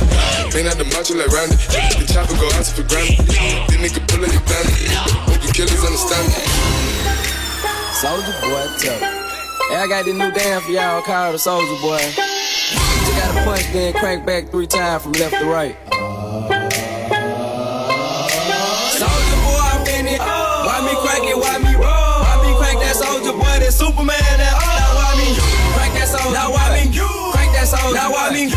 Man 0.54 0.66
out 0.66 0.76
the 0.76 0.84
macho 0.90 1.14
like 1.14 1.30
Randy, 1.30 1.56
the 1.96 2.06
chopper 2.10 2.34
go 2.36 2.46
out 2.58 2.66
to 2.66 2.72
for 2.74 2.86
granted. 2.90 3.26
This 3.70 3.78
nigga 3.78 4.02
bullet, 4.10 4.34
you 4.34 4.42
bandit. 4.44 4.90
Hope 5.30 5.42
you 5.42 5.50
killers 5.54 5.82
understand 5.86 6.26
me. 6.28 6.42
Soldier 7.94 8.34
boy, 8.42 8.66
tell 8.80 8.98
Hey, 9.70 9.76
I 9.76 9.86
got 9.86 10.04
this 10.04 10.14
new 10.14 10.30
dance 10.32 10.64
for 10.64 10.72
y'all 10.72 11.02
called 11.02 11.34
the 11.34 11.38
Soldier 11.38 11.80
Boy. 11.80 12.02
You 12.02 13.12
gotta 13.14 13.44
punch, 13.44 13.70
then 13.72 13.92
crank 13.94 14.26
back 14.26 14.50
three 14.50 14.66
times 14.66 15.04
from 15.04 15.12
left 15.12 15.38
to 15.38 15.46
right. 15.46 15.76
Soldier 18.98 19.38
boy, 19.46 19.62
I'm 19.62 19.86
in 19.94 20.06
it. 20.10 20.18
Why 20.18 20.82
me 20.82 20.98
crank 21.06 21.22
it? 21.30 21.38
Why 21.38 21.58
me 21.62 21.74
roll? 21.78 21.86
Why 21.86 22.34
me 22.42 22.50
crank 22.58 22.80
that 22.80 22.96
soldier 22.96 23.32
boy? 23.32 23.62
That 23.62 23.72
Superman, 23.72 24.18
that 24.18 24.54
oh. 24.58 24.74
Now 24.80 24.98
why 24.98 25.14
me 25.20 25.28
crank 25.78 25.94
that 25.94 26.08
soldier? 26.08 26.34
Now 26.34 26.50
why 26.50 26.66
me 26.74 26.90
crank 27.30 27.52
that 27.52 27.68
soldier? 27.68 27.94
Now 27.94 28.10
why 28.10 28.30
me 28.34 28.50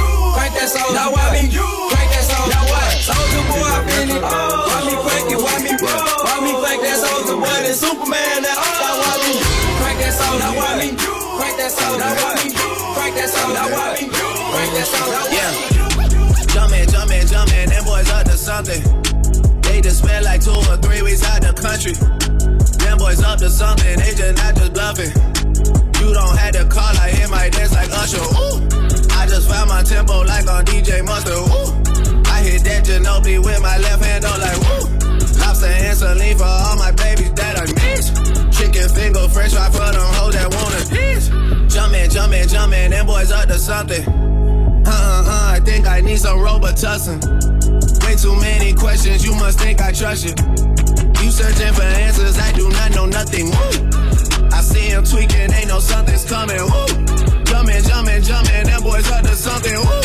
crank 0.53 0.69
that 0.69 0.69
soldier? 0.69 0.93
Now 0.93 1.09
why 1.11 1.33
me 1.33 1.49
crank 1.49 2.09
that 2.13 2.23
soldier? 2.29 2.53
Now 2.53 2.63
what? 2.69 2.89
Soldier 3.01 3.43
boy, 3.49 3.65
I'm 3.65 3.89
in 3.97 4.09
it. 4.13 4.21
Why 4.21 4.79
me 4.85 4.93
crank 5.01 5.27
it? 5.33 5.39
Why 5.41 5.57
me 5.65 5.73
roll? 5.81 6.05
Why 6.21 6.37
me 6.45 6.51
crank 6.61 6.79
that 6.85 6.97
soldier 7.01 7.37
boy? 7.41 7.57
That 7.65 7.75
Superman, 7.75 8.37
that 8.45 8.57
oh. 8.57 8.69
Now 8.77 9.01
why 9.01 9.13
me 9.25 9.33
crank 9.81 9.97
that 9.97 10.13
soldier? 10.13 10.45
Now 10.45 10.53
why 10.53 10.71
me 10.77 10.89
crank 10.93 11.55
that 11.57 11.71
soldier? 11.73 11.99
Now 11.99 12.13
why 12.13 12.33
me 12.37 12.47
crank 12.53 13.13
that 13.17 13.29
soldier? 13.33 13.53
Now 13.53 13.67
why 13.73 13.87
me 13.97 14.05
crank 14.13 14.71
that 14.77 14.87
soldier? 14.93 15.23
Yeah. 15.33 15.51
Jumpin', 16.53 16.85
jumpin', 16.85 17.25
jumpin', 17.25 17.69
them 17.69 17.83
boys 17.85 18.09
up 18.13 18.23
to 18.29 18.37
something. 18.37 18.81
They 19.65 19.81
just 19.81 20.05
spent 20.05 20.23
like 20.25 20.41
two 20.45 20.53
or 20.53 20.77
three 20.77 21.01
weeks 21.01 21.25
out 21.25 21.41
the 21.41 21.53
country. 21.57 21.97
Them 22.77 22.97
boys 23.01 23.23
up 23.25 23.39
to 23.39 23.49
something, 23.49 23.97
they 23.97 24.13
just 24.13 24.37
not 24.37 24.53
just 24.53 24.73
bluffing. 24.73 25.13
You 25.97 26.13
don't 26.13 26.37
have 26.37 26.53
to 26.53 26.65
call, 26.69 26.93
I 27.01 27.09
hit 27.09 27.29
my 27.29 27.49
dance 27.49 27.73
like 27.73 27.89
Usher. 27.89 28.21
Ooh. 28.21 29.12
I 29.24 29.26
just 29.26 29.47
found 29.47 29.69
my 29.69 29.82
tempo 29.82 30.19
like 30.24 30.45
on 30.49 30.65
DJ 30.65 30.99
Mustard. 30.99 31.32
Ooh. 31.32 31.71
I 32.28 32.43
hit 32.43 32.59
that 32.67 32.84
Ginobili 32.84 33.39
with 33.39 33.61
my 33.61 33.78
left 33.78 34.03
hand, 34.03 34.26
on 34.26 34.36
like 34.36 34.59
woo. 34.59 34.84
Lobster 35.39 35.71
and 35.71 35.97
saline 35.97 36.36
for 36.36 36.43
all 36.43 36.76
my 36.76 36.91
babies 36.91 37.32
that 37.32 37.55
I 37.55 37.63
miss. 37.71 38.11
Chicken 38.51 38.89
finger, 38.91 39.24
fresh 39.30 39.53
fry 39.53 39.71
for 39.71 39.88
them 39.95 40.03
hoes 40.19 40.36
that 40.36 40.51
want 40.51 40.76
a 40.76 40.84
piece. 40.91 41.30
Jumpin', 41.71 42.09
jumpin', 42.11 42.49
jumpin', 42.49 42.91
them 42.91 43.05
boys 43.05 43.32
up 43.32 43.47
to 43.47 43.57
something. 43.57 44.03
Uh 44.03 44.91
uh 44.91 45.24
uh, 45.24 45.55
I 45.55 45.61
think 45.63 45.88
I 45.88 46.01
need 46.01 46.19
some 46.19 46.39
Robitussin. 46.39 47.24
Way 48.03 48.15
too 48.19 48.36
many 48.43 48.74
questions, 48.74 49.24
you 49.24 49.36
must 49.36 49.57
think 49.57 49.80
I 49.80 49.93
trust 49.93 50.28
you. 50.28 50.36
You 51.24 51.32
searching 51.32 51.71
for 51.71 51.88
answers, 52.03 52.38
I 52.38 52.51
do 52.51 52.67
not 52.67 52.91
know 52.91 53.05
nothing. 53.05 53.45
Woo. 53.45 54.51
I 54.51 54.59
see 54.59 54.91
him 54.91 55.05
tweaking, 55.05 55.47
ain't 55.55 55.69
no 55.69 55.80
something's 55.80 56.26
coming. 56.28 56.59
Woo! 56.59 57.22
Jumping, 57.53 57.83
jumping, 57.85 58.21
jumping, 58.23 58.65
them 58.65 58.81
boys 58.81 59.05
up 59.13 59.21
to 59.21 59.35
something. 59.37 59.77
Woo! 59.77 60.01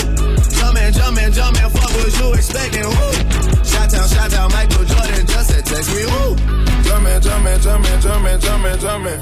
Jumping, 0.53 0.93
jumping, 0.93 1.33
jumping, 1.33 1.71
fuck 1.73 1.89
what 1.97 2.13
you 2.21 2.35
expecting. 2.37 2.85
Woo! 2.85 3.65
Shot 3.65 3.89
down, 3.89 4.05
shot 4.05 4.29
down, 4.29 4.53
Michael 4.53 4.85
Jordan 4.85 5.25
just 5.25 5.57
a 5.57 5.63
text 5.65 5.89
me. 5.97 6.05
Woo! 6.05 6.37
Jumping, 6.85 7.17
jumping, 7.25 7.59
jumping, 7.65 8.01
jumping, 8.05 8.39
jumping, 8.45 8.79
jumping. 8.85 9.21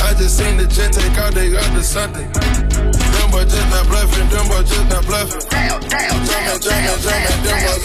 I 0.00 0.16
just 0.16 0.40
seen 0.40 0.56
the 0.56 0.64
jet 0.64 0.96
take 0.96 1.12
out, 1.20 1.36
they 1.36 1.52
got 1.52 1.68
to 1.76 1.84
something. 1.84 2.24
Them 2.32 3.28
boys 3.28 3.52
just 3.52 3.68
not 3.68 3.92
bluffing, 3.92 4.28
them 4.32 4.48
boys 4.48 4.64
just 4.64 4.88
not 4.88 5.04
bluffing. 5.04 5.44
Damn, 5.52 5.84
damn, 5.84 6.24
jumping, 6.24 6.64
jumping, 6.64 6.96
jumping, 7.04 7.40
them 7.44 7.60
boys. 7.60 7.84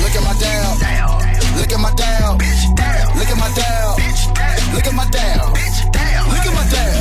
Look 0.00 0.16
at 0.16 0.24
my 0.24 0.32
down. 0.40 0.80
Look 1.60 1.68
at 1.68 1.76
my 1.76 1.92
down. 1.92 2.40
Look 3.20 3.28
at 3.28 3.36
my 3.36 3.52
down. 3.52 4.00
Look 4.72 4.86
at 4.88 4.94
my 4.96 5.04
down. 5.12 5.52
Look 5.52 6.46
at 6.48 6.54
my 6.56 6.64
down. 6.72 6.99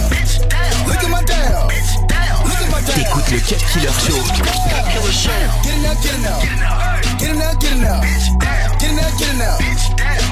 T'écoutes 2.95 3.31
le 3.31 3.39
Cut 3.39 3.61
Killer 3.71 3.87
Show. 3.87 4.17
Cut 4.33 4.85
Killer 4.91 5.13
Show. 5.13 5.29
Get 5.63 5.73
it 5.73 5.81
now, 5.81 5.93
get 6.01 6.13
it 6.13 6.21
now. 6.21 6.39
Get 7.17 7.29
it 7.29 7.35
now, 7.37 7.53
get 7.53 7.71
it 7.71 7.77
now. 7.77 8.01
Get 8.79 8.89
it 8.89 8.95
now, 8.95 9.09
get 9.17 9.29
it 9.29 9.37
now. 9.37 9.57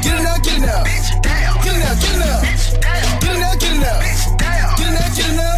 Get 0.01 0.13
it 0.13 0.23
now, 0.23 0.37
get 0.39 0.53
it 0.53 0.61
now. 0.61 0.83
Get 1.63 1.73
it 1.73 1.79
now, 1.79 1.93
get 1.95 2.11
it 2.11 2.19
now. 2.19 2.41
Get 3.19 3.31
it 3.31 3.39
now, 3.39 3.53
get 3.55 3.71
it 3.71 3.79
now. 3.79 3.99
Get 4.77 4.87
it 4.87 4.93
now, 4.93 5.07
get 5.15 5.27
it 5.27 5.35
now. 5.35 5.53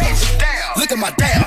Look 0.76 0.92
at 0.92 0.98
my 0.98 1.10
down. 1.12 1.44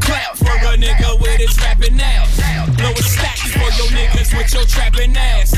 Clap 0.00 0.36
for 0.36 0.56
a 0.68 0.76
nigga 0.76 1.20
with 1.20 1.40
his 1.40 1.56
rapping 1.58 2.00
ass. 2.00 2.40
Blow 2.76 2.90
a 2.90 3.02
stack 3.02 3.38
for 3.38 3.70
your 3.78 3.90
niggas 3.90 4.36
with 4.36 4.52
your 4.54 4.64
trapping 4.64 5.16
ass. 5.16 5.52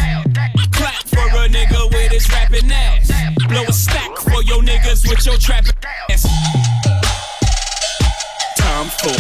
Clap 0.73 1.03
for 1.09 1.27
a 1.39 1.49
nigga 1.49 1.91
with 1.93 2.13
his 2.13 2.29
rapping 2.31 2.71
ass. 2.73 2.92
Your 5.05 5.15
with 5.15 5.27
your 5.27 5.37
trapping 5.37 5.73
ass. 6.11 6.23
Time 8.57 8.89
for. 9.01 9.17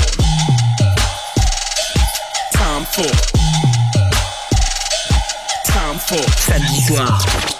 Time 2.52 2.84
for. 2.84 3.10
Time 5.66 5.98
for. 5.98 6.22
Samedi 6.38 6.80
soir. 6.86 7.06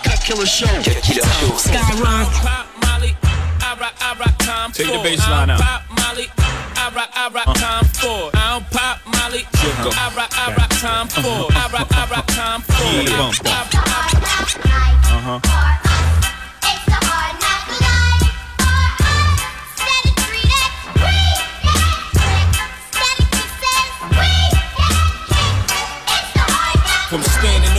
Cut 0.05 0.21
Killer 0.25 0.47
Show. 0.47 0.67
Cut 0.67 1.03
Killer 1.03 1.27
Show. 1.27 1.57
Skyrock. 1.57 2.31
Pop 2.43 2.67
Molly. 2.83 3.17
I 3.61 3.77
rock, 3.81 3.95
I 4.01 4.17
rock, 4.19 4.39
time 4.39 4.73
Take 4.73 4.87
the 4.87 4.93
for. 4.99 5.03
bass 5.03 5.29
line 5.29 5.51
out. 5.51 5.61
Pop 5.61 5.83
Molly. 5.91 6.27
I 6.37 6.91
rock, 6.95 7.11
I 7.15 7.29
rock, 7.33 7.55
time 7.57 7.85
for. 7.85 8.31
I 8.37 8.53
don't 8.53 8.71
pop 8.71 8.99
Molly. 9.07 9.47
I 9.55 10.13
rock, 10.17 10.31
I 10.33 10.55
rock, 10.57 10.71
time 10.71 11.09
for. 11.09 11.23
I 11.53 11.71
rock, 11.73 11.89
I 11.93 12.11
rock, 12.11 12.27
time 12.27 12.61
for. 12.63 12.83
Yeah, 12.83 13.17
bump, 13.17 13.43
bump. 13.45 13.75
Uh 15.05 15.41
huh. 15.41 15.92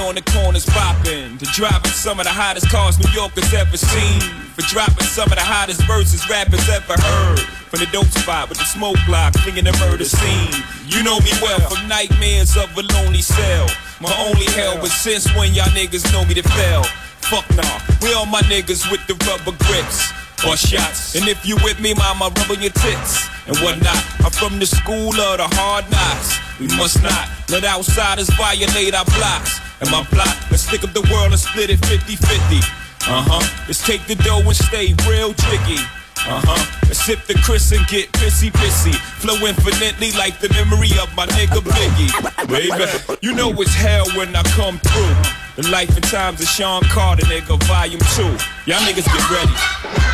On 0.03 0.15
the 0.15 0.21
corners 0.21 0.65
popping 0.67 1.37
to 1.37 1.45
driving 1.55 1.91
some 1.91 2.19
of 2.19 2.25
the 2.25 2.31
hottest 2.31 2.69
cars 2.69 2.99
New 2.99 3.09
Yorkers 3.11 3.53
ever 3.53 3.77
seen. 3.77 4.21
For 4.53 4.61
dropping 4.67 5.07
some 5.07 5.31
of 5.31 5.37
the 5.39 5.43
hottest 5.43 5.81
verses 5.87 6.27
rappers 6.29 6.67
ever 6.69 6.93
heard. 6.93 7.39
From 7.71 7.79
the 7.79 7.89
dope 7.91 8.11
spot 8.11 8.49
with 8.49 8.59
the 8.59 8.65
smoke 8.65 8.99
block, 9.07 9.33
clinging 9.33 9.63
the 9.63 9.73
murder 9.79 10.05
scene. 10.05 10.53
You 10.85 11.01
know 11.01 11.17
me 11.19 11.31
well 11.41 11.59
from 11.71 11.87
nightmares 11.87 12.55
of 12.57 12.69
a 12.77 12.83
lonely 12.93 13.23
cell. 13.23 13.67
My 14.01 14.13
only 14.27 14.45
hell 14.53 14.77
was 14.81 14.91
since 14.93 15.25
when 15.35 15.53
y'all 15.53 15.71
niggas 15.71 16.11
know 16.11 16.25
me 16.25 16.35
to 16.35 16.43
fail. 16.43 16.83
Fuck 17.23 17.47
nah, 17.55 17.79
we 18.03 18.13
all 18.13 18.27
my 18.27 18.41
niggas 18.51 18.91
with 18.91 19.01
the 19.07 19.15
rubber 19.25 19.55
grips. 19.65 20.11
Or 20.45 20.57
shots. 20.57 21.15
And 21.15 21.27
if 21.29 21.45
you 21.45 21.55
with 21.63 21.79
me, 21.79 21.93
mama, 21.93 22.25
rub 22.35 22.51
on 22.51 22.61
your 22.61 22.71
tits 22.71 23.27
and 23.47 23.55
whatnot. 23.59 23.95
I'm 24.19 24.31
from 24.31 24.59
the 24.59 24.65
school 24.65 25.15
of 25.15 25.37
the 25.39 25.47
hard 25.55 25.89
knocks. 25.89 26.35
We 26.59 26.67
must 26.75 27.01
not 27.01 27.29
let 27.49 27.63
outsiders 27.63 28.29
violate 28.35 28.93
our 28.93 29.05
blocks. 29.05 29.59
And 29.79 29.89
my 29.89 30.03
plot, 30.03 30.35
let's 30.51 30.63
stick 30.67 30.83
up 30.83 30.91
the 30.91 31.01
world 31.11 31.31
and 31.31 31.39
split 31.39 31.69
it 31.69 31.79
50 31.85 32.15
50. 32.15 32.59
Uh 33.07 33.23
huh. 33.23 33.43
Let's 33.67 33.85
take 33.85 34.05
the 34.07 34.15
dough 34.15 34.43
and 34.43 34.55
stay 34.55 34.95
real 35.07 35.33
tricky. 35.33 35.79
Uh 36.27 36.39
huh. 36.43 36.59
Let's 36.87 37.03
sip 37.03 37.23
the 37.27 37.35
Cris 37.35 37.71
and 37.71 37.85
get 37.87 38.11
pissy 38.13 38.51
pissy. 38.51 38.95
Flow 39.19 39.35
infinitely 39.47 40.11
like 40.13 40.39
the 40.39 40.47
memory 40.55 40.91
of 40.99 41.07
my 41.15 41.25
nigga 41.27 41.59
Biggie. 41.63 42.11
Baby, 42.47 43.17
you 43.21 43.35
know 43.35 43.51
it's 43.59 43.73
hell 43.73 44.07
when 44.15 44.35
I 44.35 44.43
come 44.55 44.79
through. 44.79 45.15
The 45.55 45.69
life 45.69 45.95
and 45.95 46.03
times 46.05 46.41
of 46.41 46.47
Sean 46.47 46.83
Carter, 46.83 47.25
nigga, 47.27 47.61
volume 47.63 47.99
two. 48.15 48.31
Y'all 48.69 48.79
niggas 48.87 49.07
get 49.07 49.29
ready. 49.31 50.12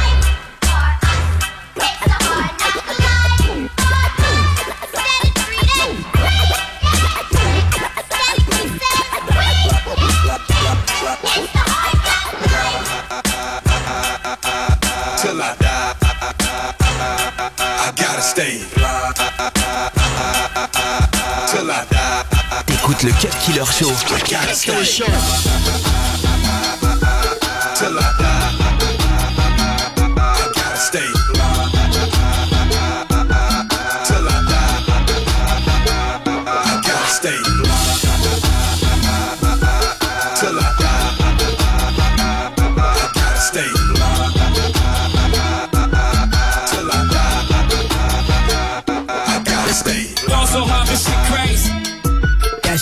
T'écoutes 22.65 23.03
le 23.03 23.11
Cut 23.11 23.27
Killer 23.43 23.65
Show. 23.65 23.89
I 23.89 24.19
gotta 24.19 24.53
Killer 24.53 24.83
stay. 24.83 24.83
Show. 24.85 25.05
Till 27.75 27.97
I 27.97 28.13
die, 28.19 28.88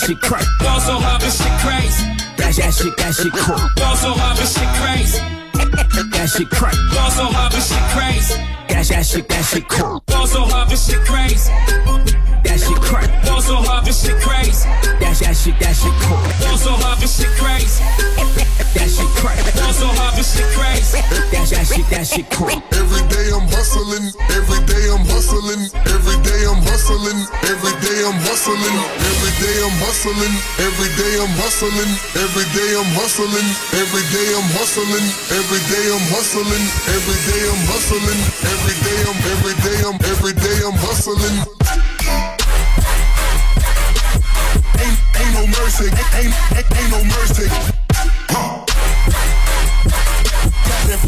shit 0.08 0.20
crack. 0.22 0.44
Y'all 0.62 0.80
so 0.80 0.96
hot, 0.96 1.20
this 1.20 1.36
shit 1.36 1.52
crazy. 1.60 2.04
That, 2.40 2.56
that 2.56 2.72
shit, 2.72 2.96
that 2.96 3.12
shit 3.12 3.32
cool. 3.32 3.60
Y'all 3.76 3.96
so 3.96 4.16
hot, 4.16 4.36
this 4.38 4.56
shit 4.56 4.68
crazy. 4.80 5.20
That 6.18 6.30
shit 6.30 6.48
crack. 6.50 6.74
Y'all 6.94 7.10
so 7.10 7.24
hot, 7.24 7.52
this 7.52 7.68
shit 7.68 7.82
crazy. 7.92 8.34
That, 8.68 8.86
that 8.88 9.04
shit, 9.04 9.28
that 9.28 9.44
shit 9.44 9.68
cool. 9.68 10.02
Y'all 10.08 10.26
so 10.26 10.44
hot, 10.44 10.68
this 10.68 10.86
shit 10.86 11.00
crazy. 11.04 11.50
That 12.44 12.58
shit 12.58 12.80
crack. 12.80 13.10
Y'all 13.26 13.40
so 13.40 13.56
hot, 13.56 13.84
this 13.84 14.02
shit 14.02 14.16
crazy. 14.22 14.68
That, 14.98 15.18
that 15.20 15.36
shit, 15.36 15.58
that 15.58 15.74
shit 15.76 15.92
cool. 16.02 16.18
Y'all 16.46 16.56
so 16.56 16.72
hot, 16.72 16.98
this 17.00 17.20
shit 17.20 17.30
crazy. 17.36 17.84
That 18.76 18.84
shit 18.92 19.08
crack. 19.16 19.40
Y'all 19.56 19.72
so 19.72 19.88
hot, 19.96 20.12
this 20.12 20.36
shit 20.36 20.44
crazy. 20.52 21.00
That, 21.32 21.48
that 21.48 21.64
shit, 21.64 21.88
that 21.88 22.04
shit 22.04 22.28
cool. 22.28 22.52
Every 22.76 23.00
day 23.08 23.32
I'm 23.32 23.48
hustling, 23.48 24.12
every 24.36 24.60
day 24.68 24.84
I'm 24.92 25.08
hustling, 25.08 25.72
every 25.88 26.20
day 26.20 26.44
I'm 26.44 26.60
hustling, 26.68 27.16
every 27.48 27.72
day 27.80 27.98
I'm 28.04 28.20
hustling, 28.28 28.76
every 29.00 29.32
day 29.40 29.56
I'm 29.64 29.72
hustling, 29.80 30.34
every 30.60 30.88
day 31.00 31.16
I'm 31.16 31.32
hustling, 31.40 31.92
every 32.12 32.44
day 32.52 32.70
I'm 32.76 32.92
hustling, 32.92 33.48
every 33.72 34.04
day 34.12 34.28
I'm 34.36 34.48
hustling, 34.52 35.06
every 35.32 35.62
day 35.72 35.86
I'm 35.96 36.04
hustling, 36.12 36.64
every 36.92 37.18
day 37.24 37.44
I'm 37.48 37.62
hustling, 37.72 38.20
every 38.52 38.76
day 38.84 39.00
I'm 39.08 39.18
every 39.32 39.56
day 39.64 39.78
I'm 39.80 39.96
every 40.12 40.34
day 40.36 40.58
I'm 40.60 40.76
hustling. 40.76 41.36
Ain't 44.76 44.98
ain't 45.16 45.32
no 45.40 45.44
mercy, 45.56 45.88
ain't 45.88 46.36
ain't, 46.52 46.68
ain't 46.68 46.90
no 46.92 47.00
mercy. 47.16 47.77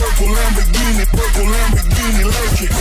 Purple 0.01 0.33
Lamborghini, 0.33 1.05
purple 1.13 1.45
Lamborghini 1.45 2.25
lurking. 2.25 2.73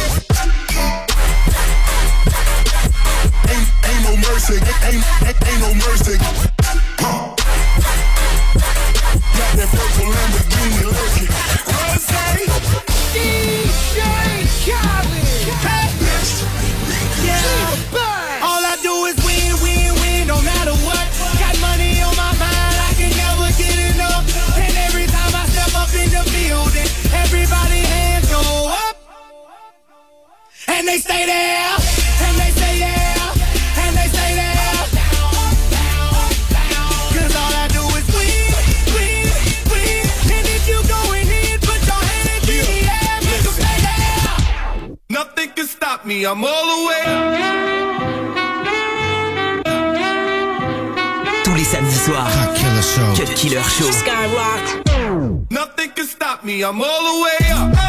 Ain't, 3.51 3.67
ain't 3.89 4.03
no 4.07 4.13
mercy, 4.23 4.55
ain't, 4.87 5.03
ain't, 5.27 5.37
ain't 5.47 5.59
no 5.59 5.71
mercy. 5.83 6.15
Got 9.37 9.51
that 9.57 9.69
purple 9.69 10.11
Lamborghini 10.15 10.38
Nothing 45.09 45.51
stop 45.67 46.05
me. 46.05 46.25
I'm 46.25 46.43
all 46.43 46.69
les 51.55 51.65
samedis 51.65 52.05
soirs. 52.05 52.33
Killer 52.55 52.81
Show. 52.81 53.91
Nothing 55.51 55.91
can 55.95 56.05
stop 56.05 56.43
me, 56.43 56.63
I'm 56.63 56.81
all 56.81 57.03
the 57.03 57.21
way 57.23 57.51
up. 57.51 57.88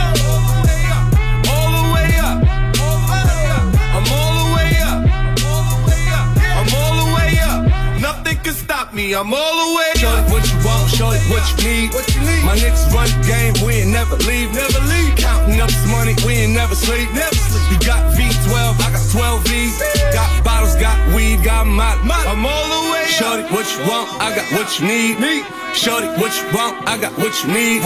Me, 9.01 9.15
I'm 9.15 9.33
all 9.33 9.57
the 9.63 9.69
way. 9.77 9.91
Show 9.97 10.13
it 10.21 10.27
what 10.31 10.45
you 10.45 10.59
want, 10.65 10.91
show 10.91 11.11
it 11.11 11.23
what 11.33 11.45
you 11.51 11.57
need. 11.65 11.95
What 11.95 12.07
you 12.15 12.21
need. 12.21 12.45
My 12.45 12.57
niggas 12.57 12.93
run 12.93 13.09
the 13.09 13.21
game, 13.27 13.55
we 13.65 13.81
ain't 13.81 13.93
never 13.93 14.17
leave, 14.29 14.53
never 14.53 14.81
leave. 14.93 15.17
Counting 15.17 15.61
up 15.61 15.69
this 15.69 15.87
money, 15.89 16.15
we 16.27 16.45
ain't 16.45 16.53
never 16.53 16.75
sleep, 16.75 17.09
never 17.13 17.35
sleep. 17.35 17.65
You 17.73 17.79
got 17.87 18.03
V12, 18.17 18.57
I 18.85 18.89
got 18.93 19.05
12 19.11 19.45
V's. 19.49 19.77
Got 20.13 20.29
bottles, 20.45 20.77
got 20.77 20.99
weed, 21.15 21.43
got 21.45 21.67
my, 21.67 21.97
I'm 22.29 22.45
all 22.45 22.69
the 22.69 22.81
way 22.93 23.05
up. 23.05 23.19
Shorty, 23.19 23.45
what 23.55 23.67
you 23.73 23.81
want, 23.89 24.09
I 24.21 24.35
got 24.37 24.47
what 24.53 24.69
you 24.79 24.87
need. 24.87 25.45
Shorty, 25.75 26.09
what 26.21 26.33
you 26.37 26.47
want, 26.57 26.75
I 26.89 26.99
got 26.99 27.17
what 27.19 27.33
you 27.43 27.49
need. 27.53 27.81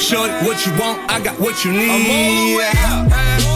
Shorty, 0.00 0.34
what 0.46 0.58
you 0.66 0.72
want, 0.78 0.98
I 1.10 1.20
got 1.20 1.38
what 1.40 1.64
you 1.64 1.72
need. 1.72 1.90
I'm 1.90 2.10
all 2.10 2.34
the 2.34 2.56
way 2.56 3.48
up. 3.48 3.51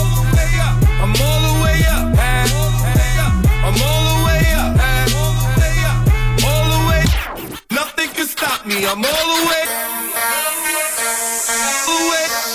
I'm 8.88 8.98
all 8.98 9.02
the 9.02 9.46
way. 9.48 9.64
All 11.88 12.45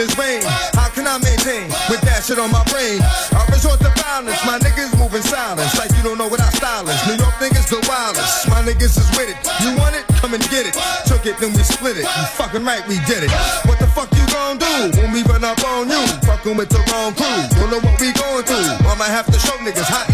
How 0.00 0.88
can 0.88 1.04
I 1.04 1.20
maintain 1.20 1.68
with 1.92 2.00
that 2.08 2.24
shit 2.24 2.40
on 2.40 2.48
my 2.48 2.64
brain? 2.72 3.04
I 3.36 3.44
resort 3.52 3.84
to 3.84 3.92
violence, 4.00 4.40
my 4.48 4.56
niggas 4.56 4.96
moving 4.96 5.20
silence 5.20 5.76
like 5.76 5.92
you 5.92 6.00
don't 6.00 6.16
know 6.16 6.24
what 6.24 6.40
I 6.40 6.48
style 6.56 6.88
is. 6.88 6.96
New 7.04 7.20
York 7.20 7.36
niggas 7.36 7.68
the 7.68 7.84
wildest, 7.84 8.48
my 8.48 8.64
niggas 8.64 8.96
is 8.96 9.04
with 9.12 9.28
it. 9.28 9.36
You 9.60 9.76
want 9.76 9.92
it? 9.92 10.08
Come 10.16 10.32
and 10.32 10.40
get 10.48 10.64
it. 10.64 10.72
Took 11.04 11.28
it, 11.28 11.36
then 11.36 11.52
we 11.52 11.60
split 11.60 12.00
it. 12.00 12.08
You 12.08 12.24
fucking 12.32 12.64
right, 12.64 12.80
we 12.88 12.96
did 13.04 13.28
it. 13.28 13.32
What 13.68 13.76
the 13.76 13.88
fuck 13.92 14.08
you 14.16 14.24
gon' 14.32 14.56
do 14.56 14.96
when 15.04 15.12
we 15.12 15.20
run 15.28 15.44
up 15.44 15.60
on 15.68 15.92
you? 15.92 16.00
Fucking 16.24 16.56
with 16.56 16.72
the 16.72 16.80
wrong 16.88 17.12
crew. 17.12 17.28
Don't 17.60 17.68
know 17.68 17.84
what 17.84 18.00
we 18.00 18.16
going 18.16 18.44
through. 18.48 18.72
I 18.88 18.96
might 18.96 19.12
have 19.12 19.28
to 19.28 19.36
show 19.36 19.52
niggas 19.60 19.84
how 19.84 20.08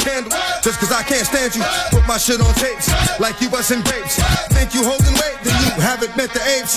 candle. 0.00 0.32
Just 0.62 0.80
cause 0.80 0.92
I 0.92 1.02
can't 1.02 1.26
stand 1.26 1.54
you. 1.54 1.62
Put 1.90 2.06
my 2.06 2.18
shit 2.18 2.40
on 2.40 2.52
tapes 2.54 2.88
like 3.20 3.40
you 3.40 3.48
busting 3.48 3.82
grapes. 3.82 4.16
Think 4.52 4.74
you 4.74 4.82
holding 4.84 5.14
weight, 5.14 5.38
then 5.44 5.56
you 5.64 5.80
haven't 5.80 6.16
met 6.16 6.32
the 6.32 6.42
apes. 6.56 6.76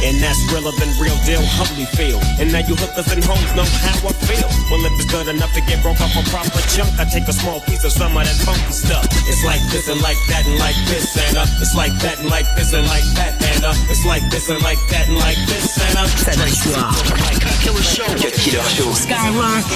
And 0.00 0.16
that's 0.18 0.40
realer 0.48 0.72
than 0.80 0.88
real 0.96 1.16
deal, 1.28 1.44
humbly 1.56 1.84
feel. 1.96 2.20
And 2.40 2.52
now 2.52 2.64
you 2.64 2.74
hookers 2.76 3.12
and 3.12 3.22
hoes 3.24 3.52
know 3.52 3.68
how 3.84 3.96
I 4.00 4.12
feel. 4.24 4.48
Well, 4.72 4.80
if 4.86 4.92
it's 4.96 5.10
good 5.12 5.28
enough 5.28 5.52
to 5.54 5.62
get 5.68 5.82
broke 5.82 6.00
off 6.00 6.16
a 6.16 6.22
proper 6.32 6.62
chunk, 6.72 6.88
I 6.98 7.04
take 7.04 7.28
a 7.28 7.36
small 7.36 7.60
piece 7.68 7.84
of 7.84 7.92
some 7.92 8.16
of 8.16 8.24
that 8.24 8.38
funky 8.46 8.72
stuff. 8.72 9.04
It's 9.28 9.44
like 9.44 9.60
this 9.68 9.88
and 9.88 10.00
like 10.00 10.18
that 10.32 10.46
and 10.46 10.58
like 10.58 10.78
this 10.88 11.16
and 11.16 11.36
uh, 11.36 11.46
it's 11.60 11.74
like 11.76 11.92
that 12.00 12.18
and 12.20 12.30
like 12.30 12.48
this 12.56 12.72
and 12.72 12.86
like 12.86 13.04
that 13.20 13.36
and 13.42 13.64
uh, 13.64 13.74
it's 13.92 14.04
like 14.06 14.24
this 14.30 14.48
and 14.48 14.62
like 14.62 14.80
that 14.88 15.08
and 15.08 15.18
like 15.18 15.38
this 15.46 15.76
and 15.78 15.96
uh. 15.98 16.06
Samedi 16.20 16.54
soir. 16.54 16.92
Killer 17.62 17.82
Show. 17.82 18.06
Cut 18.16 18.34
Killer 18.34 18.64
Show. 18.64 18.90
Skyrock. 18.96 19.66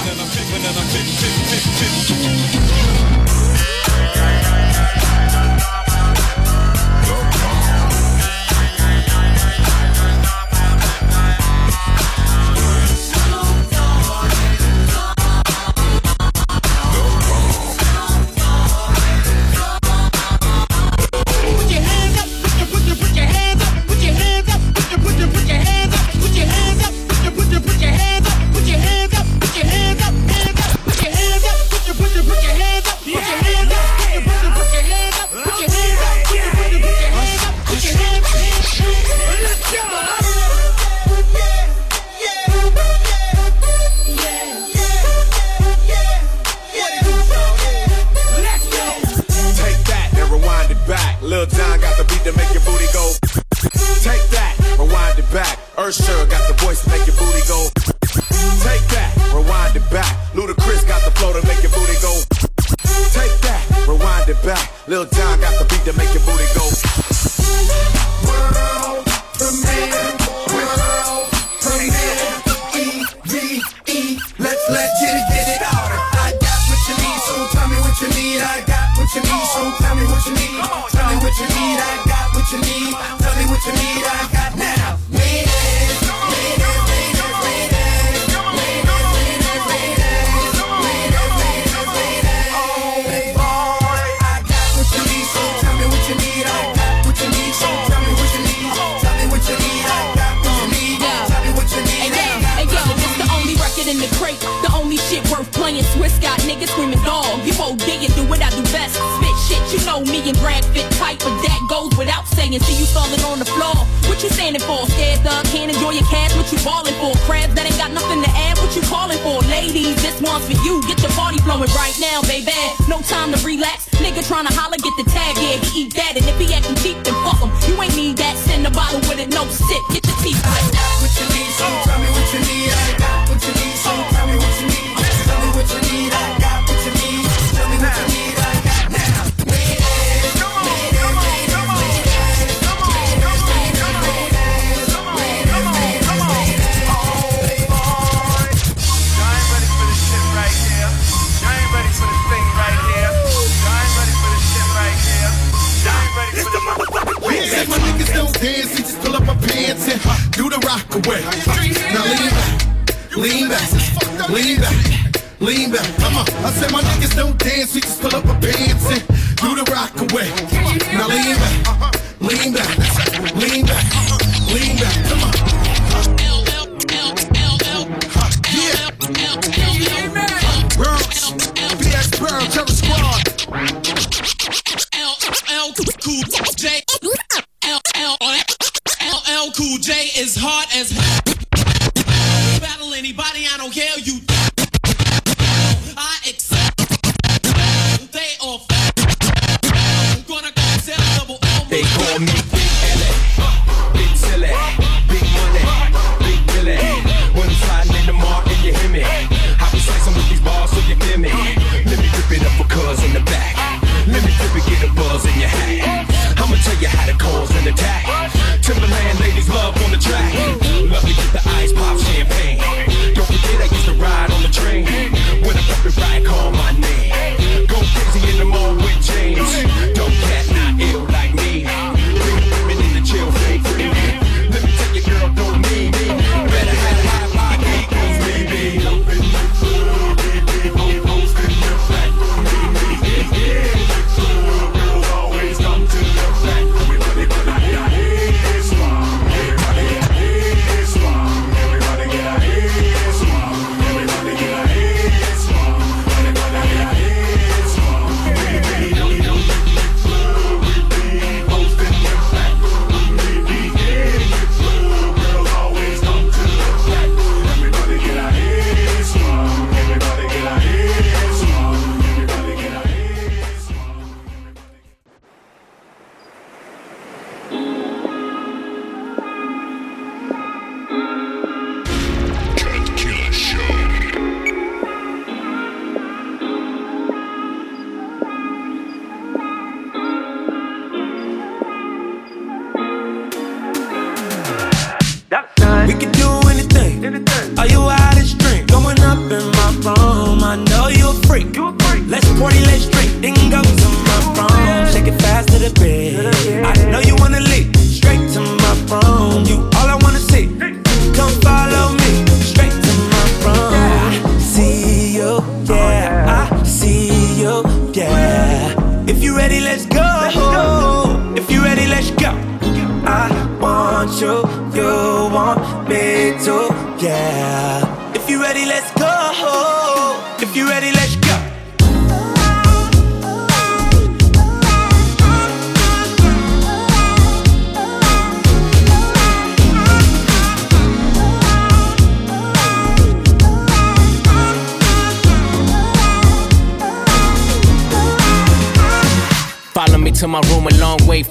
Dance, 167.55 167.73
we 167.73 167.81
just 167.81 168.01
pull 168.01 168.15
up 168.15 168.24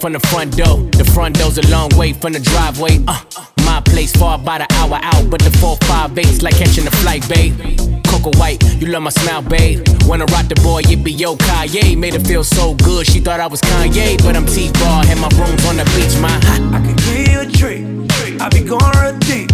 from 0.04 0.12
the 0.12 0.20
front 0.28 0.54
door. 0.54 0.84
The 1.00 1.04
front 1.14 1.38
door's 1.38 1.56
a 1.56 1.66
long 1.70 1.88
way 1.96 2.12
from 2.12 2.34
the 2.34 2.38
driveway. 2.38 3.02
Uh, 3.08 3.18
my 3.64 3.80
place, 3.80 4.12
far 4.14 4.36
by 4.36 4.58
the 4.58 4.68
hour 4.74 5.00
out. 5.00 5.30
But 5.30 5.40
the 5.40 5.50
four 5.56 5.78
five 5.88 6.12
eight's 6.18 6.42
like 6.42 6.56
catching 6.56 6.86
a 6.86 6.90
flight, 7.00 7.26
babe. 7.26 7.56
Coco 8.04 8.30
White, 8.38 8.60
you 8.78 8.88
love 8.88 9.02
my 9.02 9.08
smile, 9.08 9.40
babe. 9.40 9.80
When 10.04 10.20
I 10.20 10.26
rock 10.26 10.48
the 10.48 10.56
boy, 10.56 10.82
it 10.84 11.02
be 11.02 11.10
yo 11.10 11.36
Kanye. 11.36 11.96
Made 11.96 12.12
her 12.12 12.20
feel 12.20 12.44
so 12.44 12.74
good, 12.84 13.06
she 13.06 13.18
thought 13.18 13.40
I 13.40 13.46
was 13.46 13.62
Kanye. 13.62 14.22
But 14.22 14.36
I'm 14.36 14.44
T-Raww, 14.44 15.08
and 15.08 15.20
my 15.20 15.30
room's 15.40 15.64
on 15.64 15.78
the 15.78 15.88
beach, 15.96 16.14
my 16.20 16.36
I 16.76 16.84
can 16.84 16.96
give 17.08 17.32
you 17.32 17.40
a 17.40 17.46
treat. 17.48 18.42
I 18.42 18.50
be 18.50 18.60
going 18.60 18.84
real 19.00 19.16
deep 19.24 19.48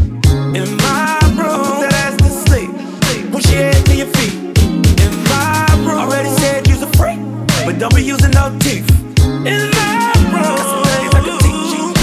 in 0.59 0.67
my 0.83 1.15
room. 1.39 1.79
That 1.79 1.95
ass 2.03 2.17
to 2.27 2.31
sleep. 2.51 2.71
Push 3.31 3.47
your 3.53 3.71
head 3.71 3.87
to 3.87 3.95
your 3.95 4.11
feet. 4.19 4.35
In 4.99 5.15
my 5.31 5.63
room. 5.87 6.11
Already 6.11 6.31
said 6.43 6.67
you's 6.67 6.83
a 6.83 6.91
freak, 6.99 7.21
but 7.65 7.79
don't 7.79 7.95
be 7.95 8.03
using 8.03 8.33
no 8.33 8.51
teeth. 8.59 8.91
In 9.47 9.71
my 9.71 10.10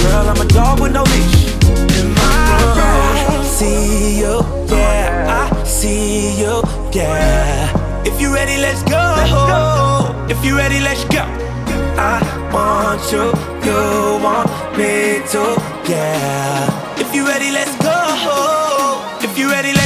Girl, 0.08 0.26
I'm 0.30 0.40
a 0.40 0.48
dog 0.48 0.80
with 0.80 0.92
no 0.92 1.02
leash. 1.02 1.52
In 2.00 2.08
my 2.14 2.22
uh-huh. 2.24 3.36
room. 3.36 3.44
See 3.44 4.18
you, 4.20 4.40
yeah. 4.74 5.50
I 5.52 5.64
see 5.64 6.40
you, 6.40 6.62
yeah. 6.92 8.06
If 8.08 8.18
you 8.18 8.32
ready, 8.32 8.56
let's 8.56 8.82
go. 8.84 9.04
If 10.30 10.42
you 10.46 10.56
ready, 10.56 10.80
let's 10.80 11.04
go. 11.04 11.24
I 12.00 12.24
want 12.54 13.04
you, 13.12 13.26
you 13.66 13.80
want 14.24 14.48
me 14.78 15.20
to, 15.32 15.42
yeah. 15.92 16.98
If 17.02 17.14
you 17.14 17.26
ready, 17.26 17.50
let's 17.50 17.76
go. 17.84 17.98
If 19.20 19.36
you 19.36 19.50
ready, 19.50 19.77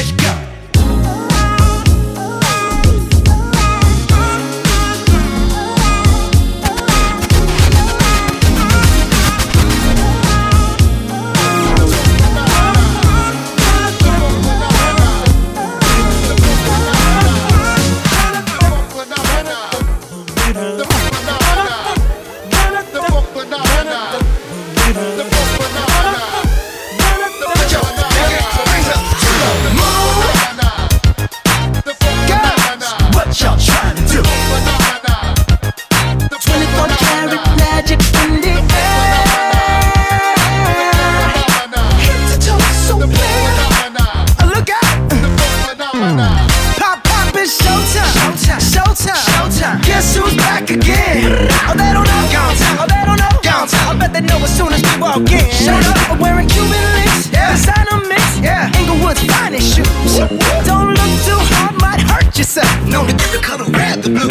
we 55.33 55.41
walk 55.41 55.49
in. 55.49 55.65
Showed 55.65 55.85
up, 55.89 55.97
I'm 56.11 56.19
wearing 56.19 56.47
Cuban 56.47 56.83
links. 56.93 57.29
Designer 57.29 57.99
mix. 58.07 58.39
Yeah. 58.39 58.69
Inglewood's 58.77 59.23
finest 59.25 59.75
shoes. 59.75 60.19
Don't 60.65 60.93
look 60.93 61.13
too 61.25 61.39
hard, 61.53 61.79
might 61.81 62.01
hurt 62.01 62.37
yourself. 62.37 62.69
Known 62.87 63.07
to 63.07 63.13
get 63.13 63.31
the 63.31 63.41
color 63.41 63.65
red, 63.71 64.03
the 64.03 64.09
blue. 64.09 64.29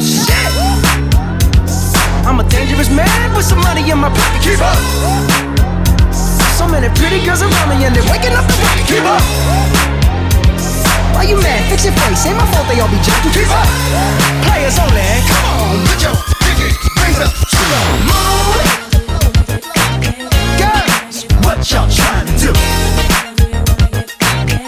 Shit. 0.00 0.50
I'm 2.26 2.38
a 2.38 2.44
dangerous 2.48 2.90
man 2.90 3.34
with 3.34 3.46
some 3.46 3.60
money 3.60 3.88
in 3.90 3.98
my 3.98 4.10
pocket. 4.10 4.42
Keep 4.42 4.60
up. 4.60 4.76
So 6.56 6.68
many 6.68 6.88
pretty 7.00 7.24
girls 7.24 7.40
around 7.40 7.68
me 7.72 7.84
and 7.84 7.96
they're 7.96 8.04
waking 8.12 8.36
up 8.36 8.44
the 8.44 8.56
rocket. 8.60 8.86
Keep 8.86 9.04
up. 9.08 9.24
Why 11.16 11.24
you 11.24 11.36
mad? 11.40 11.64
Fix 11.70 11.84
your 11.84 11.94
face. 11.94 12.26
Ain't 12.26 12.36
my 12.36 12.44
fault 12.52 12.68
they 12.68 12.78
all 12.80 12.88
be 12.88 13.00
jacking. 13.00 13.32
Keep 13.32 13.48
up. 13.48 13.68
Players 14.44 14.76
only. 14.78 15.00
Come 15.24 15.44
on, 15.48 15.86
put 15.88 16.00
your 16.04 16.14
pinky 16.44 16.68
rings 17.00 17.18
up 17.18 17.32
to 17.32 17.56
the 17.56 17.80
moon. 18.04 18.59
What 21.60 21.70
y'all 21.72 21.90
trying 21.90 22.24
to 22.24 22.32
do? 22.40 22.52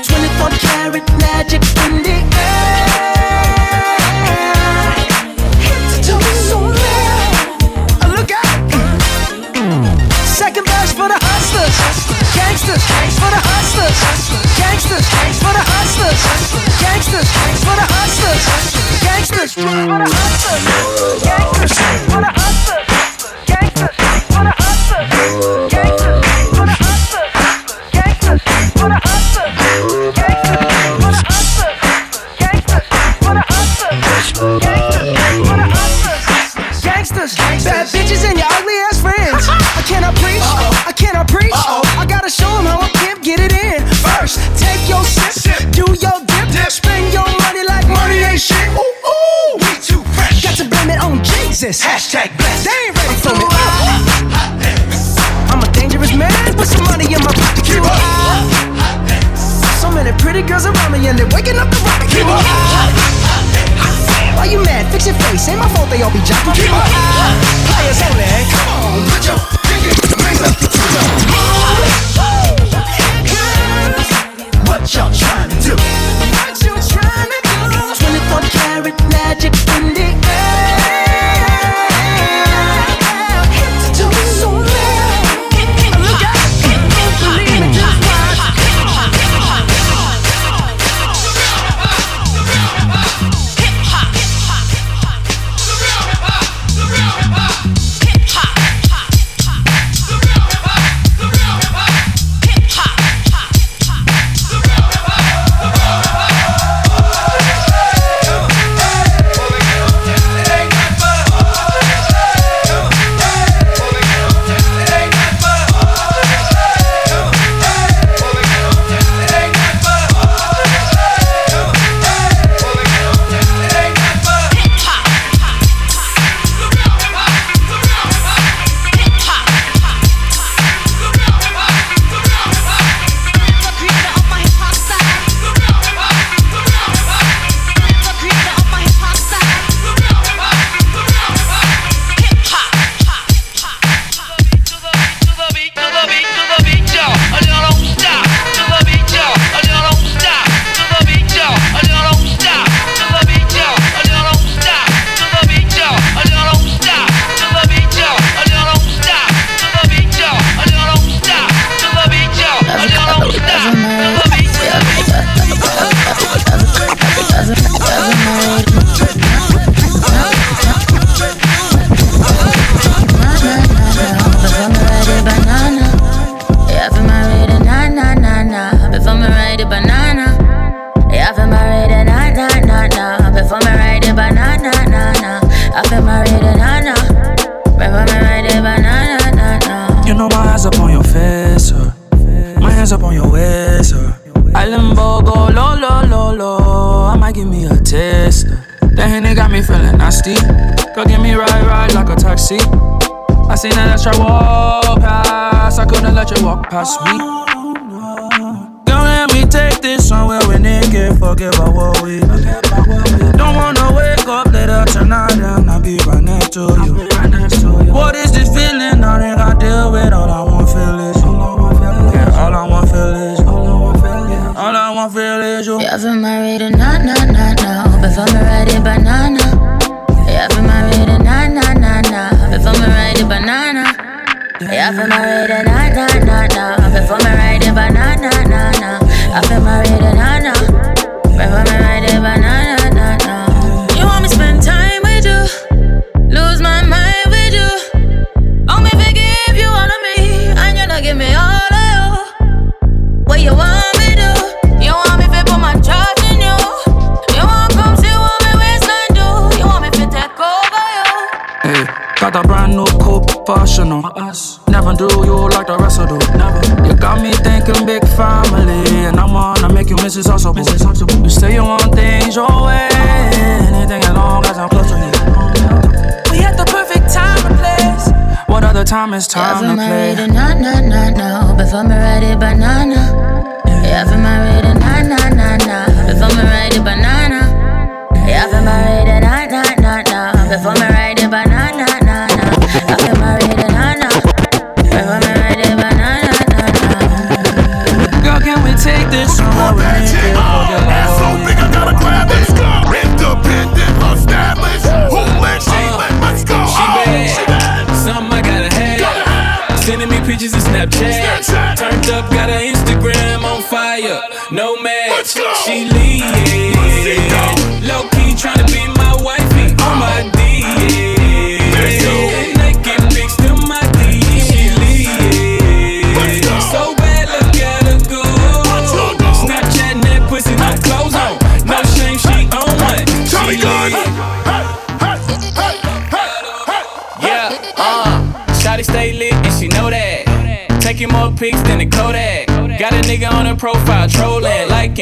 24 0.05 0.53
karat 0.61 1.09
magic 1.17 1.65
in 1.89 2.05
the 2.05 2.21
air. 2.37 2.85
Head 5.65 5.83
to 5.89 5.97
toe, 6.05 6.21
so 6.21 6.61
clear. 6.61 7.17
Look 8.13 8.29
out. 8.37 8.61
Second 10.29 10.69
verse 10.69 10.93
for 10.93 11.09
the 11.09 11.17
hustlers. 11.17 11.73
Gangsters, 12.37 12.85
for 13.17 13.31
the 13.33 13.41
hustlers. 13.41 13.97
Gangsters, 14.61 15.07
for 15.41 15.53
the 15.57 15.65
hustlers. 15.73 16.21
Gangsters, 16.77 17.29
for 17.65 17.73
the 17.73 17.89
hustlers. 17.89 18.45
Gangsters, 19.01 19.55
for 19.57 19.65
the 19.65 19.89
hustlers. 19.97 20.69
Gangsters, 21.25 21.81
for 22.13 22.21
the 22.21 22.33
hustlers. 22.37 22.85
Gangsters, 23.49 23.97
for 24.29 24.45
the 24.45 24.53
hustlers. 24.61 25.52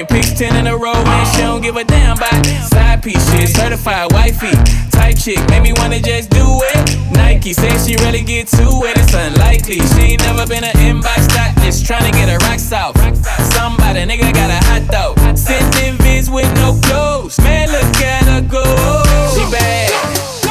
can 0.00 0.22
pick 0.22 0.36
ten 0.36 0.56
in 0.56 0.66
a 0.66 0.76
row 0.76 0.94
man. 1.04 1.26
she 1.34 1.42
don't 1.42 1.60
give 1.60 1.76
a 1.76 1.84
damn 1.84 2.16
about 2.16 2.46
side 2.46 3.02
piece 3.02 3.20
shit. 3.32 3.48
Certified 3.48 4.12
wifey, 4.12 4.52
type 4.90 5.16
chick, 5.16 5.38
make 5.50 5.62
me 5.62 5.72
wanna 5.74 6.00
just 6.00 6.30
do 6.30 6.44
it. 6.72 7.12
Nike 7.12 7.52
says 7.52 7.86
she 7.86 7.96
really 7.96 8.22
get 8.22 8.46
to 8.48 8.64
it, 8.88 8.96
it's 8.96 9.12
unlikely. 9.12 9.80
She 9.92 10.14
ain't 10.14 10.22
never 10.22 10.46
been 10.46 10.64
an 10.64 10.72
inbox 10.76 11.28
dot, 11.28 11.54
just 11.64 11.84
tryna 11.84 12.12
get 12.12 12.28
her 12.28 12.38
rocks 12.48 12.72
off. 12.72 12.96
Somebody 13.52 14.00
nigga 14.06 14.32
got 14.32 14.50
a 14.50 14.60
hot 14.68 14.84
dog, 14.90 15.36
sending 15.36 15.96
vids 15.98 16.32
with 16.32 16.48
no 16.56 16.78
clothes. 16.84 17.38
Man, 17.40 17.68
look 17.68 17.96
at 18.00 18.24
her 18.24 18.40
go, 18.40 18.64
she 19.34 19.44
bad, 19.52 19.90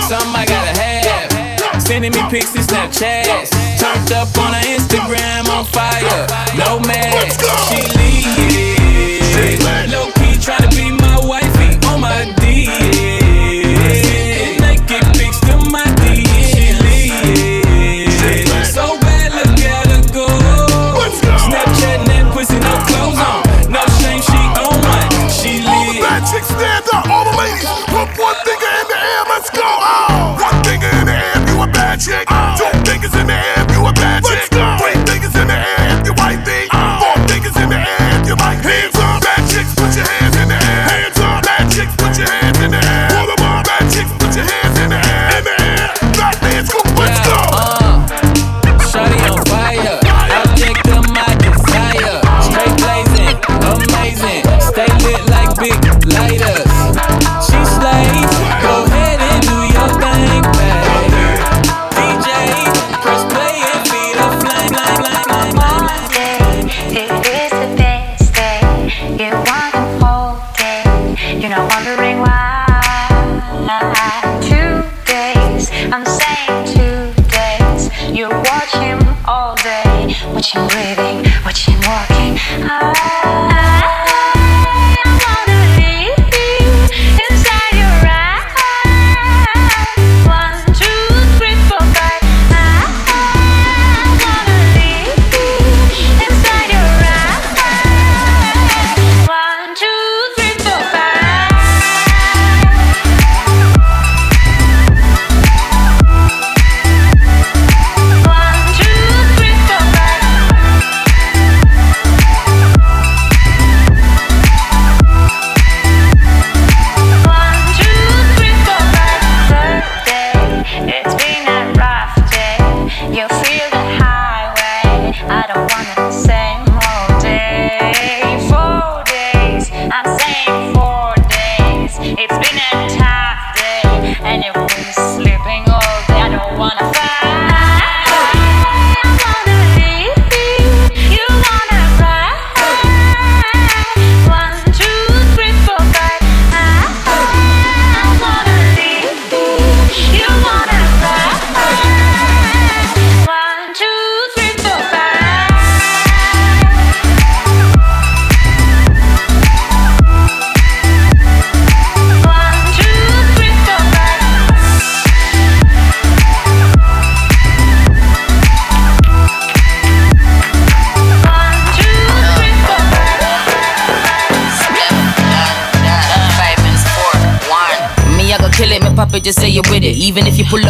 something 0.05 0.35
I 0.35 0.45
gotta 0.45 0.79
have. 0.79 1.81
Sending 1.81 2.11
me 2.11 2.21
pics 2.29 2.53
and 2.53 2.65
Snapchats. 2.65 3.49
Turned 3.79 4.11
up 4.11 4.29
on 4.37 4.53
her 4.53 4.61
Instagram 4.77 5.49
on 5.49 5.65
fire. 5.65 6.27
No 6.55 6.79
mask, 6.81 7.41
she 7.67 7.81
leave. 7.97 8.78
Sing, 9.39 9.89
no 9.89 10.18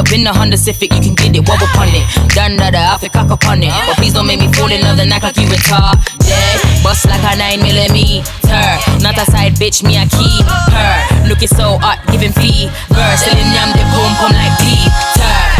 In 0.09 0.25
a 0.25 0.33
Honda 0.33 0.57
Civic, 0.57 0.91
you 0.91 1.01
can 1.01 1.13
get 1.13 1.35
it, 1.37 1.47
wobble 1.47 1.69
upon 1.69 1.89
it. 1.93 2.01
Done 2.33 2.53
another 2.57 2.81
outfit, 2.81 3.13
cock 3.13 3.29
upon 3.29 3.61
it. 3.61 3.69
But 3.85 3.95
please 4.01 4.13
don't 4.13 4.25
make 4.25 4.39
me 4.39 4.51
fall 4.53 4.71
in 4.71 4.81
love 4.81 4.97
and 4.97 5.13
act 5.13 5.23
like 5.23 5.37
you 5.37 5.45
retarded. 5.45 6.01
Bust 6.81 7.05
like 7.05 7.21
a 7.21 7.37
9 7.37 7.61
millimeter. 7.61 8.25
Not 9.05 9.21
a 9.21 9.25
side 9.29 9.53
bitch, 9.61 9.85
me 9.85 10.01
a 10.01 10.09
keep 10.09 10.45
her. 10.73 11.29
Looking 11.29 11.47
so 11.53 11.77
hot, 11.77 12.01
giving 12.09 12.33
fever. 12.33 12.73
Selling 13.21 13.53
yam, 13.53 13.69
the 13.77 13.85
boom, 13.93 14.09
boom 14.17 14.33
like 14.33 14.57
Peter. 14.57 14.89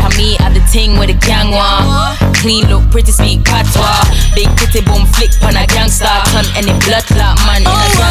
For 0.01 0.11
me, 0.17 0.33
at 0.41 0.57
the 0.57 0.65
ting 0.73 0.97
with 0.97 1.13
a 1.13 1.17
gang 1.21 1.53
one. 1.53 2.17
Clean 2.41 2.65
look, 2.73 2.89
pretty 2.89 3.11
speak 3.11 3.45
patois. 3.45 4.01
Big 4.33 4.49
pretty 4.57 4.81
boom 4.81 5.05
flick, 5.13 5.29
pan 5.37 5.61
a 5.61 5.67
gangster. 5.69 6.09
Turn 6.33 6.47
any 6.57 6.73
blood 6.89 7.05
clot 7.05 7.37
man 7.45 7.61
in 7.61 7.69
a. 7.69 7.71
Oh, 7.71 8.08